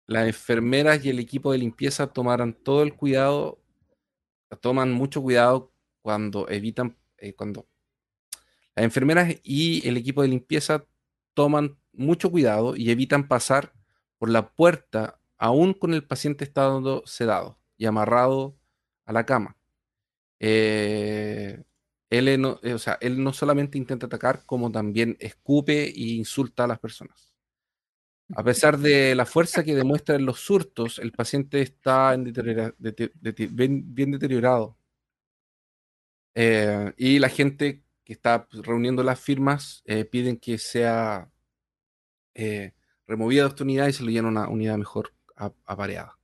[0.07, 3.59] Las enfermeras y el equipo de limpieza tomaron todo el cuidado,
[4.61, 7.67] toman mucho cuidado cuando evitan, eh, cuando
[8.75, 10.87] las enfermeras y el equipo de limpieza
[11.35, 13.73] toman mucho cuidado y evitan pasar
[14.19, 18.57] por la puerta, aún con el paciente estando sedado y amarrado
[19.05, 19.57] a la cama.
[20.41, 21.65] Eh,
[22.11, 26.65] él, no, eh, o sea, él no solamente intenta atacar, como también escupe e insulta
[26.65, 27.26] a las personas.
[28.35, 32.75] A pesar de la fuerza que demuestra en los surtos, el paciente está en deteriora-
[32.79, 34.77] dete- dete- bien, deteriorado.
[36.35, 41.31] Eh, y la gente que está pues, reuniendo las firmas eh, piden que sea
[42.35, 42.73] eh,
[43.07, 45.15] removida de esta unidad y se lo llene una unidad mejor
[45.65, 46.19] apareada.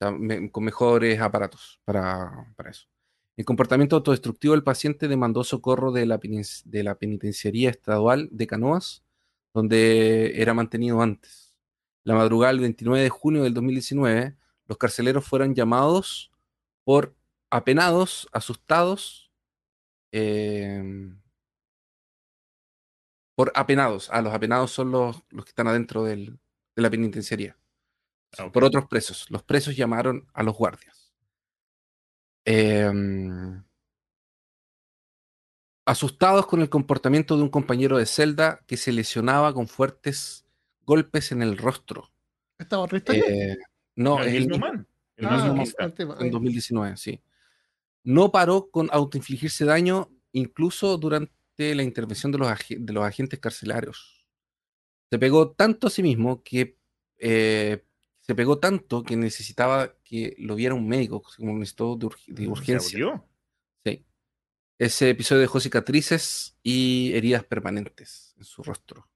[0.00, 2.86] O con mejores aparatos para, eso.
[3.36, 6.18] El comportamiento autodestructivo del paciente demandó socorro de la,
[6.64, 9.04] de la penitenciaría estadual de Canoas,
[9.58, 11.54] donde era mantenido antes.
[12.04, 14.36] La madrugada del 29 de junio del 2019,
[14.66, 16.30] los carceleros fueron llamados
[16.84, 17.16] por
[17.50, 19.32] apenados, asustados,
[20.12, 20.82] eh,
[23.36, 24.08] por apenados.
[24.12, 26.38] Ah, los apenados son los, los que están adentro del-
[26.76, 27.56] de la penitenciaría.
[28.38, 28.50] Ah.
[28.52, 29.26] Por otros presos.
[29.30, 31.14] Los presos llamaron a los guardias.
[32.44, 33.62] Em,
[35.88, 40.44] asustados con el comportamiento de un compañero de celda que se lesionaba con fuertes
[40.84, 42.10] golpes en el rostro.
[42.58, 43.24] ¿Estaba otra historia?
[43.26, 43.56] Eh,
[43.96, 44.86] no, el el man.
[45.16, 47.20] El Ah, el tema, en eh, 2019, sí.
[48.04, 53.38] No paró con autoinfligirse daño incluso durante la intervención de los, ag- de los agentes
[53.40, 54.24] carcelarios.
[55.10, 56.76] Se pegó tanto a sí mismo que
[57.18, 57.82] eh,
[58.20, 62.42] se pegó tanto que necesitaba que lo viera un médico, como necesitó de, urg- de
[62.44, 62.98] se urgencia.
[62.98, 63.24] ¿Se.
[64.78, 69.08] Ese episodio dejó cicatrices y heridas permanentes en su rostro.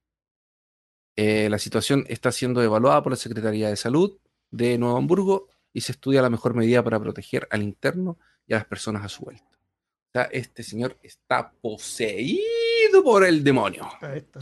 [1.15, 4.17] Eh, la situación está siendo evaluada por la Secretaría de Salud
[4.51, 8.57] de Nuevo Hamburgo y se estudia la mejor medida para proteger al interno y a
[8.57, 9.45] las personas a su vuelta.
[9.47, 13.87] O sea, este señor está poseído por el demonio.
[14.01, 14.41] Ahí está.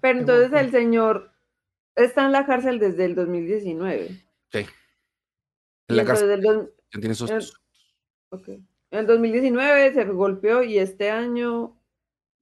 [0.00, 1.30] Pero entonces el señor
[1.94, 4.08] está en la cárcel desde el 2019.
[4.52, 4.58] Sí.
[5.88, 6.04] En la
[6.42, 7.50] dos- tiene esos- el-
[8.30, 8.48] ok.
[8.96, 11.78] En el 2019 se golpeó y este año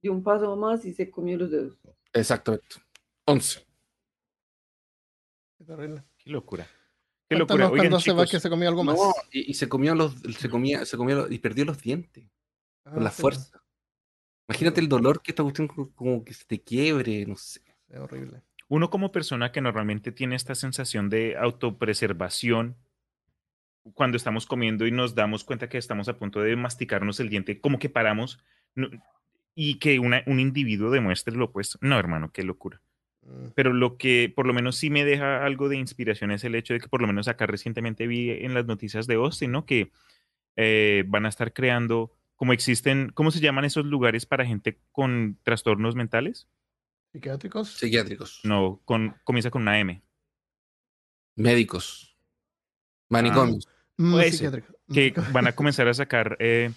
[0.01, 1.77] dio un paso más y se comió los dedos.
[2.13, 2.77] Exactamente.
[3.25, 3.59] 11.
[6.17, 6.65] Qué locura.
[7.27, 7.65] Qué Cuéntanos locura.
[7.67, 8.95] Oigan, cuando se va que se comió algo más.
[8.95, 12.23] No, y, y se comió los, se comía, se comió los- y perdió los dientes
[12.85, 13.61] con Ah, la sí, fuerza.
[14.47, 17.59] Imagínate el dolor que esta cuestión co- como que se te quiebre, no sé.
[17.89, 18.43] Es horrible.
[18.69, 22.77] uno como persona que normalmente tiene esta sensación de autopreservación,
[23.93, 27.59] cuando estamos comiendo y nos damos cuenta que estamos a punto de masticarnos el diente,
[27.61, 28.39] como que paramos
[28.73, 28.89] no-
[29.53, 31.77] y que una- un individuo demuestre lo opuesto.
[31.81, 32.81] No, hermano, qué locura.
[33.21, 33.47] Mm.
[33.55, 36.73] Pero lo que por lo menos sí me deja algo de inspiración es el hecho
[36.73, 39.65] de que por lo menos acá recientemente vi en las noticias de Austin, ¿no?
[39.65, 39.91] Que
[40.57, 45.37] eh, van a estar creando, como existen, ¿cómo se llaman esos lugares para gente con
[45.43, 46.47] trastornos mentales?
[47.11, 47.71] ¿Psiquiátricos?
[47.77, 50.01] Psiquiátricos, No, con, comienza con una M.
[51.35, 52.15] médicos,
[53.09, 53.67] manicomios.
[53.97, 54.19] Mm.
[54.93, 56.71] Que van a comenzar a sacar eh,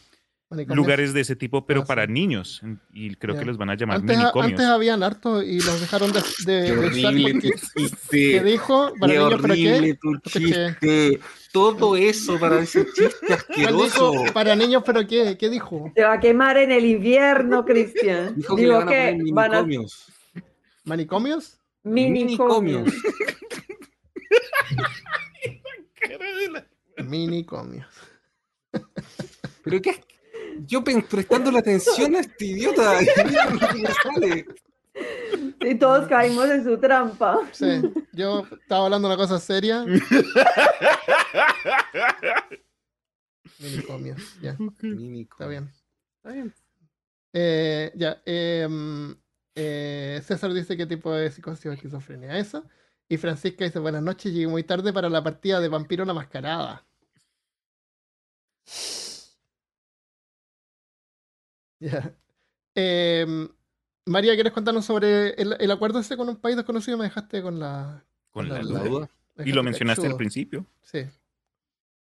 [0.69, 2.13] lugares de ese tipo, pero Ah, para sí.
[2.13, 2.63] niños.
[2.93, 3.41] Y creo Ya.
[3.41, 4.53] que los van a llamar Antes, manicomios.
[4.53, 7.83] antes habían harto y los dejaron de, de, Qué de usar horrible porque- tu ¿Qué
[7.83, 8.45] chiste.
[8.45, 8.93] dijo?
[8.99, 9.73] Para Qué niños, ¿pero qué?
[9.75, 11.21] horrible tu chiste.
[11.53, 14.11] Todo eso para ese chiste ¿Cuál asqueroso.
[14.13, 14.33] dijo?
[14.33, 15.37] Para niños, ¿pero qué?
[15.39, 15.93] ¿Qué dijo?
[15.95, 18.35] Se va a quemar en el invierno, Cristian.
[18.37, 20.07] Dijo que Digo le van a que poner van a minicomios.
[20.85, 21.59] ¿Manicomios?
[21.85, 22.91] minicomios.
[26.09, 26.65] Minicomios.
[29.65, 30.05] Pero qué.
[30.67, 33.03] Yo prestando la atención a este idiota.
[33.03, 33.07] y
[34.03, 34.47] sale.
[35.79, 37.41] Todos caímos en su trampa.
[37.53, 39.85] Sí, yo estaba hablando de una cosa seria.
[43.61, 45.31] Minicomios, ya, Minicomios.
[45.33, 45.71] está bien.
[46.17, 46.55] Está bien.
[47.33, 49.15] Eh, ya, em,
[49.55, 52.65] eh, César dice qué tipo de psicosis o esquizofrenia es esa.
[53.09, 56.88] Y Francisca dice, buenas noches, llegué muy tarde para la partida de Vampiro la Mascarada.
[61.81, 62.13] Ya.
[62.75, 63.49] Em,
[64.05, 66.99] María, ¿quieres contarnos sobre el, el acuerdo ese con un país desconocido?
[66.99, 68.05] Me dejaste con la...
[68.33, 69.11] Con la con La duda.
[69.45, 70.67] Y lo mencionaste al principio.
[70.83, 71.07] Sí.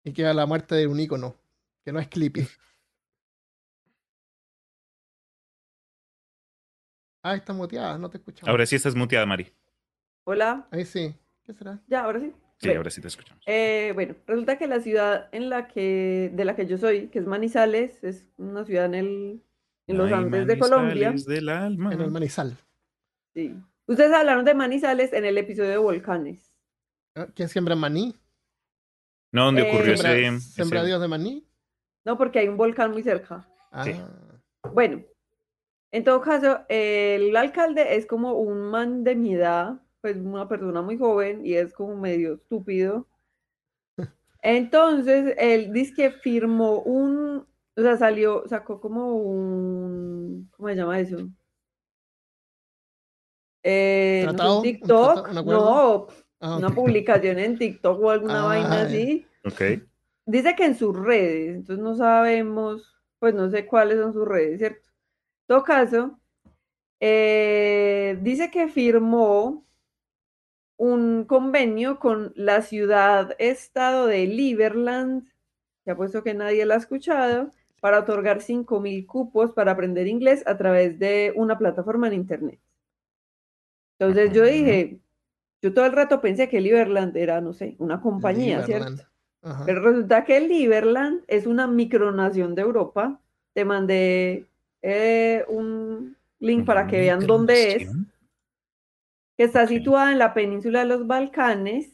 [0.02, 1.36] Y queda la muerte de un ícono,
[1.84, 2.48] que no es Clippy.
[7.22, 8.48] Ah, está muteada, no te escuchamos.
[8.48, 9.52] Ahora sí estás muteada, Mari.
[10.24, 10.68] Hola.
[10.70, 11.14] Ahí sí.
[11.43, 11.82] ¿Qué será?
[11.88, 12.32] Ya, ahora sí.
[12.59, 12.81] Sí, Bueno.
[12.81, 13.43] ahora sí te escuchamos.
[13.47, 17.19] Eh, bueno, resulta que la ciudad en la que, de la que yo soy, que
[17.19, 19.43] es Manizales, es una ciudad en, el,
[19.87, 21.09] en los Ay, Andes de Colombia.
[21.11, 21.93] manizales del alma.
[21.93, 22.57] En el Manizal.
[23.35, 23.55] Sí.
[23.87, 26.51] Ustedes hablaron de Manizales en el episodio de volcanes.
[27.15, 28.15] Ah, ¿Quién siembra maní?
[29.33, 31.47] No, donde Eh, ocurrió ¿Siembra, ese, ese- sembradíos de maní?
[32.07, 33.47] No, porque hay un volcán muy cerca.
[33.70, 33.93] Ah, Sí.
[34.73, 35.03] Bueno,
[35.93, 40.83] en todo caso, el alcalde es como un man de mi edad, pues una persona
[40.83, 43.09] muy joven y es como medio estúpido.
[44.41, 47.45] Entonces, él dice que firmó un,
[47.77, 51.28] o sea, salió, sacó como un, ¿cómo se llama eso?
[53.65, 54.57] Eh, no sé, un ¿Tratado?
[54.59, 56.07] ¿Un TikTok, no,
[56.39, 59.27] Ah, una publicación en TikTok o alguna Ah, vaina así.
[59.45, 59.83] Ok.
[60.27, 64.59] Dice que en sus redes, entonces no sabemos, pues no sé cuáles son sus redes,
[64.59, 64.89] ¿cierto?
[64.89, 66.20] En todo caso,
[67.01, 69.65] eh, dice que firmó
[70.77, 75.28] un convenio con la ciudad-estado de Liberland,
[75.85, 77.51] que ha puesto que nadie la ha escuchado,
[77.81, 82.59] para otorgar 5.000 cupos para aprender inglés a través de una plataforma en Internet.
[83.98, 84.53] Entonces yo Ajá.
[84.53, 84.98] dije,
[85.62, 88.97] yo todo el rato pensé que Liberland era, no sé, una compañía, Liberland.
[88.97, 89.12] ¿cierto?
[89.43, 89.65] Ajá.
[89.65, 93.20] Pero resulta que Liberland es una micronación de Europa.
[93.53, 94.47] Te mandé
[94.82, 97.90] eh, un link para que vean dónde es.
[99.36, 101.92] Que está situada en la península de los Balcanes.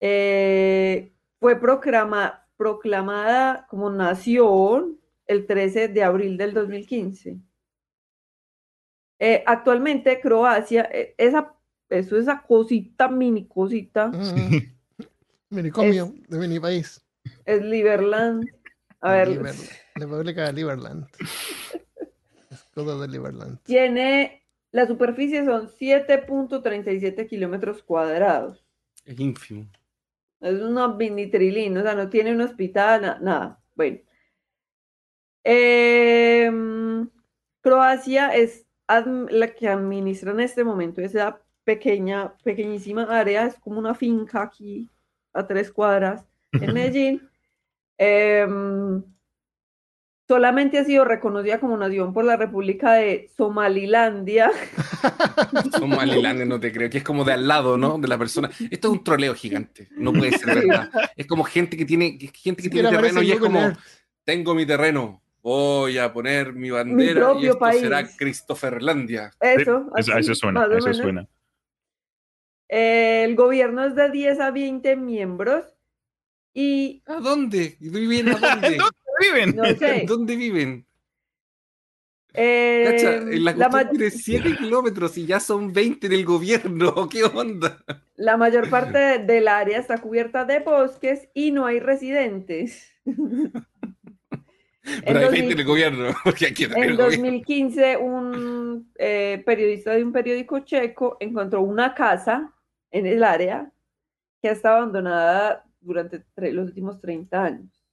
[0.00, 7.38] Eh, fue proclama- proclamada como nación el 13 de abril del 2015.
[9.18, 11.54] Eh, actualmente Croacia, eh, esa,
[11.88, 14.74] eso esa cosita, mini cosita, Mm.
[15.50, 17.00] Minicomio de mini país.
[17.44, 18.44] es Liberland.
[19.00, 19.54] A ver, Liber-
[19.94, 21.06] República de Liberland.
[22.50, 23.58] Escudo de Liberland.
[23.64, 24.43] Tiene,
[24.74, 28.66] la superficie son 7.37 kilómetros cuadrados.
[29.04, 29.66] Es ínfimo.
[30.40, 33.60] Es una mini trilín, o sea, no tiene un hospital, na- nada.
[33.76, 33.98] Bueno.
[35.44, 37.08] Em,
[37.60, 43.94] Croacia es la que administra en este momento esa pequeña, pequeñísima área, es como una
[43.94, 44.90] finca aquí
[45.32, 47.28] a tres cuadras en Medellín.
[47.96, 49.02] Em,
[50.26, 54.50] solamente ha sido reconocida como nación por la República de Somalilandia.
[55.78, 57.98] Somalilandia, no te creo, que es como de al lado, ¿no?
[57.98, 58.50] De la persona.
[58.70, 59.88] Esto es un troleo gigante.
[59.92, 60.90] No puede ser verdad.
[61.16, 63.78] Es como gente que tiene, gente que tiene terreno en y es como, Earth.
[64.24, 67.80] tengo mi terreno, voy a poner mi bandera y propio esto país.
[67.80, 69.30] será Christopherlandia.
[69.40, 70.96] Eso, Eso, así, eso suena, eso menos.
[70.96, 71.28] suena.
[72.68, 75.64] El gobierno es de 10 a 20 miembros
[76.54, 77.76] y ¿A dónde?
[77.78, 78.78] ¿Viven a dónde?
[79.20, 79.56] Viven.
[79.56, 80.86] no sé, ¿Dónde viven?
[82.36, 87.08] eh, Cacha, la la, cuestión ma- tiene 7 kilómetros y ya son 20 del gobierno.
[87.10, 87.82] ¿Qué onda?
[88.16, 92.92] la mayor parte de- del área está cubierta de bosques y no hay residentes.
[95.04, 97.04] Pero hay 2000 20 del gobierno, porque tener En gobierno.
[97.04, 102.52] 2015, un eh, periodista de un periódico checo encontró una casa
[102.90, 103.70] en el área
[104.42, 106.22] que está abandonada durante
[106.52, 107.83] los últimos 30 años.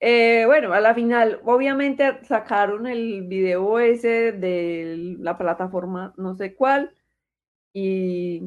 [0.00, 6.54] Eh, bueno, a la final, obviamente sacaron el video ese de la plataforma no sé
[6.54, 6.92] cuál
[7.74, 8.42] y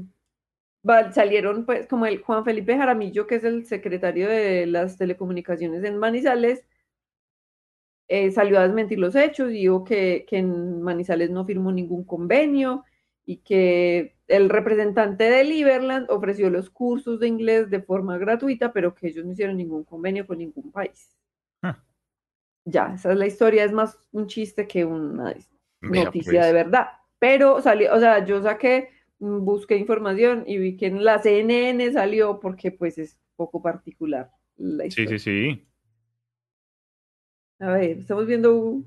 [1.13, 5.97] salieron pues como el Juan Felipe Jaramillo, que es el secretario de las telecomunicaciones en
[5.97, 6.65] Manizales,
[8.07, 12.85] eh, salió a desmentir los hechos dijo que, que en Manizales no firmó ningún convenio
[13.25, 18.95] y que el representante de Liberland ofreció los cursos de inglés de forma gratuita, pero
[18.95, 21.09] que ellos no hicieron ningún convenio con ningún país.
[22.69, 25.33] Ya, esa es la historia, es más un chiste que una
[25.81, 26.45] noticia pues.
[26.47, 26.87] de verdad.
[27.17, 28.89] Pero salió, o sea, yo saqué,
[29.19, 34.31] mm, busqué información y vi que en la CNN salió porque pues es poco particular
[34.57, 35.17] la Sí, historia.
[35.17, 35.67] sí, sí.
[37.59, 38.83] A ver, estamos viendo Google,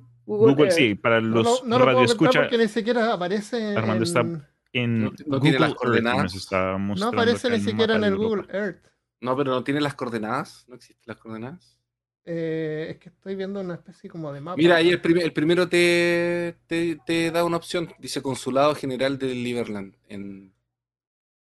[0.53, 0.77] Google, Earth.
[0.77, 4.05] sí, para No, los no, no lo puedo radio encontrar porque ni siquiera aparece Armando
[4.05, 4.27] está-
[4.73, 5.05] en...
[5.05, 6.35] No- no tiene las Google coordenadas.
[6.35, 8.57] está No aparece ni siquiera en el Google Europa.
[8.59, 8.85] Earth.
[9.23, 10.65] No, pero no tiene las coordenadas.
[10.69, 11.80] No existen las coordenadas.
[12.25, 14.57] Eh, es que estoy viendo una especie como de mapa.
[14.57, 17.89] Mira, ahí el, primer- el primero te, te, te da una opción.
[17.99, 19.95] Dice Consulado General de Liberland.
[20.09, 20.53] En...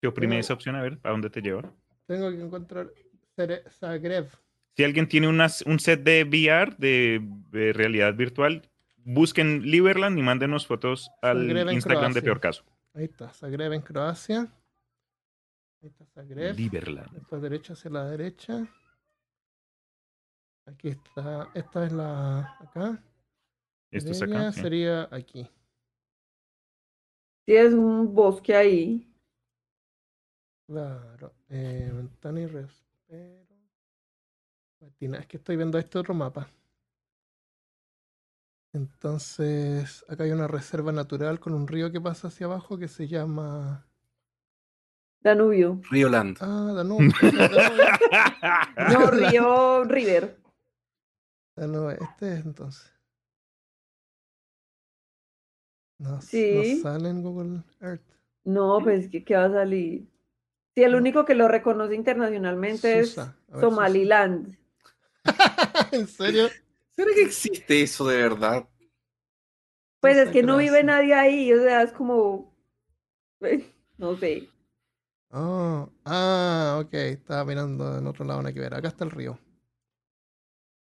[0.01, 1.73] Te oprime esa opción a ver a dónde te lleva.
[2.07, 2.91] Tengo que encontrar
[3.71, 4.29] Zagreb.
[4.77, 7.21] Si alguien tiene unas- un set de VR, de,
[7.51, 8.69] de realidad virtual,
[9.05, 12.21] busquen Liberland y mándenos fotos al Zagreb Instagram de.
[12.23, 12.65] Peor Caso.
[12.95, 14.41] Ahí está, Zagreb en Croacia.
[15.83, 16.57] Ahí está Zagreb.
[16.57, 17.11] Liberland.
[17.13, 18.67] Después derecha hacia la derecha.
[20.67, 21.49] Aquí está.
[21.55, 22.57] Esta es la.
[22.61, 23.03] Acá.
[23.91, 24.53] Esto es acá.
[24.53, 24.61] sí.
[24.61, 25.49] Sería aquí.
[27.47, 29.07] Sí, es un bosque ahí.
[30.67, 31.35] Claro.
[31.51, 33.45] Eh, ventana y respiro.
[34.81, 36.49] Patina, Es que estoy viendo este otro mapa.
[38.73, 43.07] Entonces, acá hay una reserva natural con un río que pasa hacia abajo que se
[43.07, 43.87] llama.
[45.21, 45.81] Danubio.
[45.91, 46.39] Rioland.
[46.41, 47.13] Ah, Danubio.
[47.23, 47.85] Danubio.
[48.93, 50.44] No, Río River.
[51.57, 51.99] Danubio.
[52.01, 52.91] Este es entonces.
[55.99, 56.77] No, Sí.
[56.77, 58.03] no sale en Google Earth.
[58.45, 60.07] No, pues, ¿qué, qué va a salir?
[60.75, 63.37] Si el único que lo reconoce internacionalmente Susa.
[63.49, 64.59] Es ver, Somaliland.
[65.93, 66.49] ¿En serio?
[66.97, 68.69] ¿Será que existe eso de verdad?
[70.01, 72.55] Pues es que no vive nadie ahí, o sea, es como,
[73.99, 74.49] no sé.
[75.31, 76.95] Oh, ah, ok.
[76.95, 78.75] Estaba mirando en otro lado, no hay que ver.
[78.75, 79.39] Acá está el río.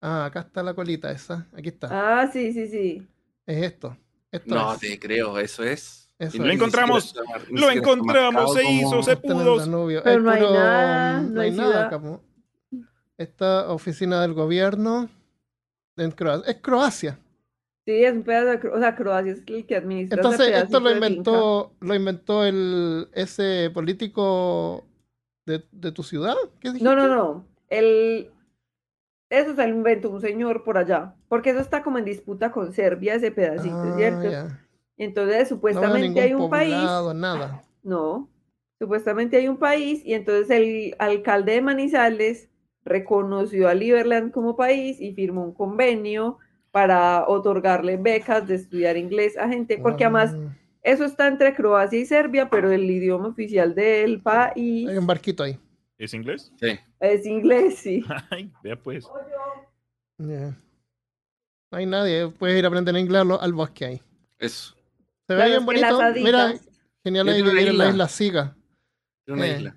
[0.07, 1.47] Ah, acá está la colita esa.
[1.57, 1.87] Aquí está.
[1.89, 3.07] Ah, sí, sí, sí.
[3.47, 3.97] Es esto.
[4.31, 4.79] Esto No es.
[4.79, 6.11] te creo, eso es.
[6.19, 6.39] Eso es.
[6.47, 7.15] Lo encontramos,
[7.49, 9.57] Lo encontramos, se hizo, se el pudo.
[10.03, 12.01] Pero no hay puro- nada, no hay nada.
[13.17, 15.09] Esta oficina del gobierno
[15.97, 16.51] en Croacia.
[16.51, 17.19] Es Croacia.
[17.87, 20.63] Sí, es un pedazo de, Cro- o sea, Croacia es el que administra ese Entonces,
[20.63, 24.85] esto lo inventó, lo inventó el ese político
[25.47, 26.35] de, de tu ciudad.
[26.59, 26.83] ¿Qué dijiste?
[26.83, 27.47] No, no, no.
[27.69, 28.29] El...
[29.35, 32.71] Eso se lo inventó un señor por allá, porque eso está como en disputa con
[32.73, 34.29] Serbia, ese pedacito, Ah, ¿cierto?
[34.31, 34.47] ya.
[34.97, 36.73] Entonces, supuestamente hay un país,
[37.15, 37.61] nada.
[37.83, 38.29] no,
[38.79, 42.49] supuestamente hay un país, y entonces el alcalde de Manizales
[42.85, 46.37] reconoció a Liberland como país y firmó un convenio
[46.71, 50.51] para otorgarle becas de estudiar inglés a gente, porque además Ah,
[50.83, 55.41] eso está entre Croacia y Serbia, pero el idioma oficial del país hay un barquito
[55.43, 55.57] ahí.
[55.97, 56.51] ¿Es inglés?
[56.59, 56.77] Sí.
[56.99, 58.03] es inglés, sí.
[58.31, 59.07] Ay, vea pues.
[60.19, 60.55] No
[61.71, 62.27] hay nadie.
[62.29, 64.01] Puedes ir a aprender inglés al, al bosque ahí.
[64.39, 64.75] Eso.
[65.27, 65.99] Se ve bien es bonito.
[66.15, 66.53] Mira,
[67.03, 68.07] genial Es vivir en la isla.
[68.07, 68.55] Siga.
[69.25, 69.55] Era una Eh.
[69.57, 69.75] isla.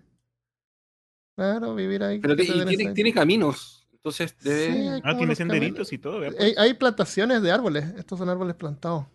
[1.37, 2.19] Claro, vivir ahí.
[2.19, 3.87] Pero te- y tiene, tiene caminos.
[3.93, 4.73] Entonces debe.
[4.73, 5.93] Sí, hay Ah, tiene senderitos caminos.
[5.93, 6.43] y todo, vea pues.
[6.43, 7.85] Hay, hay plantaciones de árboles.
[7.97, 9.07] Estos son árboles plantados.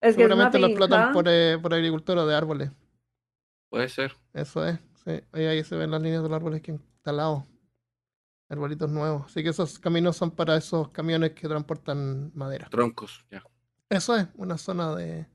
[0.00, 1.12] Es que es una Seguramente lo explotan finca.
[1.12, 2.70] por, eh, por agricultura de árboles.
[3.70, 4.12] Puede ser.
[4.34, 4.78] Eso es.
[5.06, 5.20] Sí.
[5.32, 7.46] Ahí, ahí se ven las líneas de los árboles que han talado.
[8.48, 9.26] Arbolitos nuevos.
[9.26, 12.68] Así que esos caminos son para esos camiones que transportan madera.
[12.70, 13.24] Troncos.
[13.30, 13.42] Ya.
[13.88, 15.26] Eso es una zona de,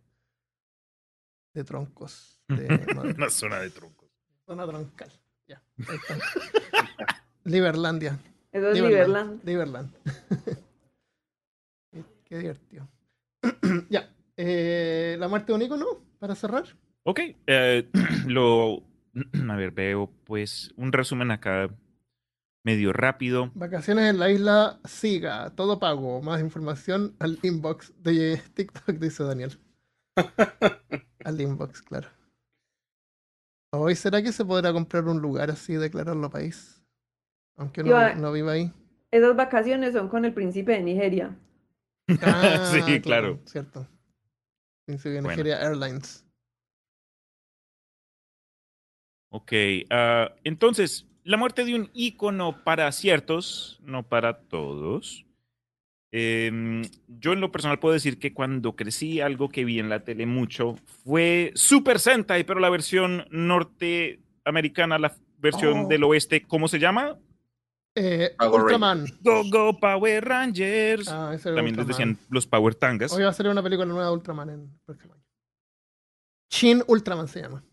[1.53, 2.67] de troncos de.
[3.17, 4.09] Una zona de troncos.
[4.45, 5.11] zona troncal.
[5.47, 5.61] Ya.
[5.87, 6.17] Ahí está.
[7.43, 8.19] Liberlandia.
[8.51, 9.43] Eso es Liberland.
[9.43, 9.91] Liberland.
[9.93, 9.93] Liberland.
[11.91, 12.87] Qué- Qué divertido.
[13.89, 14.09] ya.
[14.37, 15.85] eh, la muerte de un ícono,
[16.19, 16.65] para cerrar.
[17.03, 17.89] Ok, eh,
[18.27, 18.83] lo,
[19.49, 21.69] a ver, veo pues un resumen acá
[22.63, 23.51] medio rápido.
[23.55, 26.21] Vacaciones en la isla Siga, todo pago.
[26.21, 29.59] Más información al inbox de TikTok, dice Daniel.
[31.25, 32.09] al inbox, claro.
[33.71, 36.83] Hoy, ¿será que se podrá comprar un lugar así y declararlo país?
[37.55, 38.73] Aunque no, no viva ahí.
[39.11, 41.37] Esas vacaciones son con el príncipe de Nigeria.
[42.21, 43.39] Ah, Sí, claro.
[43.45, 43.87] Cierto.
[44.85, 45.29] Príncipe de Bueno.
[45.29, 46.25] Nigeria Airlines.
[49.31, 49.51] Ok,
[49.91, 55.25] ah, entonces, la muerte de un ícono para ciertos, no para todos.
[56.11, 60.03] Em, yo en lo personal puedo decir que cuando crecí algo que vi en la
[60.03, 60.75] tele mucho
[61.05, 65.87] fue Super Sentai, pero la versión norteamericana, la versión Oh.
[65.87, 67.15] del oeste, ¿cómo se llama?
[67.95, 69.05] Eh, Power Ultraman.
[69.21, 71.07] Go Go Power Rangers.
[71.09, 73.11] Ah, También les decían los Power Tangas.
[73.13, 75.23] Hoy va a salir una película nueva de Ultraman en el próximo año.
[76.49, 77.63] Shin Ultraman se llama.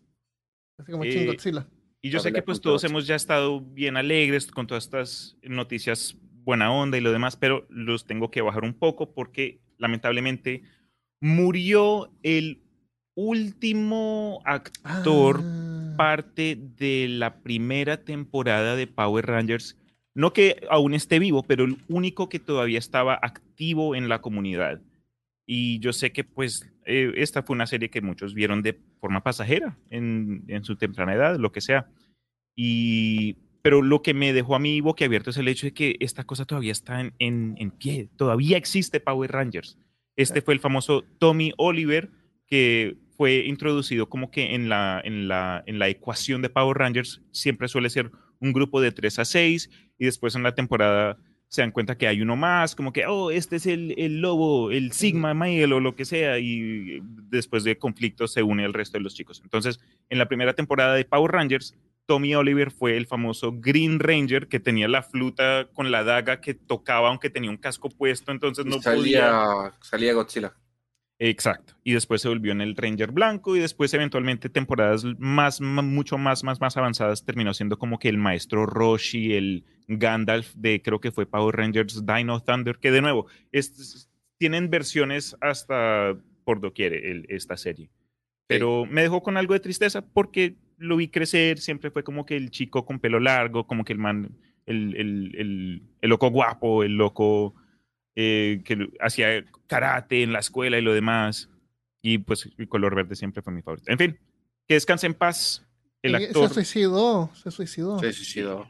[0.79, 1.67] Así como Shin Eh, Godzilla.
[2.03, 2.85] Y yo sé que pues todos.
[2.85, 7.67] hemos ya estado bien alegres con todas estas noticias buena onda y lo demás, pero
[7.69, 10.63] los tengo que bajar un poco porque lamentablemente
[11.21, 12.63] murió el
[13.17, 19.77] último actor Ah, parte de la primera temporada de Power Rangers.
[20.15, 24.81] No que aún esté vivo, pero el único que todavía estaba activo en la comunidad.
[25.47, 29.23] Y yo sé que pues eh, esta fue una serie que muchos vieron de forma
[29.23, 31.89] pasajera en, en su temprana edad, lo que sea.
[32.57, 36.25] Y, pero lo que me dejó a mí boquiabierto es el hecho de que esta
[36.25, 39.79] cosa todavía está en, en, en pie, todavía existe Power Rangers.
[40.17, 42.11] Este fue el famoso Tommy Oliver,
[42.47, 47.23] que fue introducido como que en la, en la, en la ecuación de Power Rangers
[47.33, 48.11] siempre suele ser
[48.41, 51.19] un grupo de 3 a 6 y después en la temporada
[51.49, 54.71] se dan cuenta que hay uno más, como que, oh, este es el, el lobo,
[54.71, 58.99] el Sigma Male o lo que sea, y después de conflictos se une el resto
[58.99, 59.41] de los chicos.
[59.43, 61.75] Entonces, en la primera temporada de Power Rangers,
[62.07, 66.55] Tommy Oliver fue el famoso Green Ranger que tenía la fluta con la daga que
[66.55, 69.75] tocaba aunque tenía un casco puesto, entonces no salía, podía...
[69.83, 70.55] salía Godzilla.
[71.19, 71.75] Exacto.
[71.83, 76.45] Y después se volvió en el Ranger blanco y después eventualmente temporadas más, mucho más,
[76.45, 81.13] más, más avanzadas terminó siendo como que el maestro Roshi, el Gandalf de creo que
[81.13, 86.15] fue Power Rangers Dino Thunder, que de nuevo, es- tienen versiones hasta
[86.45, 87.89] por doquier el- esta serie.
[88.47, 92.37] Pero me dejó con algo de tristeza porque lo vi crecer, siempre fue como que
[92.37, 94.37] el chico con pelo largo, como que el man,
[94.67, 97.55] el, el, el loco guapo, el loco
[98.17, 101.51] eh, que hacía karate en la escuela y lo demás.
[102.03, 103.91] Y pues el color verde siempre fue mi favorito.
[103.93, 104.19] En fin,
[104.67, 105.67] que descanse en paz
[106.03, 106.49] el actor.
[106.49, 107.99] Se suicidó, se suicidó.
[107.99, 108.65] Se suicidó.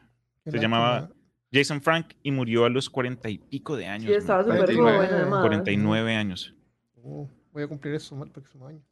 [0.44, 0.62] Se lástima.
[0.62, 1.10] llamaba
[1.52, 4.06] Jason Frank y murió a los cuarenta y pico de años.
[4.06, 4.96] Sí, estaba súper 49.
[4.96, 5.40] joven además.
[5.42, 6.54] 49 años.
[6.96, 8.82] Uh, voy a cumplir eso el próximo año.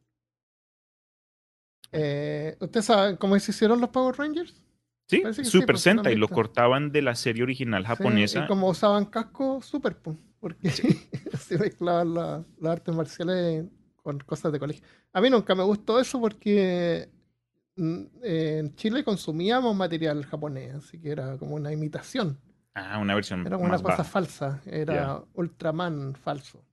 [1.91, 4.64] Eh, ¿Ustedes saben cómo se hicieron los Power Rangers?
[5.07, 6.35] Sí, sí, Super sí lo Sentai, lo visto.
[6.35, 8.43] cortaban de la serie original Sí, japonesa.
[8.43, 10.69] y como usaban casco, super, po, porque
[11.39, 13.65] se mezclaban la- las artes marciales
[13.97, 14.83] con cosas de colegio.
[15.13, 17.09] A mí nunca me gustó eso porque
[17.75, 22.39] mm, eh, en Chile consumíamos material japonés, así que era como una imitación.
[22.73, 24.03] Ah, una versión Era como una más cosa baja.
[24.11, 25.23] falsa, era.
[25.33, 26.63] Ultraman falso.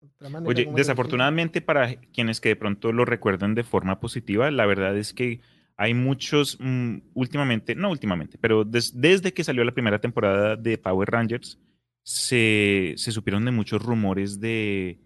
[0.00, 4.96] Ultraman Oye, desafortunadamente para quienes que de pronto lo recuerdan de forma positiva, la verdad
[4.96, 5.40] es que
[5.78, 10.76] hay muchos mm, últimamente, no últimamente, pero des- desde que salió la primera temporada de
[10.76, 11.58] Power Rangers,
[12.02, 14.98] se, se supieron de muchos rumores de,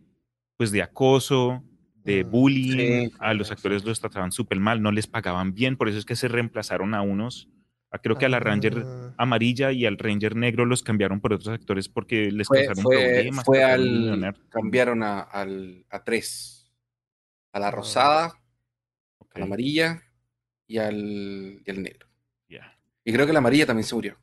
[0.56, 1.62] pues, de acoso,
[2.04, 3.52] de Mm, bullying, sí, a los sí.
[3.52, 6.94] actores los trataban súper mal, no les pagaban bien, por eso es que se reemplazaron
[6.94, 7.48] a unos,
[7.90, 11.34] a- creo que a la Ranger Ah, amarilla y al Ranger negro los cambiaron por
[11.34, 13.44] otros actores porque les Fue, causaron fue, problemas.
[13.44, 14.34] fue al.
[14.48, 16.72] Cambiaron a, al, a tres:
[17.52, 17.70] a la Ah.
[17.72, 18.32] rosada,
[19.18, 20.02] Ok, a la amarilla
[20.72, 22.06] y al, y al negro.
[23.04, 24.16] Y creo que la amarilla también se murió.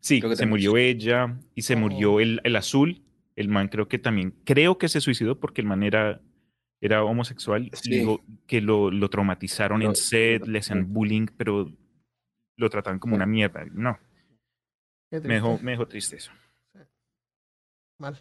[0.00, 1.78] Sí, Creo que se murió ella y se Oh.
[1.78, 3.02] murió el, el azul.
[3.34, 6.20] El man creo que también, creo que se suicidó porque el man era,
[6.82, 7.94] era homosexual Sí.
[7.94, 11.72] y lo- que lo, lo traumatizaron en set, lo- le hacían bullying, pero
[12.58, 13.64] lo trataban como una mierda.
[13.72, 13.98] No,
[15.10, 15.64] me dejó, triste.
[15.64, 16.32] me dejó triste eso.
[17.98, 18.20] Mal.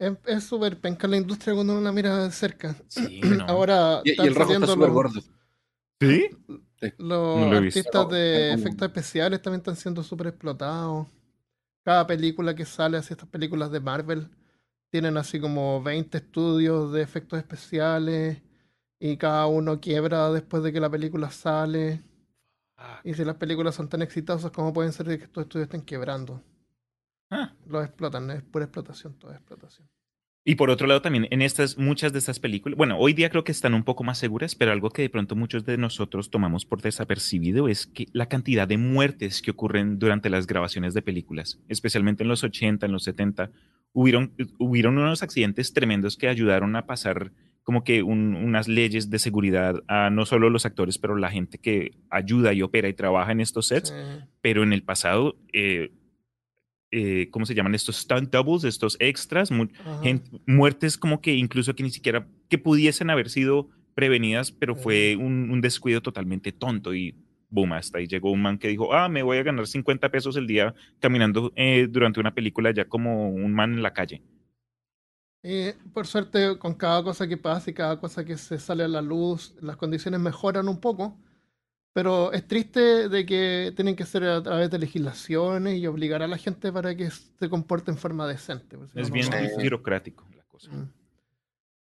[0.00, 2.74] Es es súper penca la industria cuando uno la mira de cerca.
[2.88, 3.44] Sí, no.
[3.48, 5.20] Ahora Y, y están el rojo está saliendo súper los, gordo.
[6.06, 6.28] ¿Sí?
[6.98, 7.90] los No lo he visto.
[7.92, 11.08] artistas de efectos especiales también están siendo súper explotados.
[11.84, 14.30] Cada película que sale, así estas películas de Marvel,
[14.90, 18.42] tienen así como 20 estudios de efectos especiales
[18.98, 22.02] y cada uno quiebra después de que la película sale.
[23.04, 26.42] Y si las películas son tan exitosas, ¿cómo pueden ser que estos estudios estén quebrando?
[27.30, 27.52] Ah.
[27.66, 29.88] Los explotan, es pura explotación, toda explotación.
[30.46, 33.44] Y por otro lado, también en estas, muchas de estas películas, bueno, hoy día creo
[33.44, 36.66] que están un poco más seguras, pero algo que de pronto muchos de nosotros tomamos
[36.66, 41.60] por desapercibido es que la cantidad de muertes que ocurren durante las grabaciones de películas,
[41.68, 43.50] especialmente en los 80, en los 70,
[43.94, 49.18] hubieron, hubieron unos accidentes tremendos que ayudaron a pasar como que un- unas leyes de
[49.18, 53.32] seguridad a no solo los actores, pero la gente que ayuda y opera y trabaja
[53.32, 54.24] en estos sets Sí.
[54.42, 55.90] pero en el pasado, eh,
[56.94, 59.50] eh, ¿cómo se llaman estos stunt doubles, estos extras?
[59.50, 60.00] Mu- Ajá.
[60.02, 65.16] gen- muertes como que incluso que ni siquiera, que pudiesen haber sido prevenidas, pero fue
[65.16, 67.14] un, un descuido totalmente tonto y
[67.50, 70.36] boom, hasta ahí llegó un man que dijo, ah, me voy a ganar 50 pesos
[70.36, 74.22] el día caminando eh, durante una película ya como un man en la calle.
[75.92, 79.02] Por suerte, con cada cosa que pasa y cada cosa que se sale a la
[79.02, 81.18] luz, las condiciones mejoran un poco.
[81.94, 86.26] Pero es triste de que tienen que ser a través de legislaciones y obligar a
[86.26, 88.76] la gente para que se comporte en forma decente.
[88.76, 89.30] pues, Es no, bien
[89.62, 90.72] burocrático la cosa.
[90.72, 90.90] Mm.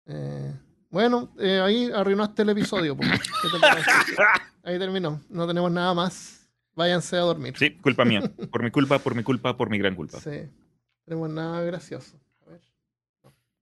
[0.06, 0.54] Eh,
[0.88, 2.96] bueno, eh, ahí arruinaste el episodio.
[2.96, 3.02] po.
[3.02, 3.90] ¿Qué te parece?
[4.62, 5.20] Ahí terminó.
[5.30, 6.48] No tenemos nada más.
[6.76, 7.54] Váyanse a dormir.
[7.58, 8.20] Sí, culpa mía.
[8.52, 10.20] Por mi culpa, por mi culpa, por mi gran culpa.
[10.20, 10.30] Sí.
[10.30, 12.20] No tenemos nada gracioso.
[12.46, 12.60] A ver.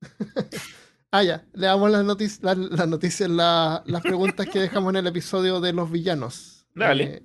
[1.19, 1.47] Ah, ya.
[1.55, 5.61] Le damos las, notic- las, las noticias, la- las preguntas que dejamos en el episodio
[5.61, 6.67] de los villanos.
[6.75, 7.05] Dale.
[7.05, 7.23] Eh,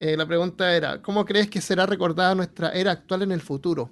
[0.00, 3.90] eh, la pregunta era, ¿cómo crees que será recordada nuestra era actual en el futuro?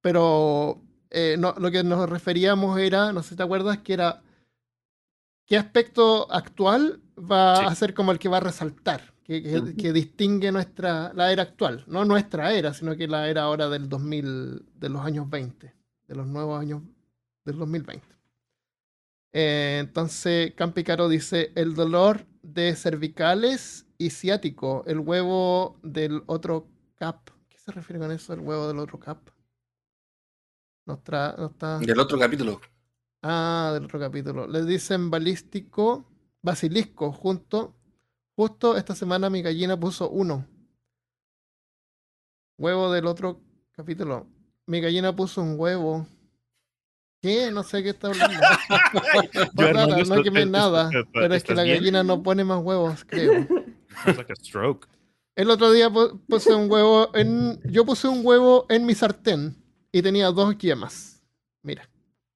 [0.00, 4.22] Pero eh, no, lo que nos referíamos era, no sé si te acuerdas, que era
[5.46, 7.64] qué aspecto actual va Sí.
[7.66, 9.76] a ser como el que va a resaltar, que, que- Ujú.
[9.76, 13.88] que distingue nuestra, la era actual, no nuestra era, sino que la era ahora del
[13.88, 15.72] 2000, de los años 20,
[16.08, 16.82] de los nuevos años
[17.44, 18.06] del 2020.
[19.36, 27.30] Eh, entonces, Campicaro dice, el dolor de cervicales y ciático, el huevo del otro cap.
[27.48, 29.18] ¿Qué se refiere con eso, el huevo del otro cap?
[30.86, 32.60] Del otro capítulo.
[33.22, 34.46] Ah, del otro capítulo.
[34.46, 36.04] Le dicen balístico,
[36.40, 37.74] basilisco, junto.
[38.36, 40.46] Justo esta semana mi gallina puso uno.
[42.56, 43.40] Huevo del otro
[43.72, 44.28] capítulo.
[44.66, 46.06] Mi gallina puso un huevo.
[47.24, 47.50] ¿Qué?
[47.50, 48.38] No sé qué está hablando.
[50.14, 50.90] No quemé nada.
[51.10, 51.78] Pero es que ¿estás la bien?
[51.78, 53.46] gallina no pone más huevos, creo.
[54.04, 54.86] Sounds like a stroke.
[55.34, 57.58] El otro día pu- puse un huevo en.
[57.64, 59.56] Yo puse un huevo en mi sartén
[59.90, 61.22] y tenía dos yemas.
[61.62, 61.88] Mira.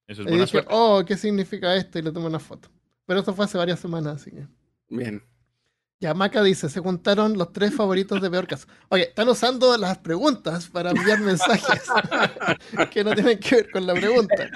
[0.06, 0.70] Eso es Y buena dije, suerte.
[0.72, 1.98] oh, ¿qué significa esto?
[1.98, 2.70] Y le tomé una foto.
[3.04, 4.46] Pero esto fue hace varias semanas, así que.
[4.88, 5.22] Bien.
[6.00, 8.68] Ya Maca dice, se juntaron los tres favoritos de peor caso.
[8.88, 11.82] Oye, están usando las preguntas para enviar mensajes
[12.92, 14.48] que no tienen que ver con la pregunta.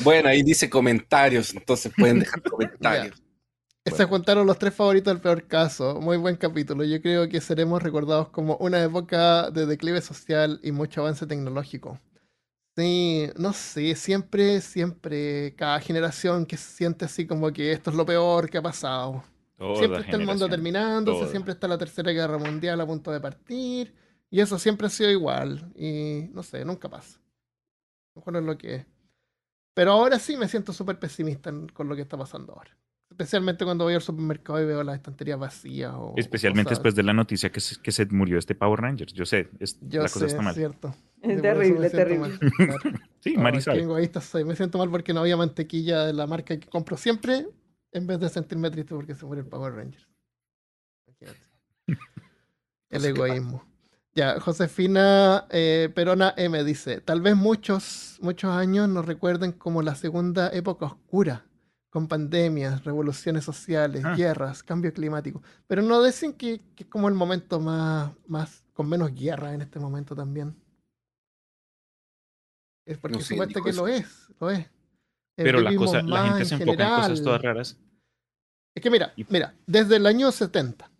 [0.00, 3.16] Bueno, ahí dice comentarios, entonces pueden dejar comentarios.
[3.86, 4.08] Se Bueno.
[4.08, 6.00] juntaron los tres favoritos del peor caso.
[6.00, 6.84] Muy buen capítulo.
[6.84, 12.00] Yo creo que seremos recordados como una época de declive social y mucho avance tecnológico.
[12.76, 17.96] Sí, no sé, siempre, siempre, cada generación que se siente así como que esto es
[17.96, 19.22] lo peor que ha pasado.
[19.64, 21.30] Toda Siempre está el mundo terminándose, toda.
[21.30, 23.94] siempre está la Tercera Guerra Mundial a punto de partir,
[24.30, 27.18] y eso siempre ha sido igual, y no sé, nunca pasa.
[27.18, 28.86] A lo mejor es lo que es.
[29.74, 32.70] Pero ahora sí me siento súper pesimista con lo que está pasando ahora.
[33.10, 35.92] Especialmente cuando voy al supermercado y veo las estanterías vacías.
[35.94, 39.12] O Especialmente después de la noticia que se, que se murió este Power Ranger.
[39.12, 40.54] Yo sé, es- Yo la sé, cosa está es mal.
[40.54, 40.88] cierto.
[41.22, 42.18] Es por eso terrible, terrible.
[42.18, 42.38] mal.
[43.20, 43.80] Sí, Ay, Mari qué sabe.
[43.82, 44.44] egoísta soy.
[44.44, 47.46] Me siento mal porque no había mantequilla de la marca que compro siempre,
[47.94, 50.06] en vez de sentirme triste porque se murió el Power Ranger.
[51.06, 51.40] Imagínate.
[52.90, 53.64] El egoísmo.
[54.14, 59.96] Ya, Josefina eh, Perona M dice, tal vez muchos, muchos años nos recuerden como la
[59.96, 61.44] segunda época oscura,
[61.90, 64.14] con pandemias, revoluciones sociales, Ah.
[64.14, 65.42] guerras, cambio climático.
[65.66, 69.62] Pero no dicen que, que es como el momento más, más, con menos guerra en
[69.62, 70.54] este momento también.
[72.86, 73.82] Es porque No dijo que eso.
[73.82, 74.66] lo es, lo es.
[75.36, 77.76] Pero la cosa, la gente en se enfoca en cosas todas raras.
[78.74, 80.90] Es que mira, Y- mira, desde el año 70,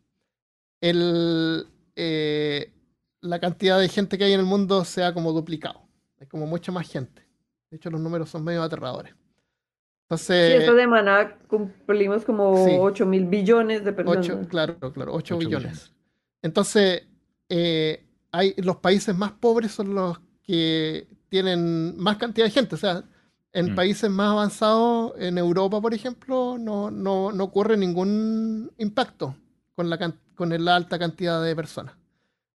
[0.80, 1.66] el,
[1.96, 2.72] eh,
[3.20, 5.82] la cantidad de gente que hay en el mundo se ha como duplicado.
[6.20, 7.22] Hay como mucha más gente.
[7.70, 9.12] De hecho, los números son medio aterradores.
[9.12, 9.18] Sí,
[10.10, 12.76] Entonces, esta semana cumplimos como Sí.
[12.78, 14.46] 8 mil billones de personas.
[14.48, 15.62] claro, claro, 8 Ocho billones.
[15.72, 15.92] billones.
[16.42, 17.04] Entonces,
[17.48, 22.74] eh, hay, los países más pobres son los que tienen más cantidad de gente.
[22.74, 23.02] O sea,
[23.54, 23.74] en Mm.
[23.74, 29.34] países más avanzados, en Europa, por ejemplo, no, no, no ocurre ningún impacto
[29.74, 29.98] con la,
[30.34, 31.94] con la alta cantidad de personas.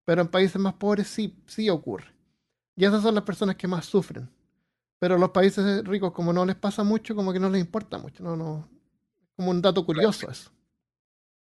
[0.04, 2.06] Pero en países más pobres sí, sí ocurre.
[2.76, 4.28] Y esas son las personas que más sufren.
[4.98, 8.22] Pero los países ricos, como no les pasa mucho, como que no les importa mucho.
[8.22, 8.68] No, no.
[9.36, 10.50] Como un dato curioso eso.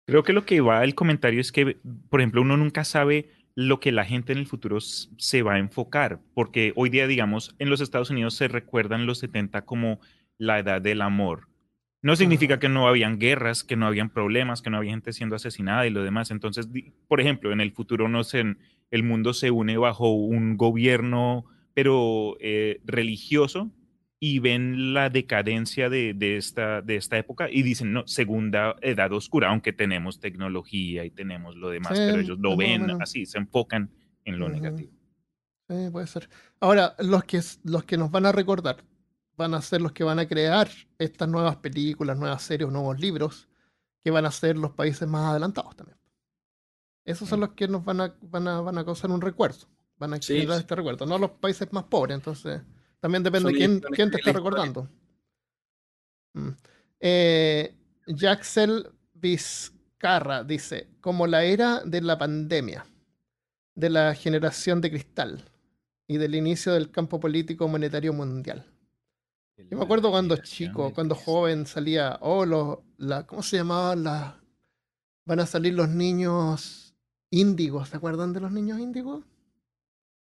[0.06, 1.78] Creo que lo que va el comentario es que,
[2.10, 5.58] por ejemplo, uno nunca sabe lo que la gente en el futuro se va a
[5.58, 10.00] enfocar, porque hoy día, digamos, en los Estados Unidos se recuerdan los 70 como
[10.38, 11.48] la edad del amor.
[12.02, 15.36] No significa que no habían guerras, que no habían problemas, que no había gente siendo
[15.36, 16.30] asesinada y lo demás.
[16.30, 16.68] Entonces,
[17.08, 18.56] por ejemplo, en el futuro no sé,
[18.90, 23.70] el mundo se une bajo un gobierno, pero eh, religioso,
[24.26, 29.12] y ven la decadencia de, de esta, de esta época y dicen, no, segunda edad
[29.12, 33.00] oscura, aunque tenemos tecnología y tenemos lo demás, Sí, pero ellos lo ven menos.
[33.02, 33.90] así, se enfocan
[34.24, 34.54] en lo Ujú.
[34.54, 34.92] negativo.
[35.68, 36.28] Sí, puede ser.
[36.60, 38.76] Ahora, los que, los que nos van a recordar
[39.36, 40.68] van a ser los que van a crear
[40.98, 43.48] estas nuevas películas, nuevas series, nuevos libros,
[44.02, 45.98] que van a ser los países más adelantados también.
[47.04, 47.42] Esos son Mm.
[47.42, 49.66] los que nos van a, van a, van a causar un recuerdo,
[49.98, 52.62] van a generar este recuerdo, no los países más pobres, entonces
[53.04, 54.88] también depende Son quién, quién te está recordando.
[56.32, 56.48] Mm.
[57.00, 57.74] Eh,
[58.06, 62.86] Jaxel Vizcarra dice, como la era de la pandemia,
[63.74, 65.44] de la generación de cristal
[66.08, 68.64] y del inicio del campo político monetario mundial.
[69.58, 73.94] Yo me acuerdo cuando chico, cuando joven salía, oh, los, la, ¿cómo se llamaba?
[73.96, 74.40] La,
[75.26, 76.94] van a salir los niños
[77.28, 79.26] índigos, ¿se acuerdan de los niños índigos?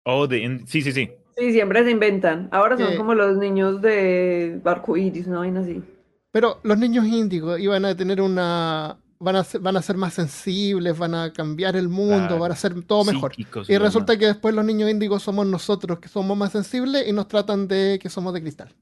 [0.03, 1.09] Oh, de- sí, sí, sí.
[1.37, 2.47] Sí, siempre se inventan.
[2.51, 5.83] Ahora son como los niños de arcoíris, una vaina así.
[6.31, 10.13] Pero los niños índigos iban a tener una, van a ser, van a ser más
[10.13, 12.39] sensibles, van a cambiar el mundo, Claro.
[12.39, 13.31] van a ser todo mejor.
[13.35, 17.11] Psíquicos Y resulta que después los niños índigos somos nosotros, que somos más sensibles y
[17.13, 18.73] nos tratan de que somos de cristal.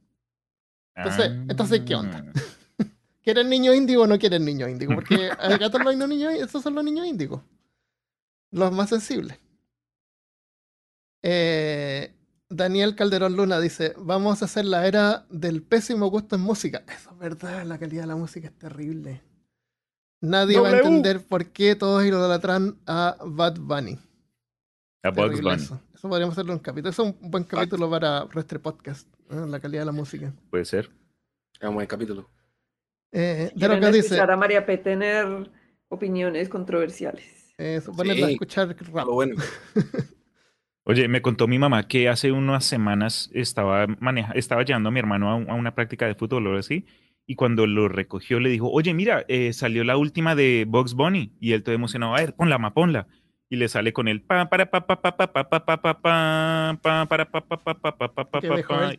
[0.96, 2.24] entonces- entonces, ¿qué onda?
[2.28, 2.32] Ah,
[3.24, 4.94] ¿Quieren niños índigos o no quieren niños índigos?
[4.96, 7.42] Porque acá están los niños esos son los niños índigos.
[8.52, 9.40] Los más sensibles.
[11.22, 12.14] Eh,
[12.56, 16.84] Daniel Calderón Luna dice, vamos a hacer la era del pésimo gusto en música.
[16.88, 19.22] Eso es verdad, la calidad de la música es terrible.
[20.22, 20.88] Nadie va a W.
[20.88, 24.00] entender por qué todos idolatran a Bad Bunny.
[25.04, 25.82] A Bugs Terrible Bunny, Eso.
[25.94, 26.90] Eso podríamos hacerlo un capítulo.
[26.92, 29.08] Eso es un buen capítulo para Restre Podcast.
[29.30, 29.46] ¿eh?
[29.48, 30.34] La calidad de la música.
[30.50, 30.90] puede ser.
[31.60, 32.30] Es un buen capítulo.
[33.12, 35.52] Eh, Si Deroca dice, escuchar a María P tener
[35.90, 37.54] opiniones controversiales.
[37.58, 38.34] eh, ponerla a Sí.
[38.34, 39.06] escuchar rap.
[39.08, 39.36] Lo bueno.
[40.86, 45.00] Oye, me contó mi mamá que hace unas semanas estaba, maneja, estaba llevando a mi
[45.00, 46.86] hermano a, un- a una práctica de fútbol o así,
[47.26, 51.32] y cuando lo recogió le dijo, oye, mira, eh, salió la última de Bugs Bunny,
[51.40, 53.08] y él todo emocionado, a ver, ponla, ma, ponla.
[53.50, 56.02] Y le sale con el pa para pa pa pa pa pa pa pa pa
[56.02, 58.94] pa pa para pa pa pa pa pa pa pa pa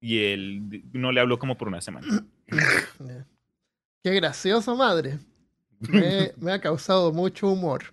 [0.00, 2.26] y él no le habló como por una semana.
[4.02, 5.18] Qué gracioso, madre.
[5.78, 7.84] Me, me ha causado mucho humor.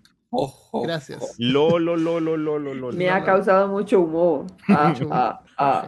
[0.84, 1.36] Gracias.
[1.38, 3.14] Lo, lo, lo, lo, lo, lo, lo, Me lo.
[3.14, 4.46] ha causado mucho humor.
[4.68, 5.88] Ah, ah, ah.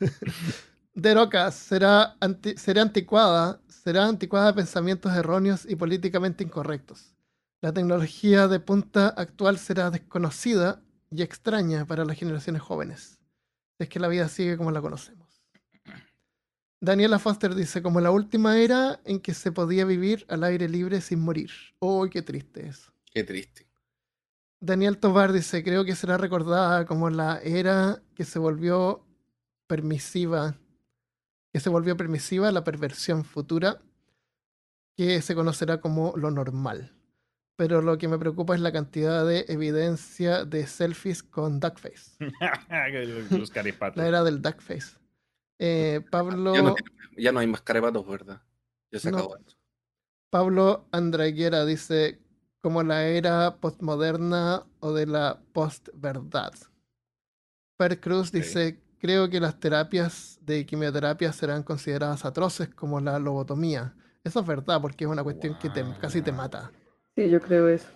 [0.94, 7.14] De Roca será, anti- será anticuada, será anticuada de pensamientos erróneos y políticamente incorrectos.
[7.60, 13.18] La tecnología de punta actual será desconocida y extraña para las generaciones jóvenes.
[13.78, 15.42] Es que la vida sigue como la conocemos.
[16.80, 21.00] Daniela Foster dice, como la última era en que se podía vivir al aire libre
[21.00, 21.50] sin morir.
[21.78, 22.92] ¡Oh, qué triste es!
[23.14, 23.66] Qué triste.
[24.60, 29.06] Daniel Tobar dice, creo que será recordada como la era que se volvió
[29.68, 30.56] permisiva,
[31.52, 33.80] que se volvió permisiva la perversión futura,
[34.96, 36.92] que se conocerá como lo normal.
[37.56, 42.16] Pero lo que me preocupa es la cantidad de evidencia de selfies con duckface.
[43.30, 43.50] Los.
[43.94, 44.96] La era del duckface.
[45.60, 46.74] Eh, Pablo, Ya no,
[47.16, 48.42] ya no hay más carepatos, ¿verdad?
[48.90, 49.18] Ya se No.
[49.18, 49.56] acabó eso.
[50.30, 52.23] Pablo Andraguera dice,
[52.64, 56.54] como la era postmoderna o de la postverdad.
[57.76, 63.94] Per Cruz dice, creo que las terapias de quimioterapia serán consideradas atroces como la lobotomía.
[64.24, 66.72] Eso es verdad, porque es una cuestión que te- casi te mata.
[67.14, 67.88] Sí, yo creo eso.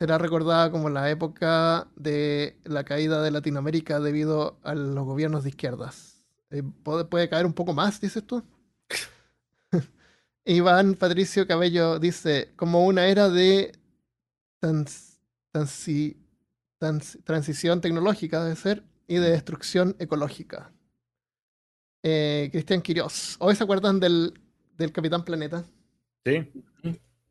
[0.00, 5.50] Será recordada como la época de la caída de Latinoamérica debido a los gobiernos de
[5.50, 6.26] izquierdas.
[6.50, 8.42] Eh, ¿puede, puede caer un poco más, dices tú?
[10.44, 13.70] Iván Patricio Cabello dice, como una era de
[14.66, 15.18] trans-
[15.52, 16.16] transi-
[16.78, 20.72] trans- transición tecnológica, debe ser, y de destrucción ecológica.
[22.02, 24.34] Eh, Cristian Quirós, ¿hoy se acuerdan del,
[24.76, 25.64] del Capitán Planeta?
[26.24, 26.50] Sí.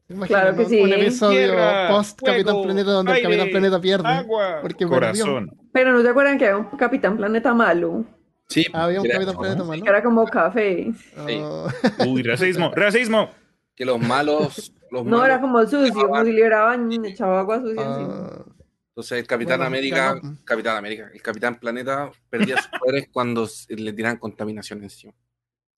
[0.07, 0.69] ¿Se imaginan, Claro que no?
[0.69, 0.81] sí.
[0.81, 4.07] Un episodio Tierra, post Capitán Planeta donde el Capitán Planeta pierde.
[4.07, 4.59] Agua.
[4.61, 5.57] Porque Corazón.
[5.73, 8.05] Pero no se acuerdan que había un Capitán Planeta malo,
[8.47, 9.65] Sí, Había un era Capitán eso, Planeta ¿no?
[9.69, 9.83] malo.
[9.83, 10.93] que era como café.
[11.41, 11.67] Oh,
[12.07, 13.31] Uy, racismo, racismo.
[13.75, 14.71] Que los malos.
[14.91, 18.29] Los No, malos- era como sucio, como si liberaban, echaba agua sucia encima.
[18.31, 18.45] ah,
[18.89, 20.21] Entonces el Capitán Bueno, América.
[20.45, 25.13] Capitán América, el Capitán Planeta perdía sus poderes cuando le tiran contaminación encima.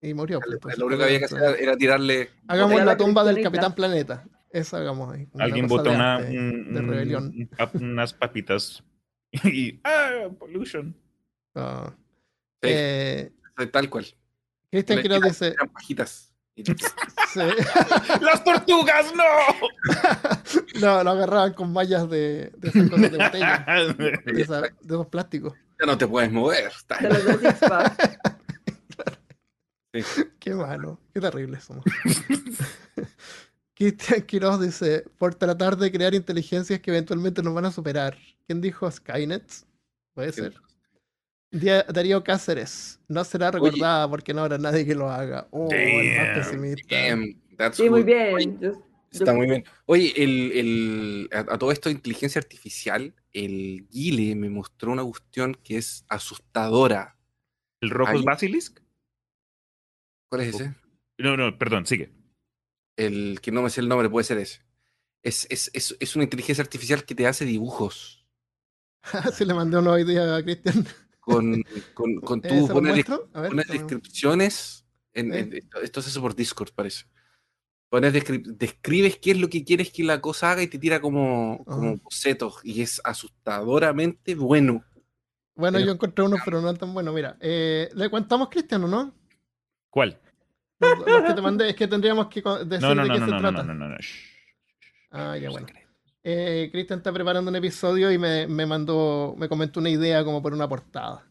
[0.02, 0.40] y murió.
[0.40, 2.30] pues, entonces, Lo único que había que hacer era tirarle.
[2.48, 3.41] Hagamos la tumba del.
[3.41, 4.28] Capitán Planeta.
[4.52, 5.28] Eso hagamos ahí.
[5.40, 7.49] Alguien de una, un- de rebelión.
[7.74, 8.84] unas papitas
[9.44, 10.30] y ¡ah!
[10.38, 10.95] Pollution.
[11.56, 11.91] Ah,
[12.61, 13.32] Sí, eh,
[13.72, 14.06] tal cual.
[14.72, 16.34] Cristian Quiroz dice, pajitas.
[17.38, 17.55] Sí.
[18.22, 20.80] ¡Las tortugas, no!
[20.81, 23.65] no, lo agarraban con mallas de, de esas cosas de botella,
[23.97, 25.53] de, esa- de esos plásticos.
[25.80, 26.72] ya no te puedes mover.
[26.99, 28.19] De los pack.
[30.39, 31.84] Qué malo, qué terrible somos.
[33.73, 38.18] Cristian Quiroz dice, por tratar de crear inteligencias que eventualmente nos van a superar.
[38.45, 39.43] ¿Quién dijo Skynet?
[40.14, 40.55] Puede ser.
[41.60, 45.48] Darío Cáceres, no será recordada porque no habrá nadie que lo haga.
[45.52, 46.96] Oh, el más pesimista.
[47.10, 48.60] Damn, that's Sí, muy bien.
[48.60, 49.64] Yo- Está muy bien.
[49.86, 55.04] Oye, el, el- a, a todo esto de inteligencia artificial, el Guile me mostró una
[55.04, 57.18] cuestión que es asustadora.
[57.82, 58.24] ¿El Rojos Ahí.
[58.24, 58.80] Basilisk?
[60.30, 60.76] ¿Cuál es ese?
[61.18, 62.12] No, no, perdón, sigue.
[62.98, 64.62] El que no me sé el nombre, puede ser ese.
[65.24, 68.26] Es, es, es, es una inteligencia artificial que te hace dibujos.
[69.34, 70.86] Se le mandé uno hoy día a Cristian.
[71.34, 71.64] Con,
[71.94, 72.48] con, con tú.
[72.48, 73.64] A ver, pones toma.
[73.68, 74.86] descripciones.
[75.14, 77.06] En, en- esto se hace por Discord, parece.
[77.90, 80.99] Pones descri- describes qué es lo que quieres que la cosa haga y te tira
[81.02, 82.60] como, como bocetos.
[82.64, 84.84] Y es asustadoramente bueno.
[85.56, 87.12] Bueno, Pero- yo encontré uno, pero no tan bueno.
[87.14, 89.14] Mira, eh, ¿le contamos Cristian o no?
[89.90, 90.20] ¿Cuál?
[90.80, 93.20] Los, los que te mandé, es que tendríamos que decir No, no, de no, qué
[93.22, 93.64] no, se no, no, trata.
[93.64, 93.98] no, no, no.
[93.98, 94.16] Shh.
[95.12, 95.68] Ah, ya bueno.
[96.30, 100.41] Eh, Cristian está preparando un episodio y me, me mandó, me comentó una idea como
[100.41, 101.26] por una portada.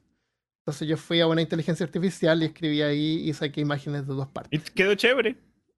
[0.61, 4.27] Entonces yo fui a una inteligencia artificial y escribí ahí y saqué imágenes de dos
[4.29, 4.59] partes.
[4.59, 5.37] Y quedó chévere.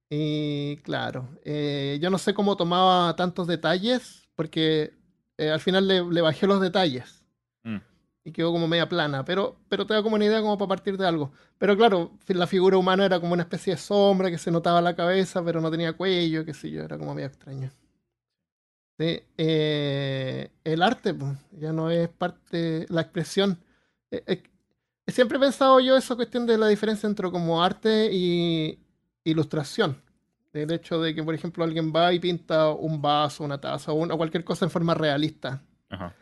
[0.09, 4.93] Y claro, eh, yo no sé cómo tomaba tantos detalles porque
[5.37, 7.25] eh, al final le, le bajé los detalles
[7.65, 7.79] Mm.
[8.23, 10.97] y quedó como media plana, pero, pero te da como una idea como para partir
[10.97, 11.33] de algo.
[11.59, 14.95] Pero claro, la figura humana era como una especie de sombra que se notaba la
[14.95, 17.73] cabeza, pero no tenía cuello, qué sé yo, era como medio extraño.
[18.99, 23.59] Sí, eh, el arte, pues, ya no es parte, la expresión.
[24.11, 24.43] Eh, eh,
[25.07, 28.79] siempre he pensado yo esa cuestión de la diferencia entre como arte y
[29.25, 30.01] ilustración.
[30.53, 33.95] El hecho de que, por ejemplo, alguien va y pinta un vaso, una taza o,
[33.95, 36.13] una- cualquier cosa en forma realista, Ajá.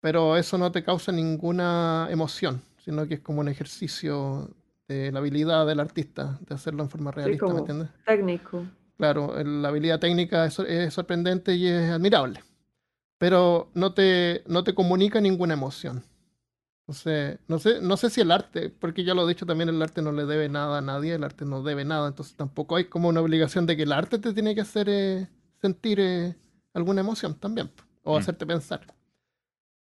[0.00, 4.50] pero eso no te causa ninguna emoción, sino que es como un ejercicio
[4.86, 7.88] de la habilidad del artista de hacerlo en forma realista, ¿me como- entiendes?
[8.06, 8.64] Técnico.
[9.02, 12.40] Claro, la habilidad técnica es, sor- es sorprendente y es admirable,
[13.18, 16.04] pero no te, no te comunica ninguna emoción.
[16.86, 19.82] Entonces, no sé, no sé si el arte, porque ya lo he dicho también, el
[19.82, 22.84] arte no le debe nada a nadie, el arte no debe nada, entonces tampoco hay
[22.84, 25.26] como una obligación de que el arte te tiene que hacer eh,
[25.60, 26.36] sentir eh,
[26.72, 27.72] alguna emoción también,
[28.04, 28.18] o Mm.
[28.20, 28.82] hacerte pensar.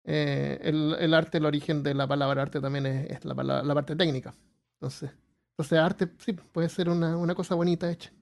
[0.04, 3.34] Eh, el, el arte, el origen de la palabra arte también es, es la,
[3.64, 4.32] la parte técnica.
[4.74, 5.10] Entonces,
[5.50, 8.12] entonces arte sí puede ser una, una cosa bonita hecha,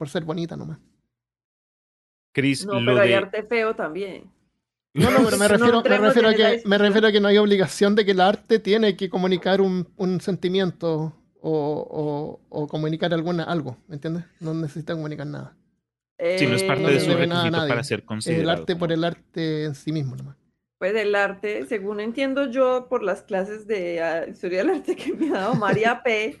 [0.00, 0.78] por ser bonita nomás.
[2.32, 4.30] Chris, No, lo pero hay arte feo también.
[4.94, 7.28] No, no, pero me No refiero, me refiero, a que, me refiero a que no
[7.28, 12.66] hay obligación de que el arte tiene que comunicar un, un sentimiento o, o- o
[12.66, 14.24] comunicar alguna, algo, ¿me entiendes?
[14.40, 15.54] No necesita comunicar nada.
[16.38, 18.42] Si no es parte no de su requisito para ser Es considerado.
[18.42, 20.36] el arte por el arte en sí mismo nomás.
[20.80, 25.12] Pues el arte, según entiendo yo por las clases de ah, historia del arte que
[25.12, 26.40] me ha dado María P,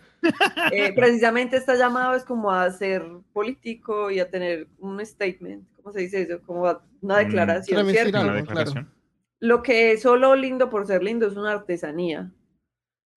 [0.72, 3.04] eh, precisamente está llamado es como a ser
[3.34, 6.40] político y a tener un statement, ¿cómo se dice eso?
[6.40, 8.18] Como a- una Mm, declaración, Transmitir ¿cierto?
[8.18, 8.46] Una claro.
[8.46, 8.94] declaración.
[9.40, 12.32] Lo que es solo lindo por ser lindo es una artesanía.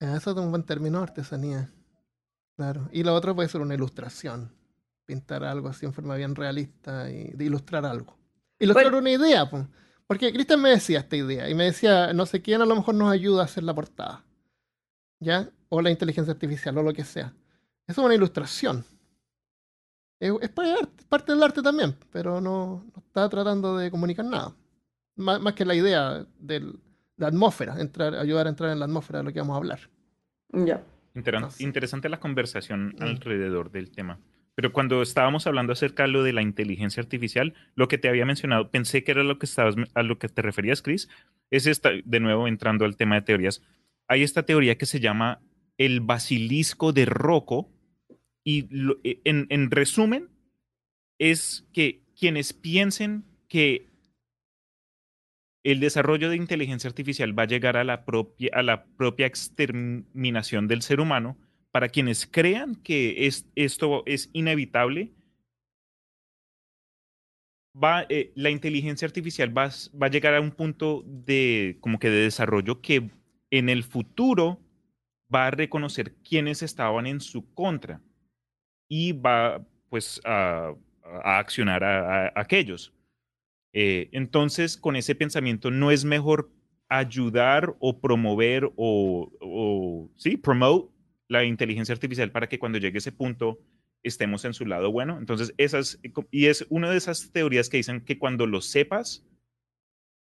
[0.02, 1.70] Ah, Eso es un buen término, artesanía.
[2.58, 2.90] Claro.
[2.91, 4.52] Y lo otro puede ser una ilustración.
[5.06, 8.18] Pintar algo así en forma bien realista y de ilustrar algo.
[8.60, 8.98] Ilustrar Bueno.
[9.00, 9.68] una idea, po.
[10.14, 12.94] Porque Cristian me decía esta idea y me decía, no sé quién a lo mejor
[12.95, 14.23] nos ayuda a hacer la portada.
[15.19, 15.49] ¿Ya?
[15.69, 17.34] O la inteligencia artificial o lo que sea.
[17.88, 18.85] Eso es una ilustración.
[20.19, 23.90] Es, es parte, del arte- parte del arte también, pero no, no está tratando de
[23.90, 24.53] comunicar nada.
[25.15, 26.73] Más, más que la idea de
[27.18, 29.80] la atmósfera, entrar, ayudar a entrar en la atmósfera de lo que vamos a hablar.
[30.49, 30.84] Ya.
[31.15, 31.64] Intera- No sé.
[31.64, 33.03] Interesante la conversación Mm.
[33.03, 34.19] alrededor del tema.
[34.55, 38.25] Pero cuando estábamos hablando acerca de lo de la inteligencia artificial, lo que te había
[38.25, 41.09] mencionado, pensé que era lo que estabas, a lo que te referías, Chris,
[41.49, 43.61] es esta, de nuevo entrando al tema de teorías.
[44.07, 45.41] Hay esta teoría que se llama
[45.77, 47.69] el basilisco de Rocco,
[48.43, 48.67] y
[49.03, 50.30] e- en, en resumen,
[51.19, 53.88] es que quienes piensen que
[55.63, 60.67] el desarrollo de inteligencia artificial va a llegar a la propia, a la propia exterminación
[60.67, 61.38] del ser humano,
[61.74, 65.12] para quienes crean que es, esto es inevitable,
[67.76, 72.12] va, eh, la inteligencia artificial va, va a llegar a un punto de, como que
[72.12, 73.10] de desarrollo que
[73.50, 74.62] en el futuro
[75.34, 78.00] va a reconocer quiénes estaban en su contra
[78.88, 82.94] y va pues a, a accionar a, a aquellos.
[83.74, 86.52] Eh, entonces, con ese pensamiento, ¿no es mejor
[86.88, 90.93] ayudar o promover o, o sí, promote
[91.30, 93.60] la inteligencia artificial para que cuando llegue ese punto
[94.04, 95.18] estemos en su lado bueno?
[95.18, 96.00] Entonces, esas,
[96.32, 99.24] y es una de esas teorías que dicen que cuando lo sepas,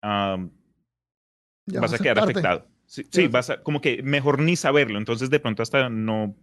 [0.03, 2.31] Ya vas va a quedar tarde.
[2.33, 2.67] afectado.
[2.87, 4.97] Sí, sí, vas a, como que mejor ni saberlo.
[4.99, 6.35] Entonces, de pronto hasta no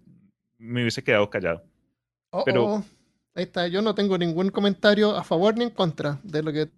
[0.58, 1.64] me hubiese quedado callado.
[2.32, 2.84] Oh, Pero- oh,
[3.36, 6.70] Ahí está, yo no tengo ningún comentario a favor ni en contra de lo que.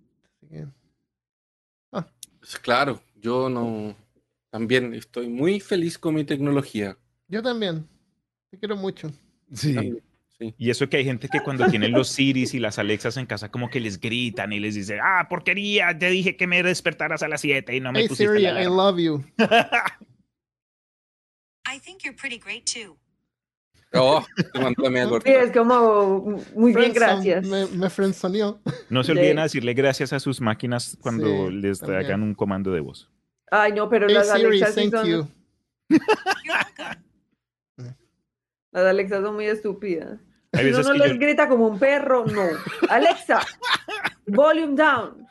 [2.39, 3.93] Pues claro, yo no.
[4.51, 6.97] También estoy muy feliz con mi tecnología.
[7.27, 7.87] Yo también.
[8.51, 9.09] Te quiero mucho.
[9.61, 10.01] También,
[10.39, 10.53] sí.
[10.57, 13.49] Y eso que hay gente que cuando tienen los Siris y las Alexas en casa
[13.49, 17.27] como que les gritan y les dicen, ah, porquería, te dije que me despertaras a
[17.27, 18.75] las 7 y no me Hey pusiste Siri, la I alarma".
[18.83, 19.23] love you.
[21.67, 22.97] I think you're pretty great too.
[23.93, 24.25] Oh,
[25.23, 27.45] Sí, es como muy bien, gracias.
[27.47, 28.59] Me, me friendzoneó.
[28.89, 32.71] No se olviden a decirle gracias a sus máquinas cuando Sí, les hagan un comando
[32.71, 33.09] de voz.
[33.49, 35.27] Ay, no, pero Hey las Siri, Alexas thank son, you.
[38.75, 40.19] Las Alexas son muy estúpidas.
[40.53, 42.43] Si uno no les yo- grita como un perro, no.
[42.89, 43.39] Alexa,
[44.27, 45.25] volume down.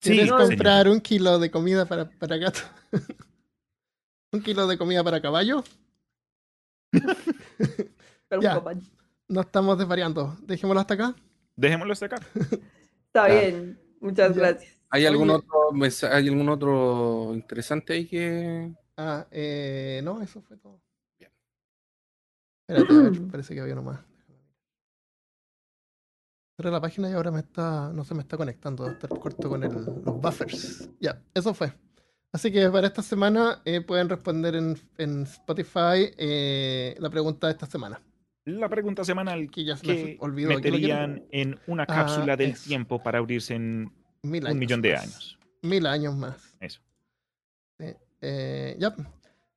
[0.00, 2.60] Sí, ¿Quieres no, comprar un kilo de comida para, para gato?
[4.32, 5.64] ¿Un kilo de comida para caballo?
[8.28, 8.62] Pero, Ya.
[9.28, 10.36] No estamos desvariando.
[10.42, 11.16] Dejémoslo hasta acá.
[11.56, 12.16] Dejémoslo hasta acá.
[13.06, 13.40] Está Ya.
[13.40, 14.40] bien, muchas Ya.
[14.40, 14.72] gracias.
[14.90, 15.72] ¿Hay algún, otro
[16.12, 18.72] ¿Hay algún otro interesante ahí que.?
[18.96, 20.80] Ah, eh, no, eso fue todo.
[22.68, 24.00] Espérate, a ver, parece que había uno más.
[26.56, 29.48] Cerré la página y ahora me está, no se me está conectando, debe estar corto
[29.48, 30.88] con el- los buffers.
[31.00, 31.72] Ya, eso fue.
[32.32, 37.52] Así que para esta semana eh, pueden responder en, en Spotify eh, la pregunta de
[37.52, 38.00] esta semana.
[38.46, 40.50] La pregunta semanal Que ya se me que olvidó.
[40.50, 42.64] Meterían en una Ah, cápsula del eso.
[42.68, 45.02] tiempo para abrirse en Mil un años millón de más.
[45.02, 45.38] años.
[45.62, 46.56] Mil años más.
[46.60, 46.80] Eso.
[48.20, 48.94] Eh, ya.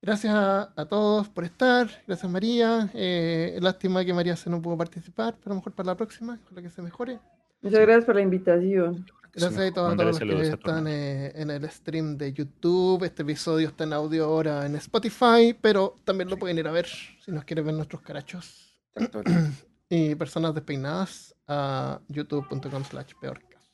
[0.02, 1.90] Gracias a, a todos por estar.
[2.08, 2.90] Gracias María.
[2.94, 6.40] Eh, lástima que María se no pudo participar, pero a lo mejor para la próxima,
[6.46, 7.20] con la que se mejore.
[7.62, 9.06] Muchas gracias por la invitación.
[9.34, 13.04] Gracias a todos, a Mándale todos los que están eh, en el stream de YouTube.
[13.04, 16.88] Este episodio está en audio ahora en Spotify, pero también lo pueden ir a ver
[16.88, 18.82] si nos quieren ver nuestros carachos
[19.90, 23.70] y personas despeinadas a youtube.com slash peor caso.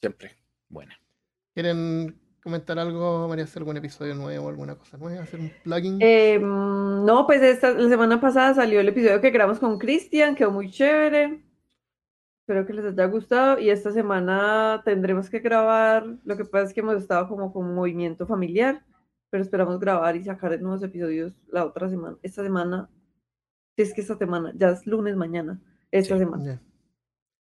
[0.00, 0.36] Siempre.
[0.68, 0.92] Bueno.
[1.54, 3.44] ¿Quieren comentar algo, María?
[3.44, 5.22] ¿Hacer algún episodio nuevo, alguna cosa nueva?
[5.24, 5.98] ¿Hacer un plugin?
[6.00, 10.36] Eh, mm, no, pues esta, la semana pasada salió el episodio que grabamos con Cristian,
[10.36, 11.42] quedó muy chévere.
[12.42, 13.58] Espero que les haya gustado.
[13.58, 16.06] Y esta semana tendremos que grabar.
[16.24, 18.84] Lo que pasa es que hemos estado como con movimiento familiar,
[19.30, 22.18] pero esperamos grabar y sacar nuevos episodios la otra semana.
[22.22, 22.88] Esta semana,
[23.74, 25.58] si es que esta semana, ya es lunes mañana,
[25.90, 26.20] esta Sí.
[26.20, 26.44] semana.
[26.44, 26.60] Ya.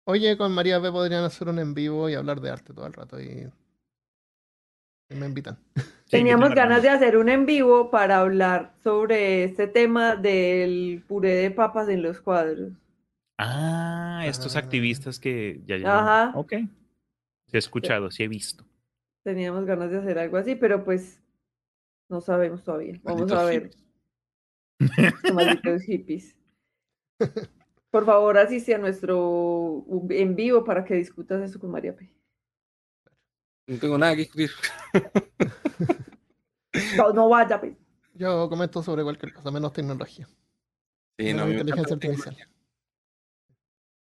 [0.08, 2.92] Oye, con María B podrían hacer un en vivo y hablar de arte todo el
[2.92, 3.50] rato y
[5.14, 5.58] me invitan.
[6.10, 11.50] Teníamos ganas de hacer un en vivo para hablar sobre este tema del puré de
[11.50, 12.72] papas en los cuadros.
[13.38, 14.60] Ah, estos Ah.
[14.60, 15.98] activistas que ya ya.
[15.98, 16.32] Ajá.
[16.38, 16.52] Ok.
[17.46, 18.64] Sí he escuchado, sí he visto.
[19.22, 21.20] Teníamos ganas de hacer algo así, pero pues
[22.08, 22.98] no sabemos todavía.
[23.02, 23.62] Vamos Malditos a ver.
[23.64, 23.84] hippies.
[25.34, 26.36] Malditos hippies.
[27.90, 32.08] Por favor, asiste a nuestro en vivo para que discutas eso con María P.
[33.66, 34.51] No tengo nada que discutir.
[36.97, 37.74] No, no vaya, pues.
[38.14, 40.26] Yo comento sobre cualquier cosa, menos tecnología.
[41.18, 42.34] Sí, Bueno, no, inteligencia artificial.
[42.34, 42.48] tecnología.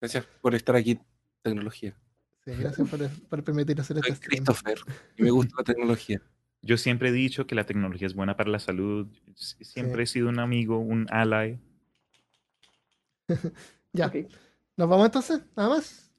[0.00, 0.98] Gracias por estar aquí,
[1.42, 1.96] tecnología.
[2.44, 4.44] Sí, gracias por, por permitir hacer este Soy stream.
[4.44, 4.78] Christopher
[5.16, 6.20] y me gusta la tecnología.
[6.62, 9.06] Yo siempre he dicho que la tecnología es buena para la salud.
[9.34, 11.58] Siempre he sido un amigo, un ally.
[13.92, 14.14] Ya, Ok,
[14.76, 15.40] ¿nos vamos entonces?
[15.56, 16.12] ¿Nada más?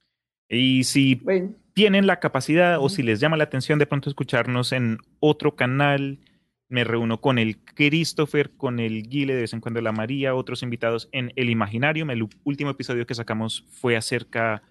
[0.48, 4.72] Y si Bueno, tienen la capacidad o si les llama la atención de pronto escucharnos
[4.72, 6.18] en otro canal,
[6.68, 10.64] me reúno con el Christopher, con el Guile, de vez en cuando la María, otros
[10.64, 12.10] invitados en El Imaginarium.
[12.10, 14.64] El último episodio que sacamos fue acerca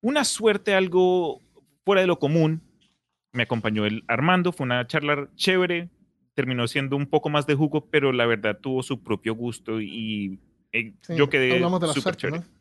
[0.00, 1.42] una suerte algo
[1.84, 2.62] fuera de lo común.
[3.32, 5.90] Me acompañó el Armando, fue una charla chévere,
[6.32, 10.40] terminó siendo un poco más de jugo, pero la verdad tuvo su propio gusto y
[10.72, 11.62] eh, Sí, yo quedé
[11.92, 12.38] súper chévere.
[12.38, 12.59] ¿no?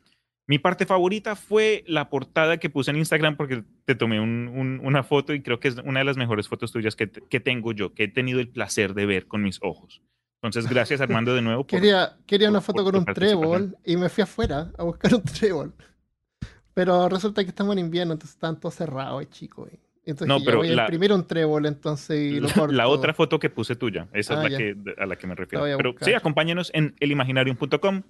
[0.49, 4.81] Mi parte favorita fue la portada que puse en Instagram porque te tomé un- un-
[4.83, 7.71] una foto y creo que es una de las mejores fotos tuyas que, que tengo
[7.71, 10.01] yo, que he tenido el placer de ver con mis ojos.
[10.41, 11.67] Entonces, gracias Armando de nuevo.
[11.67, 15.21] por- Quería, quería una foto con un trébol y me fui afuera a buscar un
[15.23, 15.73] trébol.
[16.73, 19.67] Pero resulta que estamos en invierno, entonces están todos cerrados, chico.
[19.71, 22.87] y- Entonces No, pero voy a la- imprimir un trébol entonces y lo la, la
[22.87, 24.57] otra foto que puse tuya, esa Ah, es la ya.
[24.57, 25.63] que, a la que me refiero.
[25.77, 28.01] Pero sí, acompáñenos en elimaginarium.com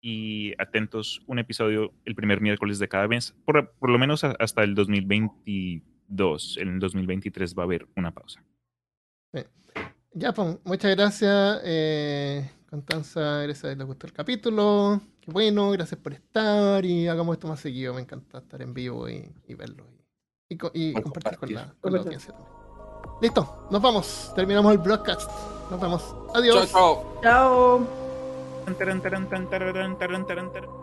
[0.00, 4.36] y atentos un episodio el primer miércoles de cada mes, por, por lo menos a-
[4.38, 6.56] hasta el 2022.
[6.58, 8.42] En el 2023 va a haber una pausa.
[10.12, 11.60] Ya, pues, muchas gracias.
[11.64, 15.00] Eh, Constanza, gracias, les gustó el capítulo.
[15.20, 17.94] Qué bueno, gracias por estar y hagamos esto más seguido.
[17.94, 19.86] Me encanta estar en vivo y, y verlo
[20.48, 21.80] y, y y Por compartir con la, compartir.
[21.80, 22.06] con la Compartir.
[22.06, 22.50] audiencia también.
[23.22, 24.32] Listo, nos vamos.
[24.34, 25.30] Terminamos el broadcast.
[25.70, 26.14] Nos vemos.
[26.34, 26.70] Adiós.
[26.72, 27.78] Chao, chao.
[27.86, 28.09] chao.
[28.74, 30.79] Taran, taran, taran.